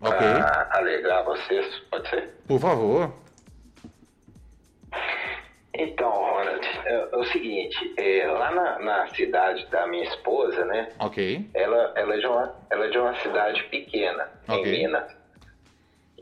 Ok. 0.00 0.18
Pra 0.18 0.68
alegrar 0.72 1.24
vocês, 1.24 1.66
pode 1.90 2.08
ser? 2.10 2.34
Por 2.46 2.60
favor. 2.60 3.12
Então, 5.78 6.25
é, 6.86 7.08
é, 7.12 7.16
o 7.16 7.24
seguinte, 7.24 7.94
é, 7.96 8.26
lá 8.26 8.52
na, 8.52 8.78
na, 8.78 9.08
cidade 9.08 9.66
da 9.66 9.86
minha 9.88 10.04
esposa, 10.04 10.64
né? 10.64 10.88
Ok. 11.00 11.44
Ela, 11.52 11.92
ela, 11.96 12.14
é, 12.14 12.18
de 12.18 12.26
uma, 12.26 12.54
ela 12.70 12.86
é 12.86 12.88
de 12.88 12.98
uma 12.98 13.14
cidade 13.16 13.64
pequena, 13.64 14.30
okay. 14.48 14.76
em 14.76 14.86
Minas. 14.86 15.16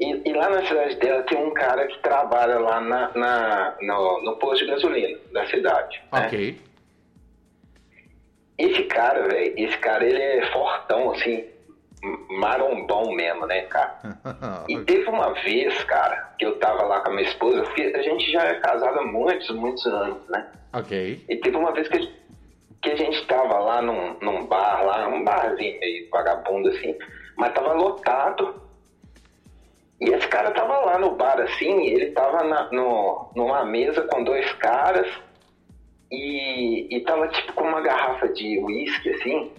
E, 0.00 0.28
e, 0.28 0.32
lá 0.32 0.48
na 0.48 0.66
cidade 0.66 0.96
dela 0.96 1.22
tem 1.24 1.38
um 1.38 1.52
cara 1.52 1.86
que 1.86 1.98
trabalha 1.98 2.58
lá 2.58 2.80
na, 2.80 3.10
na 3.14 3.76
no, 3.82 4.22
no, 4.22 4.36
posto 4.36 4.64
de 4.64 4.70
gasolina 4.70 5.18
da 5.32 5.46
cidade. 5.46 6.02
Né? 6.12 6.26
Ok. 6.26 6.60
Esse 8.56 8.82
cara, 8.84 9.28
velho, 9.28 9.54
esse 9.56 9.78
cara 9.78 10.04
ele 10.04 10.20
é 10.20 10.50
fortão, 10.50 11.12
assim, 11.12 11.44
marombão 12.30 13.12
mesmo, 13.12 13.46
né, 13.46 13.62
cara? 13.62 13.98
e 14.68 14.78
teve 14.80 15.08
uma 15.08 15.32
vez, 15.34 15.82
cara, 15.84 16.34
que 16.38 16.44
eu 16.44 16.58
tava 16.58 16.82
lá 16.82 17.00
com 17.00 17.10
a 17.10 17.14
minha 17.14 17.28
esposa, 17.28 17.62
porque 17.62 17.82
a 17.82 18.02
gente 18.02 18.30
já 18.30 18.42
é 18.44 18.54
casado 18.60 18.98
há 18.98 19.04
muitos, 19.04 19.50
muitos 19.50 19.86
anos, 19.86 20.28
né? 20.28 20.46
Ok. 20.72 21.24
E 21.28 21.36
teve 21.36 21.56
uma 21.56 21.72
vez 21.72 21.88
que, 21.88 22.12
que 22.82 22.90
a 22.90 22.96
gente 22.96 23.26
tava 23.26 23.58
lá 23.58 23.82
num, 23.82 24.16
num 24.20 24.46
bar, 24.46 24.84
lá, 24.84 25.08
um 25.08 25.24
barzinho 25.24 25.78
meio 25.80 26.10
vagabundo 26.10 26.68
assim, 26.68 26.96
mas 27.36 27.52
tava 27.52 27.72
lotado. 27.72 28.62
E 30.00 30.10
esse 30.10 30.26
cara 30.28 30.50
tava 30.50 30.76
lá 30.80 30.98
no 30.98 31.12
bar 31.12 31.40
assim, 31.40 31.86
ele 31.86 32.10
tava 32.10 32.42
na, 32.44 32.70
no, 32.72 33.30
numa 33.34 33.64
mesa 33.64 34.02
com 34.02 34.24
dois 34.24 34.52
caras 34.54 35.06
e, 36.10 36.94
e 36.94 37.00
tava 37.02 37.28
tipo 37.28 37.52
com 37.52 37.64
uma 37.64 37.80
garrafa 37.80 38.28
de 38.28 38.58
uísque 38.58 39.10
assim 39.10 39.52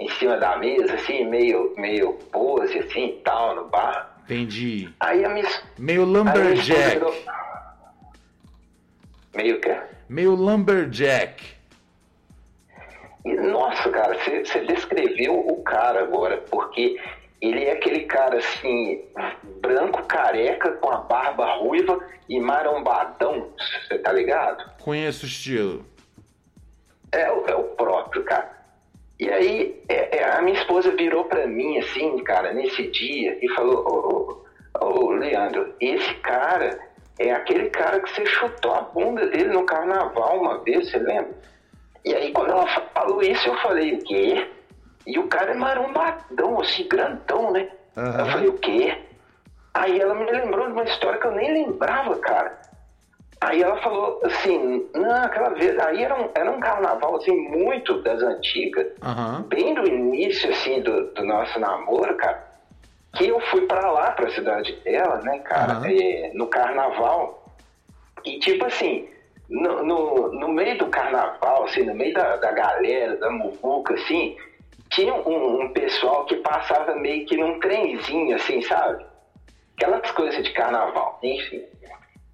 em 0.00 0.08
cima 0.12 0.38
da 0.38 0.56
mesa, 0.56 0.94
assim, 0.94 1.26
meio, 1.26 1.74
meio 1.76 2.14
pose, 2.32 2.78
assim, 2.78 3.08
e 3.08 3.20
tal, 3.22 3.54
no 3.54 3.64
bar. 3.66 4.16
Entendi. 4.24 4.88
Aí 4.98 5.22
a 5.24 5.28
minha... 5.28 5.46
Meio 5.78 6.04
lumberjack. 6.04 6.94
Virou... 6.94 7.14
Meio 9.34 9.56
o 9.56 9.60
quê? 9.60 9.78
Meio 10.08 10.34
lumberjack. 10.34 11.44
E, 13.26 13.34
nossa, 13.34 13.90
cara, 13.90 14.16
você 14.18 14.60
descreveu 14.60 15.38
o 15.38 15.62
cara 15.62 16.00
agora, 16.02 16.38
porque 16.50 16.98
ele 17.42 17.64
é 17.64 17.72
aquele 17.72 18.04
cara, 18.04 18.38
assim, 18.38 19.04
branco, 19.60 20.02
careca, 20.04 20.72
com 20.72 20.90
a 20.90 20.96
barba 20.96 21.56
ruiva 21.56 22.00
e 22.26 22.40
marombadão, 22.40 23.50
você 23.86 23.98
tá 23.98 24.12
ligado? 24.12 24.64
Conheço 24.80 25.26
o 25.26 25.28
estilo. 25.28 25.84
É, 27.12 27.22
é 27.24 27.54
o 27.54 27.64
próprio, 27.76 28.24
cara. 28.24 28.59
E 29.20 29.30
aí 29.30 29.82
é, 29.86 30.16
é, 30.16 30.24
a 30.32 30.40
minha 30.40 30.58
esposa 30.58 30.90
virou 30.92 31.26
para 31.26 31.46
mim 31.46 31.78
assim, 31.78 32.16
cara, 32.24 32.54
nesse 32.54 32.90
dia 32.90 33.38
e 33.42 33.48
falou: 33.50 34.42
Ô, 34.80 35.10
Leandro, 35.10 35.74
esse 35.78 36.14
cara 36.14 36.80
é 37.18 37.30
aquele 37.30 37.68
cara 37.68 38.00
que 38.00 38.10
você 38.10 38.24
chutou 38.24 38.74
a 38.74 38.80
bunda 38.80 39.26
dele 39.26 39.50
no 39.50 39.66
carnaval 39.66 40.40
uma 40.40 40.64
vez, 40.64 40.90
você 40.90 40.98
lembra? 40.98 41.36
E 42.02 42.14
aí 42.14 42.32
quando 42.32 42.52
ela 42.52 42.66
falou 42.94 43.22
isso, 43.22 43.46
eu 43.46 43.56
falei: 43.58 43.92
o 43.92 44.04
quê? 44.04 44.48
E 45.06 45.18
o 45.18 45.28
cara 45.28 45.50
é 45.50 45.54
marombadão, 45.54 46.58
assim, 46.58 46.88
grandão, 46.88 47.52
né? 47.52 47.68
Uhum. 47.98 48.20
Eu 48.20 48.26
falei: 48.26 48.48
o 48.48 48.58
quê? 48.58 48.98
Aí 49.74 50.00
ela 50.00 50.14
me 50.14 50.30
lembrou 50.30 50.66
de 50.66 50.72
uma 50.72 50.84
história 50.84 51.20
que 51.20 51.26
eu 51.26 51.32
nem 51.32 51.66
lembrava, 51.66 52.18
cara. 52.20 52.58
Aí 53.42 53.62
ela 53.62 53.80
falou 53.80 54.20
assim, 54.24 54.86
não, 54.94 55.24
aquela 55.24 55.50
vez, 55.50 55.78
aí 55.78 56.04
era 56.04 56.14
um, 56.14 56.28
era 56.34 56.50
um 56.50 56.60
carnaval 56.60 57.16
assim, 57.16 57.34
muito 57.48 58.02
das 58.02 58.22
antigas, 58.22 58.86
uhum. 59.02 59.42
bem 59.44 59.74
do 59.74 59.88
início 59.88 60.50
assim 60.50 60.82
do, 60.82 61.06
do, 61.14 61.24
nosso 61.24 61.58
namoro, 61.58 62.14
cara, 62.16 62.46
que 63.14 63.28
eu 63.28 63.40
fui 63.40 63.62
para 63.62 63.90
lá, 63.90 64.10
pra 64.10 64.30
cidade 64.30 64.72
dela, 64.84 65.22
né, 65.22 65.38
cara, 65.38 65.78
uhum. 65.78 65.86
é, 65.86 66.30
no 66.34 66.48
carnaval. 66.48 67.42
E 68.26 68.38
tipo 68.40 68.66
assim, 68.66 69.08
no, 69.48 69.82
no, 69.84 70.32
no, 70.32 70.48
meio 70.48 70.76
do 70.76 70.88
carnaval, 70.88 71.64
assim, 71.64 71.82
no 71.82 71.94
meio 71.94 72.12
da, 72.12 72.36
da 72.36 72.52
galera, 72.52 73.16
da 73.16 73.30
muvuca, 73.30 73.94
assim, 73.94 74.36
tinha 74.90 75.14
um, 75.14 75.62
um 75.62 75.72
pessoal 75.72 76.26
que 76.26 76.36
passava 76.36 76.94
meio 76.96 77.24
que 77.24 77.38
num 77.38 77.58
trenzinho, 77.58 78.36
assim, 78.36 78.60
sabe? 78.60 79.02
Aquelas 79.76 80.10
coisas 80.10 80.44
de 80.44 80.52
carnaval, 80.52 81.18
enfim. 81.22 81.64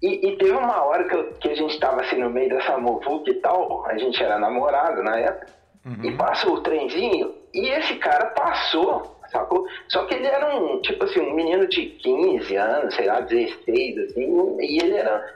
E, 0.01 0.27
e, 0.27 0.37
teve 0.37 0.51
uma 0.51 0.83
hora 0.83 1.05
que, 1.05 1.15
eu, 1.15 1.33
que 1.33 1.49
a 1.49 1.55
gente 1.55 1.79
tava 1.79 2.01
assim 2.01 2.17
no 2.17 2.29
meio 2.29 2.49
dessa 2.49 2.77
muvuca 2.77 3.31
e 3.31 3.35
tal, 3.35 3.83
a 3.87 3.97
gente 3.97 4.21
era 4.21 4.37
namorado 4.37 5.01
na 5.01 5.17
época, 5.17 5.47
uhum. 5.85 6.05
e 6.05 6.11
passa 6.15 6.47
o 6.49 6.61
trenzinho, 6.61 7.33
e 7.53 7.67
esse 7.69 7.95
cara 7.95 8.27
passou, 8.27 9.17
sacou? 9.31 9.65
Só 9.89 10.05
que 10.05 10.13
ele 10.13 10.27
era 10.27 10.55
um, 10.55 10.79
tipo 10.81 11.03
assim, 11.03 11.19
um 11.19 11.33
menino 11.33 11.67
de 11.67 11.87
15 11.87 12.55
anos, 12.55 12.93
sei 12.93 13.07
lá, 13.07 13.21
16, 13.21 13.97
assim, 13.97 14.57
e 14.59 14.79
ele 14.79 14.97
era, 14.97 15.33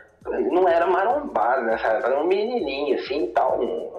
não 0.52 0.70
era 0.70 0.86
marombado 0.86 1.64
nessa 1.64 1.88
época, 1.88 2.12
era 2.12 2.22
um 2.22 2.28
menininho, 2.28 3.00
assim, 3.00 3.32
tal, 3.34 3.60
um 3.60 3.92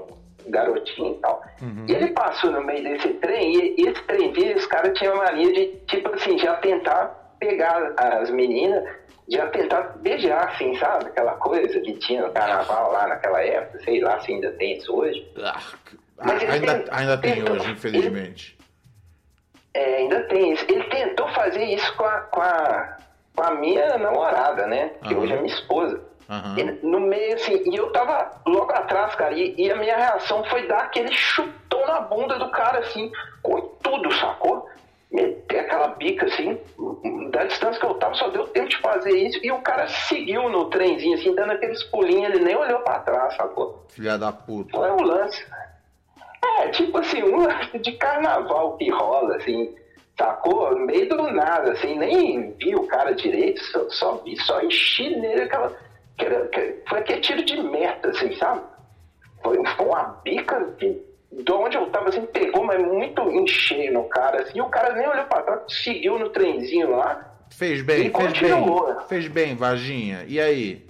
garotinho 0.46 1.14
e 1.14 1.18
tal. 1.18 1.42
E 1.88 1.92
ele 1.92 2.08
passou 2.08 2.52
no 2.52 2.62
meio 2.62 2.84
desse 2.84 3.08
trem, 3.14 3.74
e 3.76 3.82
esse 3.88 4.02
trenzinho, 4.04 4.56
os 4.56 4.66
caras 4.66 4.96
tinham 4.96 5.14
a 5.14 5.24
mania 5.24 5.52
de, 5.52 5.66
tipo 5.88 6.14
assim, 6.14 6.38
já 6.38 6.54
tentar 6.56 7.21
pegar 7.46 7.92
as 7.96 8.30
meninas, 8.30 8.84
já 9.28 9.46
tentar 9.48 9.80
beijar, 9.98 10.48
assim, 10.48 10.76
sabe? 10.78 11.06
Aquela 11.06 11.32
coisa 11.34 11.80
que 11.80 11.92
tinha 11.94 12.22
no 12.22 12.32
carnaval 12.32 12.92
lá 12.92 13.08
naquela 13.08 13.42
época, 13.42 13.80
sei 13.84 14.00
lá 14.00 14.20
se 14.20 14.32
ainda 14.32 14.52
tem 14.52 14.76
isso 14.78 14.94
hoje. 14.94 15.26
Mas 16.18 16.40
ele 16.42 16.52
ainda, 16.52 16.74
tem- 16.78 16.94
ainda 16.94 17.18
tem 17.18 17.42
hoje, 17.50 17.70
infelizmente. 17.72 18.56
É, 19.74 19.96
ainda 19.96 20.22
tem 20.24 20.52
isso. 20.52 20.64
Ele 20.68 20.84
tentou 20.84 21.28
fazer 21.30 21.64
isso 21.64 21.96
com 21.96 22.04
a, 22.04 22.20
com 22.20 22.40
a, 22.40 22.96
com 23.34 23.42
a 23.42 23.50
minha 23.56 23.98
namorada, 23.98 24.66
né? 24.66 24.90
Que 25.02 25.14
Aham. 25.14 25.22
hoje 25.22 25.32
é 25.32 25.36
minha 25.40 25.54
esposa. 25.54 26.00
E 26.56 26.62
no 26.86 26.98
meio, 27.00 27.34
assim, 27.34 27.62
e 27.70 27.76
eu 27.76 27.90
tava 27.92 28.40
logo 28.46 28.72
atrás, 28.72 29.14
cara, 29.16 29.34
e, 29.34 29.54
e 29.58 29.70
a 29.70 29.76
minha 29.76 29.94
reação 29.96 30.42
foi 30.44 30.66
dar 30.66 30.84
aquele 30.84 31.12
chutão 31.12 31.86
na 31.86 32.00
bunda 32.00 32.38
do 32.38 32.50
cara, 32.50 32.78
assim, 32.78 33.10
com 33.42 33.60
tudo, 33.82 34.10
sacou? 34.14 34.66
Meter 35.12 35.60
aquela 35.60 35.88
bica, 35.88 36.24
assim, 36.26 36.58
da 37.30 37.44
distância 37.44 37.78
que 37.78 37.84
eu 37.86 37.94
tava, 37.94 38.14
só 38.14 38.28
deu 38.30 38.46
tempo 38.48 38.68
de 38.68 38.78
fazer 38.78 39.10
isso, 39.16 39.38
e 39.42 39.52
o 39.52 39.60
cara 39.60 39.86
seguiu 39.88 40.48
no 40.48 40.70
trenzinho, 40.70 41.14
assim, 41.18 41.34
dando 41.34 41.52
aqueles 41.52 41.82
pulinhos, 41.84 42.32
ele 42.34 42.44
nem 42.44 42.56
olhou 42.56 42.80
pra 42.80 43.00
trás, 43.00 43.36
sacou? 43.36 43.84
Filha 43.90 44.16
da 44.16 44.32
puta. 44.32 44.70
Qual 44.72 44.86
é 44.86 44.92
o 44.92 45.02
lance? 45.02 45.44
É, 46.44 46.68
tipo 46.68 46.96
assim, 46.98 47.22
um 47.22 47.44
lance 47.46 47.78
de 47.78 47.92
carnaval 47.92 48.76
que 48.78 48.90
rola, 48.90 49.36
assim, 49.36 49.74
sacou? 50.18 50.70
No 50.74 50.86
meio 50.86 51.08
do 51.08 51.30
nada, 51.30 51.72
assim, 51.72 51.96
nem 51.98 52.52
vi 52.52 52.74
o 52.74 52.86
cara 52.86 53.14
direito, 53.14 53.62
só, 53.64 53.88
só 53.90 54.16
vi, 54.24 54.36
só 54.42 54.62
enchi 54.62 55.14
nele 55.16 55.42
aquela. 55.42 55.76
Que 56.18 56.24
era, 56.26 56.46
que- 56.48 56.82
foi 56.88 56.98
aquele 57.00 57.20
tiro 57.20 57.44
de 57.44 57.62
meta, 57.62 58.08
assim, 58.08 58.34
sabe? 58.36 58.62
Foi, 59.42 59.62
foi 59.76 59.86
uma 59.86 60.20
bica 60.24 60.64
que, 60.78 61.00
de 61.32 61.52
onde 61.52 61.76
eu 61.76 61.86
tava, 61.90 62.08
assim, 62.10 62.26
pegou, 62.26 62.64
mas 62.64 62.80
muito 62.80 63.22
em 63.30 63.46
cheio 63.46 63.92
no 63.92 64.04
cara, 64.04 64.42
assim, 64.42 64.58
e 64.58 64.60
o 64.60 64.66
cara 64.68 64.92
nem 64.94 65.08
olhou 65.08 65.24
pra 65.24 65.42
trás, 65.42 65.60
seguiu 65.68 66.18
no 66.18 66.28
trenzinho 66.30 66.90
lá. 66.90 67.28
Fez 67.50 67.82
bem, 67.82 68.10
fez 68.10 68.12
continuou. 68.12 68.86
bem. 68.94 69.06
Fez 69.08 69.28
bem, 69.28 69.54
Varginha. 69.56 70.24
E 70.26 70.40
aí? 70.40 70.86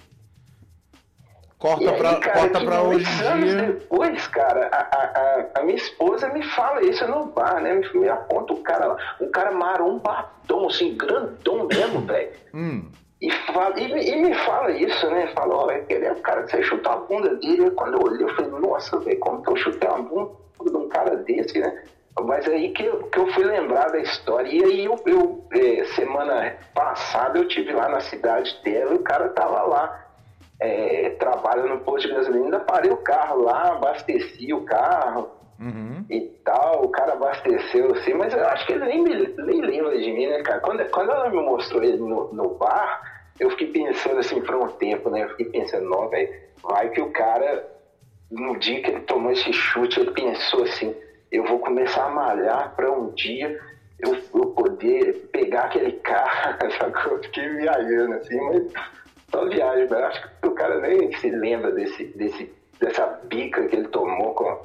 Corta 1.58 1.84
E 1.84 1.88
aí, 1.88 1.96
pra, 1.98 2.16
cara, 2.16 2.38
corta 2.40 2.60
pra 2.64 2.82
hoje 2.82 3.22
anos 3.24 3.50
dia. 3.50 3.62
depois, 3.66 4.26
cara, 4.26 4.68
a, 4.72 4.78
a, 4.78 5.60
a- 5.60 5.62
minha 5.62 5.76
esposa 5.76 6.28
me 6.28 6.42
fala 6.42 6.82
isso 6.84 7.06
no 7.06 7.26
bar, 7.26 7.60
né? 7.60 7.74
Me, 7.74 8.00
me 8.00 8.08
aponta 8.08 8.52
o 8.52 8.62
cara 8.62 8.86
lá, 8.86 8.96
um 9.20 9.30
cara 9.30 9.52
marombadão, 9.52 10.66
assim, 10.66 10.96
grandão 10.96 11.64
mesmo, 11.68 12.00
velho. 12.00 12.30
Hum. 12.52 12.88
E, 13.22 13.30
fala, 13.30 13.78
e, 13.78 13.92
me- 13.94 14.04
e 14.04 14.16
me 14.16 14.34
fala 14.34 14.72
isso, 14.72 15.08
né? 15.10 15.28
Fala, 15.28 15.54
ó, 15.54 15.70
aquele 15.70 16.06
é 16.06 16.12
o 16.12 16.20
cara 16.22 16.42
que 16.42 16.50
você 16.50 16.62
chutou 16.64 16.92
a 16.92 16.96
bunda 16.96 17.36
dele. 17.36 17.70
Quando 17.70 17.94
eu 17.94 18.02
olhei, 18.04 18.24
eu 18.24 18.34
falei, 18.34 18.50
nossa, 18.50 18.98
velho, 18.98 19.20
como 19.20 19.40
que 19.42 19.50
eu 19.50 19.56
chutei 19.56 19.88
a 19.88 19.94
bunda 19.94 20.32
de 20.68 20.76
um 20.76 20.88
cara 20.88 21.16
desse, 21.16 21.58
né? 21.60 21.82
Mas 22.20 22.46
aí 22.48 22.70
que 22.72 22.84
eu, 22.84 22.98
que 23.04 23.18
eu 23.18 23.26
fui 23.28 23.44
lembrar 23.44 23.90
da 23.92 23.98
história. 24.00 24.48
E 24.48 24.62
aí, 24.64 24.84
eu, 24.84 24.96
eu, 25.06 25.44
eh, 25.54 25.84
semana 25.94 26.52
passada, 26.74 27.38
eu 27.38 27.46
tive 27.48 27.72
lá 27.72 27.88
na 27.88 28.00
cidade 28.00 28.58
dela 28.64 28.92
e 28.92 28.96
o 28.96 29.02
cara 29.02 29.28
tava 29.30 29.62
lá, 29.62 30.04
eh, 30.60 31.10
trabalha 31.20 31.62
no 31.62 31.78
posto 31.80 32.08
de 32.08 32.14
gasolina. 32.14 32.44
Ainda 32.44 32.60
parei 32.60 32.90
o 32.90 32.96
carro 32.98 33.42
lá, 33.42 33.68
abasteci 33.72 34.52
o 34.52 34.62
carro 34.64 35.30
Uhum. 35.60 36.04
e 36.10 36.20
tal, 36.44 36.84
o 36.84 36.88
cara 36.88 37.12
abasteceu 37.12 37.92
assim, 37.92 38.14
mas 38.14 38.34
eu 38.34 38.44
acho 38.48 38.66
que 38.66 38.72
ele 38.72 38.84
nem, 38.84 39.00
me, 39.00 39.14
nem 39.14 39.60
lembra 39.62 39.96
de 39.96 40.10
mim, 40.12 40.26
né, 40.26 40.42
cara? 40.42 40.58
Quando, 40.58 40.84
quando 40.90 41.12
ela 41.12 41.30
me 41.30 41.40
mostrou 41.40 41.80
ele 41.84 41.98
no, 41.98 42.32
no 42.32 42.48
bar, 42.56 43.00
eu 43.40 43.50
fiquei 43.50 43.68
pensando 43.68 44.18
assim 44.18 44.40
por 44.40 44.54
um 44.56 44.68
tempo, 44.68 45.10
né? 45.10 45.24
Eu 45.24 45.28
fiquei 45.30 45.46
pensando, 45.46 45.88
não, 45.88 46.08
velho, 46.08 46.32
vai 46.62 46.90
que 46.90 47.00
o 47.00 47.10
cara, 47.10 47.68
no 48.30 48.58
dia 48.58 48.82
que 48.82 48.90
ele 48.90 49.00
tomou 49.00 49.32
esse 49.32 49.52
chute, 49.52 50.00
ele 50.00 50.10
pensou 50.10 50.62
assim, 50.62 50.94
eu 51.30 51.44
vou 51.44 51.58
começar 51.58 52.06
a 52.06 52.10
malhar 52.10 52.74
pra 52.76 52.90
um 52.92 53.10
dia 53.10 53.58
eu, 54.02 54.18
eu 54.34 54.46
poder 54.48 55.28
pegar 55.32 55.64
aquele 55.64 55.92
carro, 55.92 56.58
sacou? 56.78 57.12
Eu 57.12 57.22
fiquei 57.22 57.48
viajando 57.48 58.14
assim, 58.14 58.40
mas 58.40 58.72
só 59.30 59.48
viagem, 59.48 59.86
eu 59.88 60.04
acho 60.04 60.22
que 60.40 60.48
o 60.48 60.54
cara 60.54 60.80
nem 60.80 61.16
se 61.16 61.30
lembra 61.30 61.70
desse, 61.72 62.04
desse, 62.16 62.52
dessa 62.80 63.06
bica 63.24 63.66
que 63.68 63.76
ele 63.76 63.88
tomou 63.88 64.34
com, 64.34 64.60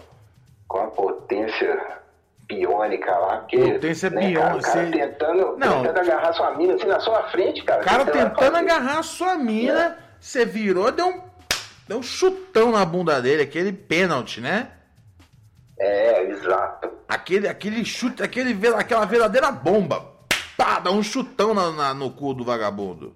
com 0.68 0.80
a 0.80 0.88
potência 0.88 2.01
biônica 2.48 3.12
lá. 3.12 3.38
Porque, 3.38 3.58
Potência 3.74 4.10
né, 4.10 4.34
cara, 4.34 4.56
O 4.56 4.62
cara 4.62 4.82
biônica, 4.82 5.08
tentando, 5.08 5.58
Não. 5.58 5.82
tentando 5.84 6.00
agarrar 6.00 6.34
sua 6.34 6.52
mina 6.56 6.74
assim 6.76 6.86
na 6.88 7.00
sua 7.00 7.24
frente, 7.30 7.64
cara. 7.64 7.82
O 7.82 7.86
cara 7.86 8.06
você 8.06 8.12
tentando 8.12 8.58
agarrar 8.58 9.00
a 9.00 9.04
sua 9.04 9.36
mina, 9.36 9.98
você 10.20 10.45
virou, 10.45 10.91
deu 10.91 11.08
um, 11.08 11.22
deu 11.88 11.98
um 12.00 12.04
chutão 12.04 12.72
na 12.72 12.86
bunda 12.86 13.22
dele, 13.22 13.43
aquele 13.43 13.72
pênalti, 13.74 14.39
né? 14.41 14.70
É, 15.80 16.24
exato. 16.24 16.89
Aquele, 17.08 17.48
aquele 17.48 17.86
chute, 17.86 18.24
aquele, 18.24 18.58
aquela 18.76 19.06
verdadeira 19.06 19.52
bomba. 19.52 20.06
Pá, 20.58 20.80
dá 20.80 20.89
um 20.89 21.04
chutão 21.04 21.54
na- 21.54 21.72
na- 21.72 21.93
no 21.93 22.10
cu 22.10 22.34
do 22.34 22.43
vagabundo. 22.43 23.16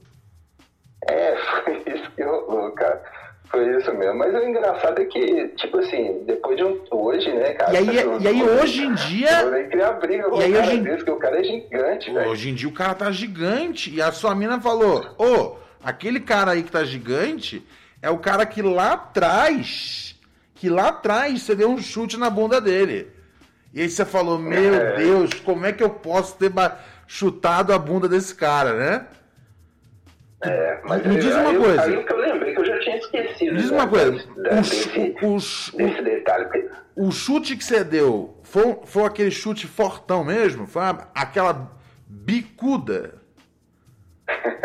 É, 1.09 1.35
foi 1.63 1.83
isso 1.87 2.11
que 2.11 2.21
rolou, 2.23 2.71
cara. 2.73 3.01
Foi 3.51 3.77
isso 3.77 3.93
mesmo. 3.93 4.15
Mas 4.17 4.33
o 4.33 4.37
engraçado 4.37 5.01
é 5.01 5.05
que, 5.05 5.47
tipo 5.57 5.77
assim, 5.79 6.23
depois 6.25 6.55
de 6.55 6.63
um. 6.63 6.79
Hoje, 6.89 7.29
né, 7.33 7.53
cara? 7.53 7.73
E 7.73 7.77
aí- 7.77 7.97
eu- 8.01 8.19
e 8.21 8.27
aí, 8.27 8.43
hoje 8.43 8.83
em 8.83 8.93
dia- 8.93 9.41
Eu 9.41 9.99
briga 9.99 10.29
com 10.29 10.39
E 10.39 10.43
aí, 10.45 10.57
hoje 10.57 10.75
em- 10.77 10.83
desse, 10.83 11.03
que 11.03 11.11
o 11.11 11.17
cara 11.17 11.39
é 11.39 11.43
gigante, 11.43 12.11
velho. 12.13 12.29
Hoje 12.29 12.49
em 12.49 12.53
dia 12.55 12.69
o 12.69 12.73
cara 12.73 12.93
tá 12.93 13.11
gigante. 13.11 13.93
E 13.93 14.01
a 14.01 14.11
sua 14.11 14.33
mina 14.33 14.59
falou: 14.61 15.05
Ô, 15.17 15.57
aquele 15.83 16.21
cara 16.21 16.51
aí 16.51 16.63
que 16.63 16.71
tá 16.71 16.83
gigante 16.85 17.61
é 18.01 18.09
o 18.09 18.17
cara 18.17 18.45
que 18.45 18.61
lá 18.61 18.93
atrás, 18.93 20.15
que 20.55 20.69
lá 20.69 20.87
atrás 20.87 21.41
você 21.41 21.53
deu 21.53 21.69
um 21.69 21.77
chute 21.77 22.17
na 22.17 22.29
bunda 22.29 22.61
dele. 22.61 23.07
E 23.73 23.81
aí 23.81 23.89
você 23.89 24.05
falou: 24.05 24.39
Meu 24.39 24.75
É. 24.75 24.95
Deus, 24.95 25.33
como 25.43 25.65
é 25.65 25.73
que 25.73 25.83
eu 25.83 25.89
posso 25.89 26.37
ter 26.37 26.51
chutado 27.05 27.73
a 27.73 27.77
bunda 27.77 28.07
desse 28.07 28.33
cara, 28.33 28.73
né? 28.73 29.05
É, 30.43 30.79
mas 30.83 31.05
Me 31.05 31.15
diz 31.17 31.35
uma 31.35 31.49
aí, 31.51 31.57
coisa. 31.57 31.81
Aí 31.83 32.03
que 32.03 32.13
eu 32.13 32.17
lembrei 32.17 32.53
que 32.55 32.61
eu 32.61 32.65
já 32.65 32.79
tinha 32.79 32.97
esquecido. 32.97 33.51
Me 33.53 33.61
diz 33.61 33.69
né, 33.71 33.77
uma 33.77 33.87
coisa: 33.87 34.11
desse- 34.11 34.89
o, 35.21 35.35
desse, 35.35 35.75
o 35.75 35.77
desse 35.77 36.01
detalhe. 36.01 36.69
o 36.95 37.11
chute 37.11 37.55
que 37.55 37.63
você 37.63 37.83
deu 37.83 38.35
foi, 38.43 38.77
foi 38.85 39.03
aquele 39.03 39.29
chute 39.31 39.67
fortão 39.67 40.23
mesmo? 40.23 40.65
Foi 40.65 40.81
uma- 40.81 41.07
aquela 41.13 41.71
bicuda? 42.07 43.15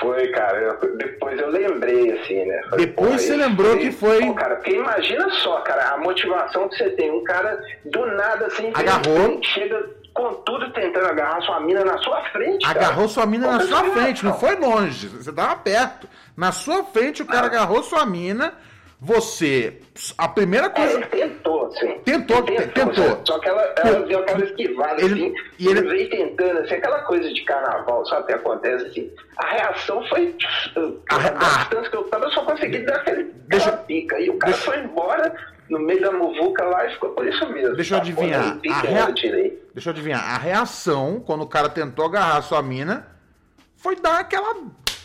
Foi, 0.00 0.28
cara. 0.28 0.58
eu- 0.80 0.96
depois 0.96 1.38
eu 1.40 1.48
lembrei, 1.50 2.12
assim, 2.12 2.44
né? 2.44 2.60
Falei, 2.70 2.86
Depois 2.86 3.10
pô, 3.12 3.18
você 3.18 3.36
lembrou 3.36 3.76
que 3.76 3.90
foi- 3.90 4.20
Pô, 4.26 4.34
cara, 4.34 4.54
porque 4.56 4.70
imagina 4.76 5.28
só, 5.30 5.60
cara, 5.62 5.94
a 5.94 5.98
motivação 5.98 6.68
que 6.68 6.76
você 6.76 6.90
tem. 6.90 7.10
Um 7.10 7.24
cara 7.24 7.60
do 7.84 8.06
nada, 8.06 8.46
assim, 8.46 8.70
Agarrou. 8.74 9.40
chega 9.42 9.90
com 10.18 10.34
tudo 10.42 10.72
tentando 10.72 11.06
agarrar 11.06 11.40
sua 11.42 11.60
mina 11.60 11.84
na 11.84 11.96
sua 11.98 12.22
frente. 12.30 12.66
cara. 12.66 12.78
Agarrou 12.78 13.08
sua 13.08 13.24
mina 13.26 13.46
na 13.46 13.60
sua 13.60 13.82
que 13.82 13.86
é 13.88 13.90
a 13.90 13.94
frente, 13.94 14.24
não 14.24 14.34
foi 14.38 14.56
longe. 14.56 15.06
Você 15.08 15.32
tava 15.32 15.56
perto. 15.56 16.08
Na 16.36 16.50
sua 16.52 16.82
frente, 16.84 17.22
o 17.22 17.26
cara 17.26 17.46
agarrou 17.46 17.82
sua 17.82 18.04
mina. 18.04 18.52
Você. 19.00 19.80
A 20.16 20.26
primeira 20.26 20.66
É, 20.66 20.70
coisa. 20.70 20.92
ele 20.94 21.06
tentou, 21.06 21.66
assim. 21.66 21.98
Tentou, 22.04 22.38
Ele 22.48 22.66
tentou. 22.66 23.04
assim, 23.04 23.20
Só 23.24 23.38
que 23.38 23.48
ela, 23.48 23.74
ela 23.76 24.00
deu 24.00 24.18
aquela 24.18 24.44
esquivada, 24.44 25.00
Ele- 25.00 25.14
assim, 25.26 25.34
e 25.60 25.68
ele- 25.68 25.82
veio 25.88 26.10
tentando, 26.10 26.58
assim, 26.58 26.74
aquela 26.74 26.98
coisa 27.02 27.32
de 27.32 27.44
carnaval, 27.44 28.04
só 28.06 28.16
até 28.18 28.34
acontece, 28.34 28.86
assim. 28.86 29.10
A 29.36 29.46
reação 29.50 30.04
foi. 30.08 30.34
A- 31.10 31.14
A, 31.14 31.16
a- 31.16 31.58
distância 31.60 31.90
que 31.90 31.96
eu 31.96 32.02
tava, 32.04 32.24
eu 32.24 32.30
só 32.32 32.42
consegui 32.44 32.78
dar 32.80 32.96
aquele, 32.96 33.24
Deixa- 33.46 33.70
pica. 33.72 34.18
E 34.18 34.30
o 34.30 34.36
cara 34.38 34.52
deixa- 34.52 34.68
foi 34.72 34.80
embora 34.80 35.32
no 35.70 35.78
meio 35.78 36.00
da 36.00 36.10
muvuca 36.10 36.64
lá 36.64 36.84
e 36.86 36.90
ficou 36.94 37.10
por 37.10 37.24
isso 37.24 37.48
mesmo. 37.52 37.76
Deixa 37.76 37.94
eu 37.94 37.98
adivinhar. 38.00 38.58
A 38.68 38.80
rea-. 38.80 39.14
Deixa 39.78 39.90
eu 39.90 39.92
adivinhar. 39.92 40.34
A 40.34 40.36
reação, 40.36 41.22
quando 41.24 41.42
o 41.42 41.46
cara 41.46 41.68
tentou 41.68 42.04
agarrar 42.04 42.42
sua 42.42 42.60
mina, 42.60 43.06
foi 43.76 43.94
dar 43.94 44.18
aquela. 44.18 44.56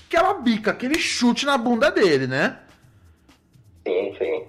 aquela 0.08 0.34
bica, 0.34 0.72
aquele 0.72 0.98
chute 0.98 1.46
na 1.46 1.60
bunda 1.60 1.92
dele, 1.92 2.26
né? 2.26 2.58
Sim, 3.88 4.16
sim. 4.18 4.48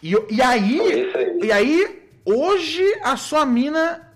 E, 0.00 0.16
e 0.30 0.40
aí, 0.40 1.02
isso 1.02 1.18
aí. 1.18 1.38
e 1.42 1.50
aí, 1.50 2.08
hoje 2.24 2.84
a 3.02 3.16
sua 3.16 3.44
mina 3.44 4.08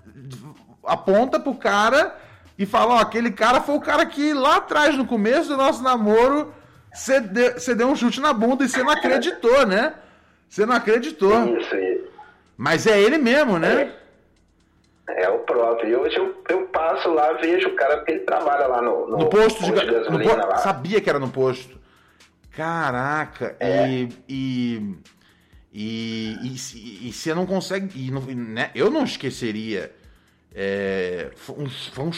aponta 0.84 1.40
pro 1.40 1.56
cara 1.56 2.16
e 2.56 2.64
fala, 2.64 2.94
ó, 2.94 2.98
aquele 2.98 3.32
cara 3.32 3.60
foi 3.60 3.74
o 3.74 3.80
cara 3.80 4.06
que 4.06 4.32
lá 4.32 4.58
atrás, 4.58 4.96
no 4.96 5.04
começo 5.04 5.48
do 5.48 5.56
nosso 5.56 5.82
namoro, 5.82 6.54
você 6.92 7.20
deu, 7.20 7.54
deu 7.76 7.88
um 7.88 7.96
chute 7.96 8.20
na 8.20 8.32
bunda 8.32 8.64
e 8.64 8.68
você 8.68 8.84
não 8.84 8.90
acreditou, 8.90 9.66
né? 9.66 9.94
Você 10.48 10.64
não 10.64 10.76
acreditou. 10.76 11.58
Isso 11.58 11.74
aí. 11.74 12.04
Mas 12.56 12.86
é 12.86 13.00
ele 13.00 13.18
mesmo, 13.18 13.58
né? 13.58 13.82
É 13.82 14.03
o 15.06 15.38
próprio. 15.40 15.88
E 15.90 15.96
hoje 15.96 16.16
eu, 16.16 16.42
eu 16.48 16.66
passo 16.68 17.10
lá, 17.12 17.32
vejo 17.34 17.68
o 17.68 17.74
cara, 17.76 17.96
porque 17.98 18.12
ele 18.12 18.20
trabalha 18.20 18.66
lá 18.66 18.80
no, 18.82 19.06
no, 19.08 19.18
No 19.18 19.28
posto 19.28 19.62
de, 19.62 19.70
no 19.70 19.76
gasolina 19.76 20.42
po- 20.42 20.48
lá. 20.48 20.56
Sabia 20.58 21.00
que 21.00 21.10
era 21.10 21.18
no 21.18 21.28
posto. 21.30 21.78
Caraca, 22.50 23.56
É. 23.58 23.88
e, 23.88 24.08
e, 24.28 24.96
e, 25.72 26.36
e, 26.42 26.56
e, 26.74 27.08
e 27.08 27.12
você 27.12 27.34
não 27.34 27.46
consegue. 27.46 28.10
Não, 28.10 28.20
né, 28.22 28.70
eu 28.74 28.90
não 28.90 29.04
esqueceria. 29.04 29.92
É, 30.54 31.30
foi 31.34 31.56
um, 31.64 31.68
foi 31.68 32.04
um, 32.04 32.10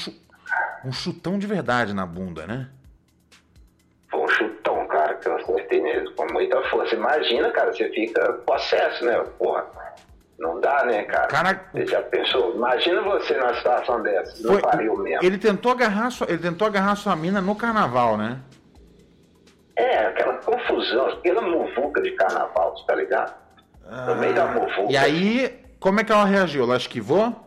um 0.85 0.93
chutão 0.93 1.39
de 1.39 1.47
verdade 1.47 1.95
na 1.95 2.05
bunda, 2.05 2.47
né? 2.47 2.69
Foi 4.11 4.21
um 4.21 4.29
chutão, 4.29 4.87
cara, 4.89 5.15
que 5.15 5.27
eu 5.27 5.37
acertei 5.37 5.81
nele 5.81 6.11
com 6.13 6.31
muita 6.33 6.63
força. 6.65 6.95
Imagina, 6.95 7.51
cara, 7.51 7.73
você 7.73 7.89
fica 7.89 8.35
possesso, 8.45 9.07
né? 9.07 9.19
Porra, 9.39 9.65
não 10.39 10.61
dá, 10.61 10.85
né, 10.85 11.05
cara? 11.05 11.27
Cara, 11.29 11.61
Você 11.73 11.87
já 11.87 12.03
pensou? 12.03 12.55
Imagina 12.55 13.01
você 13.03 13.35
numa 13.37 13.55
situação 13.55 14.03
dessa. 14.03 14.43
Não 14.43 14.53
Foi- 14.53 14.63
pariu 14.63 14.97
mesmo. 14.99 15.25
ele 15.25 15.39
tentou 15.39 15.73
agarrar 15.73 16.11
sua, 16.11 16.27
ele 16.29 16.39
tentou 16.39 16.67
agarrar 16.67 16.95
sua 16.97 17.17
mina 17.17 17.41
no 17.41 17.55
carnaval, 17.57 18.17
né? 18.17 18.39
É, 19.77 20.07
aquela 20.07 20.35
confusão, 20.35 21.07
aquela 21.09 21.43
muvuca 21.43 22.01
de 22.03 22.11
carnaval, 22.13 22.75
tá 22.87 22.95
ligado? 22.95 23.35
No 24.07 24.15
meio 24.17 24.35
da 24.35 24.47
muvuca. 24.47 24.91
E 24.91 24.97
aí, 24.97 25.65
como 25.79 26.01
é 26.01 26.05
que 26.05 26.11
ela 26.13 26.25
reagiu? 26.25 26.65
Ela 26.65 26.77
esquivou? 26.77 27.46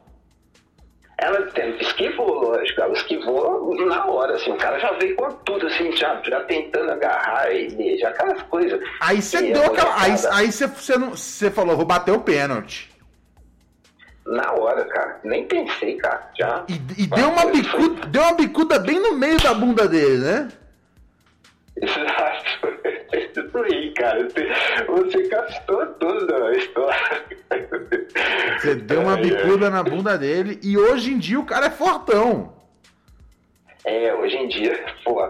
Ela 1.22 1.50
esquivou, 1.82 2.44
lógico, 2.44 2.82
ela 2.82 2.94
esquivou 2.94 3.76
na 3.88 4.06
hora, 4.06 4.36
assim, 4.36 4.52
o 4.52 4.58
cara 4.58 4.80
já 4.80 4.92
veio 4.94 5.18
com 5.18 5.30
tudo, 5.44 5.68
assim, 5.68 5.92
já, 5.96 6.22
já 6.24 6.40
tentando 6.46 6.92
agarrar 6.92 7.54
e 7.54 7.70
beijar, 7.76 8.12
aquelas 8.12 8.42
coisas. 8.44 8.80
Aí 9.02 9.22
você 9.22 9.50
E 9.50 9.54
deu 9.54 9.66
aquela. 9.66 10.02
Aí, 10.02 10.14
aí 10.32 10.52
você, 10.52 10.68
você, 10.68 10.98
não, 10.98 11.12
você 11.12 11.52
falou, 11.52 11.76
vou 11.76 11.86
bater 11.86 12.12
o 12.12 12.22
pênalti. 12.22 12.90
Na 14.26 14.54
hora, 14.54 14.86
cara, 14.86 15.20
nem 15.24 15.46
pensei, 15.46 15.98
cara, 15.98 16.30
já. 16.38 16.64
E, 16.70 17.04
e 17.04 17.08
deu, 17.08 17.30
uma 17.30 17.46
bicuda, 17.48 18.06
deu 18.08 18.22
uma 18.22 18.34
bicuda 18.34 18.80
bem 18.80 19.00
no 19.00 19.14
meio 19.16 19.42
da 19.42 19.54
bunda 19.54 19.90
dele, 19.90 20.20
né? 20.20 20.50
Exato. 21.82 22.80
Isso 23.14 23.58
aí, 23.58 23.92
cara, 23.94 24.28
você, 24.88 25.28
captou 25.30 25.86
tudo 25.86 26.36
a 26.36 26.52
história. 26.54 27.24
Você 28.60 28.76
deu 28.76 29.02
uma 29.02 29.14
É, 29.18 29.22
bicuda 29.22 29.70
na 29.70 29.82
bunda 29.84 30.18
dele 30.18 30.60
e 30.64 30.78
hoje 30.78 31.12
em 31.14 31.18
dia 31.18 31.40
o 31.40 31.46
cara 31.46 31.68
é 31.68 31.72
fortão. 31.72 32.54
É, 33.86 34.14
hoje 34.14 34.36
em 34.36 34.48
dia, 34.50 34.78
pô, 35.04 35.28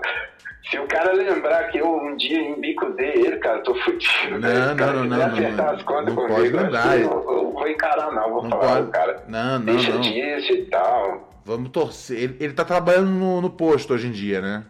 se 0.69 0.77
o 0.79 0.87
cara 0.87 1.13
lembrar 1.13 1.69
que 1.69 1.77
eu 1.77 1.87
um 1.95 2.15
dia 2.17 2.39
embicudei 2.41 3.11
ele, 3.13 3.37
cara, 3.37 3.59
eu 3.59 3.63
tô 3.63 3.75
fudido. 3.75 4.39
né? 4.39 4.53
Não, 4.53 4.67
Se 4.67 4.73
o 4.73 4.75
cara 4.77 4.93
não, 4.93 5.03
não, 5.05 5.17
não, 5.17 5.25
acertar 5.27 5.65
não. 5.67 5.73
as 5.75 5.83
contas 5.83 6.05
Não 6.13 6.15
comigo, 6.27 6.57
pode 6.57 6.75
acho 6.77 6.89
que 6.89 7.03
Eu, 7.03 7.11
eu 7.11 7.51
vou 7.53 7.67
encarar, 7.67 8.11
não. 8.11 8.29
Vou 8.31 8.43
Não 8.43 8.49
falar, 8.49 8.75
pode. 8.77 8.91
cara, 8.91 9.23
Não, 9.27 9.59
não, 9.59 9.65
deixa 9.65 9.91
não. 9.93 10.01
disso 10.01 10.51
e 10.53 10.65
tal. 10.65 11.29
Vamos 11.45 11.69
torcer. 11.69 12.17
Ele, 12.19 12.37
ele 12.39 12.53
tá 12.53 12.65
trabalhando 12.65 13.09
no, 13.09 13.41
no 13.41 13.49
posto 13.49 13.93
hoje 13.93 14.07
em 14.07 14.11
dia, 14.11 14.41
né? 14.41 14.63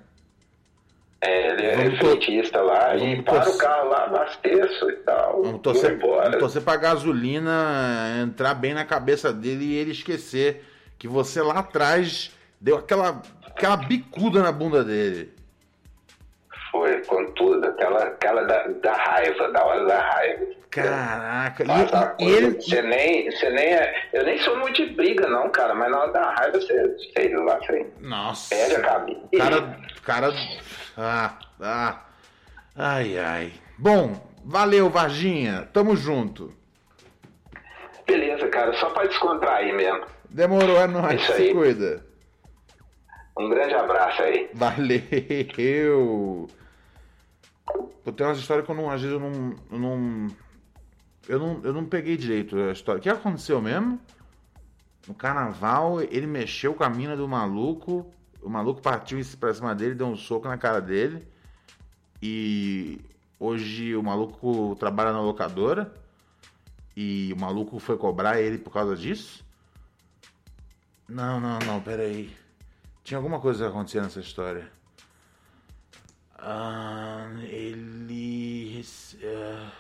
É, 1.22 1.52
ele 1.52 1.66
é 1.66 1.98
frentista 1.98 2.62
lá, 2.62 2.96
e 2.96 3.22
para 3.22 3.42
torcer. 3.42 3.56
o 3.56 3.58
carro 3.58 3.90
lá, 3.90 4.06
abasteço 4.06 4.90
e 4.90 4.96
tal. 4.98 5.44
Vamos 5.44 5.62
torcer, 5.62 5.94
embora. 5.94 6.24
vamos 6.24 6.40
torcer 6.40 6.62
pra 6.62 6.78
gasolina 6.78 8.22
entrar 8.24 8.54
bem 8.54 8.74
na 8.74 8.86
cabeça 8.86 9.34
dele 9.34 9.66
e 9.66 9.76
ele 9.76 9.92
esquecer 9.92 10.64
que 10.98 11.08
você 11.08 11.42
lá 11.42 11.60
atrás 11.60 12.32
deu 12.60 12.78
aquela, 12.78 13.22
aquela 13.46 13.76
bicuda 13.76 14.42
na 14.42 14.52
bunda 14.52 14.84
dele. 14.84 15.34
Aquela, 17.80 18.04
aquela 18.04 18.44
da, 18.44 18.68
da 18.68 18.94
raiva, 18.94 19.52
da 19.54 19.64
hora 19.64 19.86
da 19.86 20.02
raiva. 20.02 20.46
Caraca, 20.70 21.64
uma 21.64 22.16
e, 22.20 22.30
ele. 22.30 22.62
Você 22.62 22.82
nem, 22.82 23.32
você 23.32 23.50
nem 23.50 23.74
é, 23.74 24.10
eu 24.14 24.26
nem 24.26 24.38
sou 24.40 24.58
muito 24.60 24.86
de 24.86 24.94
briga, 24.94 25.28
não, 25.28 25.50
cara, 25.50 25.74
mas 25.74 25.90
na 25.90 26.00
hora 26.00 26.12
da 26.12 26.30
raiva 26.32 26.60
você, 26.60 26.98
sei 27.16 27.34
lá, 27.36 27.58
você 27.58 27.88
Nossa. 28.02 28.54
perde 28.54 28.76
a 28.76 28.82
cabeça. 28.82 29.22
Cara. 29.38 29.80
cara. 30.04 30.34
Ah, 30.98 31.40
ah. 31.62 32.02
Ai, 32.76 33.18
ai. 33.18 33.54
Bom, 33.78 34.14
valeu, 34.44 34.90
Varginha. 34.90 35.68
Tamo 35.72 35.96
junto. 35.96 36.54
Beleza, 38.06 38.48
cara, 38.50 38.74
só 38.74 38.90
pra 38.90 39.06
descontrair 39.06 39.74
mesmo. 39.74 40.06
Demorou, 40.30 40.78
é 40.78 40.88
nóis. 40.88 41.22
Isso 41.22 41.34
Se 41.34 41.44
aí. 41.44 41.54
cuida. 41.54 42.06
Um 43.38 43.50
grande 43.50 43.74
abraço 43.74 44.22
aí. 44.22 44.50
Valeu! 44.54 46.50
Pô, 48.04 48.12
tem 48.12 48.26
umas 48.26 48.40
histórias 48.40 48.66
que 48.66 48.72
eu 48.72 48.76
não, 48.76 48.90
às 48.90 49.02
vezes 49.02 49.14
eu 49.14 49.20
não, 49.20 49.56
eu 49.72 49.80
não. 49.80 50.28
Eu 51.28 51.40
não, 51.40 51.62
eu 51.64 51.74
não 51.74 51.86
peguei 51.86 52.18
direito 52.18 52.58
a 52.58 52.72
história. 52.72 53.00
O 53.00 53.02
que 53.02 53.10
aconteceu 53.10 53.62
mesmo? 53.62 54.00
No 55.08 55.14
carnaval, 55.14 56.02
ele 56.02 56.26
mexeu 56.26 56.74
com 56.74 56.84
a 56.84 56.90
mina 56.90 57.16
do 57.16 57.28
maluco. 57.28 58.12
O 58.42 58.50
maluco 58.50 58.82
partiu 58.82 59.20
pra 59.40 59.54
cima 59.54 59.76
dele, 59.76 59.96
deu 59.96 60.08
um 60.08 60.16
soco 60.16 60.48
na 60.48 60.58
cara 60.58 60.80
dele. 60.80 61.28
E 62.22 63.00
hoje 63.40 63.96
o 63.96 64.02
maluco 64.02 64.76
trabalha 64.80 65.12
na 65.12 65.22
locadora. 65.22 65.94
E 66.96 67.32
o 67.34 67.40
maluco 67.40 67.80
foi 67.80 67.98
cobrar 67.98 68.42
ele 68.42 68.58
por 68.58 68.72
causa 68.72 68.96
disso? 68.96 69.46
Não, 71.08 71.40
não, 71.40 71.60
não, 71.60 71.82
peraí. 71.82 72.36
Tinha 73.04 73.18
alguma 73.18 73.40
coisa 73.40 73.68
acontecia 73.68 74.02
nessa 74.02 74.20
história. 74.20 74.72
Ah, 76.42 77.30
ele. 77.44 78.82
ah, 79.24 79.72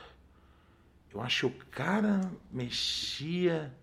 eu 1.11 1.21
acho 1.21 1.49
que 1.49 1.55
o 1.57 1.65
cara 1.67 2.21
mexia 2.51 3.73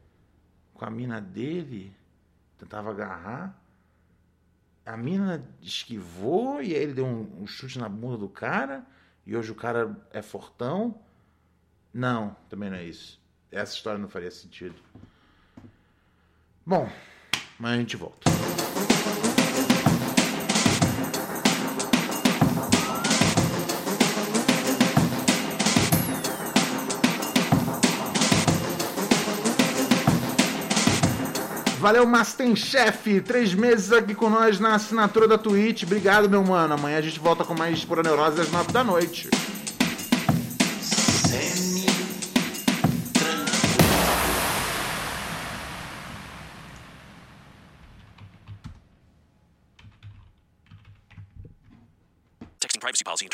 com 0.74 0.85
a 0.85 0.91
mina 0.91 1.20
dele, 1.20 1.93
tentava 2.59 2.91
agarrar. 2.91 3.59
A 4.85 4.97
mina 4.97 5.45
esquivou 5.61 6.62
e 6.62 6.74
aí 6.74 6.83
ele 6.83 6.95
deu 6.95 7.07
um, 7.07 7.43
um 7.43 7.47
chute 7.47 7.79
na 7.79 7.89
bunda 7.89 8.18
do 8.18 8.29
cara. 8.29 8.87
E 9.27 9.37
hoje 9.37 9.51
o 9.51 9.55
cara 9.55 9.97
é 10.12 10.22
fortão. 10.22 11.01
Não, 11.93 12.37
também 12.49 12.70
não 12.70 12.77
é 12.77 12.85
isso. 12.85 13.20
Essa 13.51 13.74
história 13.74 13.99
não 13.99 14.09
faria 14.09 14.31
sentido. 14.31 14.77
Bom, 16.64 16.89
mas 17.59 17.72
a 17.72 17.77
gente 17.77 17.97
volta. 17.97 18.66
Valeu, 31.87 32.05
Masterchef! 32.05 33.20
Três 33.20 33.55
meses 33.55 33.93
aqui 33.93 34.12
com 34.12 34.28
nós 34.28 34.59
na 34.59 34.74
assinatura 34.74 35.28
da 35.28 35.39
Twitch. 35.39 35.84
Obrigado, 35.84 36.28
meu 36.28 36.43
mano. 36.43 36.74
Amanhã 36.74 36.99
a 36.99 37.01
gente 37.01 37.20
volta 37.20 37.45
com 37.45 37.55
mais 37.55 37.84
Pura 37.84 38.03
Neurose 38.03 38.41
às 38.41 38.51
nove 38.51 38.72
da 38.72 38.82
noite. 38.82 39.30